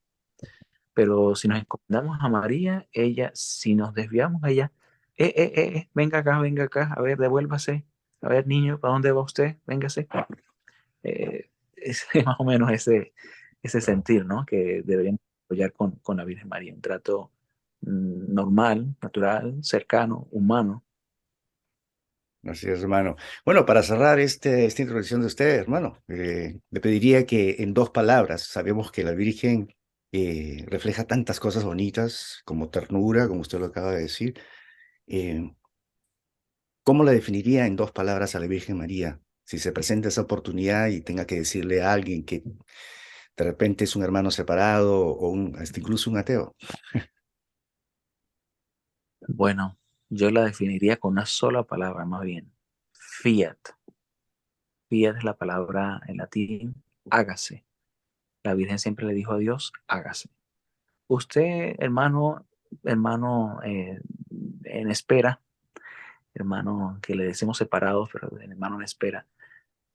Pero 0.98 1.34
si 1.36 1.46
nos 1.46 1.60
encomendamos 1.60 2.18
a 2.20 2.28
María, 2.28 2.88
ella, 2.92 3.30
si 3.34 3.74
nos 3.76 3.94
desviamos, 3.94 4.42
ella, 4.44 4.72
eh, 5.16 5.32
eh, 5.36 5.52
eh, 5.54 5.76
eh 5.76 5.88
venga 5.94 6.18
acá, 6.18 6.40
venga 6.40 6.64
acá, 6.64 6.92
a 6.96 7.00
ver, 7.02 7.18
devuélvase. 7.18 7.84
A 8.22 8.28
ver, 8.28 8.46
niño, 8.48 8.80
¿para 8.80 8.94
dónde 8.94 9.12
va 9.12 9.22
usted? 9.22 9.56
Véngase. 9.66 10.08
Eh, 11.04 11.50
es 11.76 12.06
más 12.26 12.36
o 12.40 12.44
menos 12.44 12.72
ese, 12.72 13.12
ese 13.62 13.80
sentir, 13.80 14.24
¿no? 14.26 14.44
Que 14.44 14.82
deberíamos 14.84 15.20
apoyar 15.46 15.72
con, 15.72 15.92
con 16.02 16.16
la 16.16 16.24
Virgen 16.24 16.48
María, 16.48 16.74
un 16.74 16.80
trato 16.80 17.30
Mm, 17.80 18.34
normal, 18.34 18.96
natural, 19.00 19.58
cercano, 19.62 20.26
humano. 20.30 20.84
Así 22.44 22.68
es, 22.68 22.80
hermano. 22.82 23.16
Bueno, 23.44 23.66
para 23.66 23.82
cerrar 23.82 24.18
este, 24.20 24.64
esta 24.64 24.82
introducción 24.82 25.20
de 25.20 25.26
usted, 25.26 25.56
hermano, 25.60 26.02
eh, 26.08 26.60
le 26.70 26.80
pediría 26.80 27.26
que 27.26 27.56
en 27.58 27.74
dos 27.74 27.90
palabras, 27.90 28.42
sabemos 28.42 28.90
que 28.92 29.04
la 29.04 29.12
Virgen 29.12 29.74
eh, 30.12 30.64
refleja 30.66 31.04
tantas 31.04 31.40
cosas 31.40 31.64
bonitas 31.64 32.42
como 32.44 32.70
ternura, 32.70 33.28
como 33.28 33.40
usted 33.40 33.58
lo 33.58 33.66
acaba 33.66 33.92
de 33.92 34.02
decir. 34.02 34.40
Eh, 35.06 35.52
¿Cómo 36.82 37.04
la 37.04 37.12
definiría 37.12 37.66
en 37.66 37.76
dos 37.76 37.92
palabras 37.92 38.34
a 38.34 38.40
la 38.40 38.46
Virgen 38.46 38.78
María? 38.78 39.20
Si 39.44 39.58
se 39.58 39.72
presenta 39.72 40.08
esa 40.08 40.22
oportunidad 40.22 40.88
y 40.88 41.02
tenga 41.02 41.26
que 41.26 41.36
decirle 41.36 41.82
a 41.82 41.92
alguien 41.92 42.24
que 42.24 42.42
de 43.36 43.44
repente 43.44 43.84
es 43.84 43.94
un 43.96 44.02
hermano 44.02 44.30
separado 44.30 45.06
o 45.06 45.28
un, 45.30 45.56
hasta 45.58 45.80
incluso 45.80 46.10
un 46.10 46.18
ateo. 46.18 46.56
Bueno, 49.28 49.78
yo 50.08 50.30
la 50.30 50.44
definiría 50.44 50.96
con 50.96 51.12
una 51.12 51.26
sola 51.26 51.62
palabra, 51.62 52.04
más 52.04 52.22
bien. 52.22 52.50
Fiat. 52.92 53.58
fiat 54.88 55.16
es 55.18 55.24
la 55.24 55.36
palabra 55.36 56.00
en 56.06 56.16
latín, 56.16 56.82
hágase. 57.10 57.67
La 58.48 58.54
Virgen 58.54 58.78
siempre 58.78 59.04
le 59.04 59.12
dijo 59.12 59.34
a 59.34 59.38
Dios, 59.38 59.74
hágase. 59.88 60.30
Usted, 61.06 61.76
hermano, 61.80 62.46
hermano 62.82 63.60
eh, 63.62 64.00
en 64.64 64.90
espera, 64.90 65.42
hermano 66.32 66.98
que 67.02 67.14
le 67.14 67.24
decimos 67.24 67.58
separados, 67.58 68.08
pero 68.10 68.30
hermano 68.40 68.76
en 68.76 68.84
espera, 68.84 69.26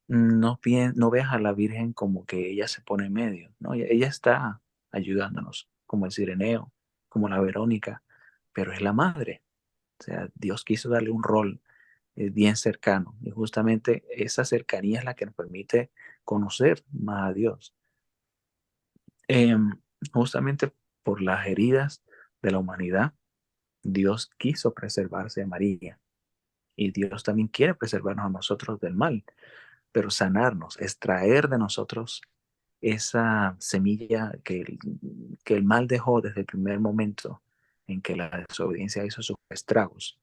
no, 0.06 0.60
no 0.94 1.10
veas 1.10 1.32
a 1.32 1.40
la 1.40 1.52
Virgen 1.52 1.92
como 1.92 2.26
que 2.26 2.48
ella 2.48 2.68
se 2.68 2.80
pone 2.80 3.06
en 3.06 3.12
medio, 3.12 3.50
¿no? 3.58 3.74
Ella, 3.74 4.06
está 4.06 4.60
ayudándonos, 4.92 5.68
como 5.84 6.06
el 6.06 6.12
Sireneo, 6.12 6.70
como 7.08 7.28
la 7.28 7.40
Verónica, 7.40 8.04
pero 8.52 8.72
es 8.72 8.80
la 8.80 8.92
madre. 8.92 9.42
O 9.98 10.04
sea, 10.04 10.28
Dios 10.36 10.62
quiso 10.62 10.88
darle 10.88 11.10
un 11.10 11.24
rol 11.24 11.60
eh, 12.14 12.30
bien 12.30 12.54
cercano 12.54 13.16
y 13.20 13.30
justamente 13.30 14.04
esa 14.10 14.44
cercanía 14.44 15.00
es 15.00 15.04
la 15.04 15.14
que 15.14 15.26
nos 15.26 15.34
permite 15.34 15.90
conocer 16.22 16.84
más 16.92 17.30
a 17.30 17.32
Dios. 17.32 17.74
Em, 19.28 19.70
justamente 20.12 20.72
por 21.02 21.20
las 21.22 21.46
heridas 21.46 22.02
de 22.42 22.50
la 22.50 22.58
humanidad, 22.58 23.14
Dios 23.82 24.30
quiso 24.38 24.74
preservarse 24.74 25.42
a 25.42 25.46
María 25.46 25.98
y 26.76 26.90
Dios 26.90 27.22
también 27.22 27.48
quiere 27.48 27.74
preservarnos 27.74 28.26
a 28.26 28.30
nosotros 28.30 28.80
del 28.80 28.94
mal 28.94 29.24
pero 29.94 30.10
sanarnos, 30.10 30.76
extraer 30.80 31.48
de 31.48 31.56
nosotros 31.56 32.20
esa 32.80 33.54
semilla 33.60 34.32
que 34.42 34.62
el, 34.62 34.78
que 35.44 35.54
el 35.54 35.62
mal 35.62 35.86
dejó 35.86 36.20
desde 36.20 36.40
el 36.40 36.46
primer 36.46 36.80
momento 36.80 37.42
en 37.86 38.02
que 38.02 38.16
la 38.16 38.44
desobediencia 38.48 39.04
hizo 39.04 39.22
sus 39.22 39.36
estragos. 39.48 40.18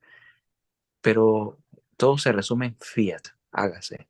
Pero 1.00 1.58
todo 1.96 2.18
se 2.18 2.34
resume 2.34 2.66
en 2.66 2.76
fiat, 2.82 3.30
hágase. 3.54 4.10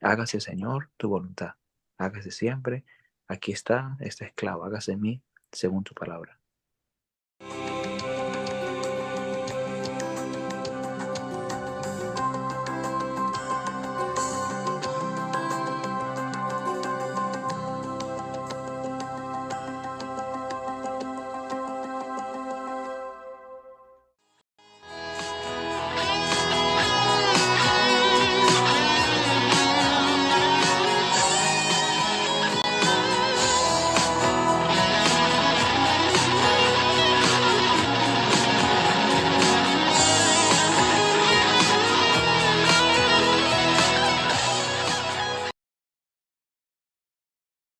Hágase, 0.00 0.40
Señor, 0.40 0.88
tu 0.96 1.10
voluntad. 1.10 1.56
Hágase 1.98 2.30
siempre. 2.30 2.86
Aquí 3.28 3.52
está 3.52 3.96
este 4.00 4.24
esclavo, 4.24 4.64
hágase 4.64 4.92
en 4.92 5.00
mí 5.00 5.22
según 5.52 5.84
tu 5.84 5.94
palabra. 5.94 6.37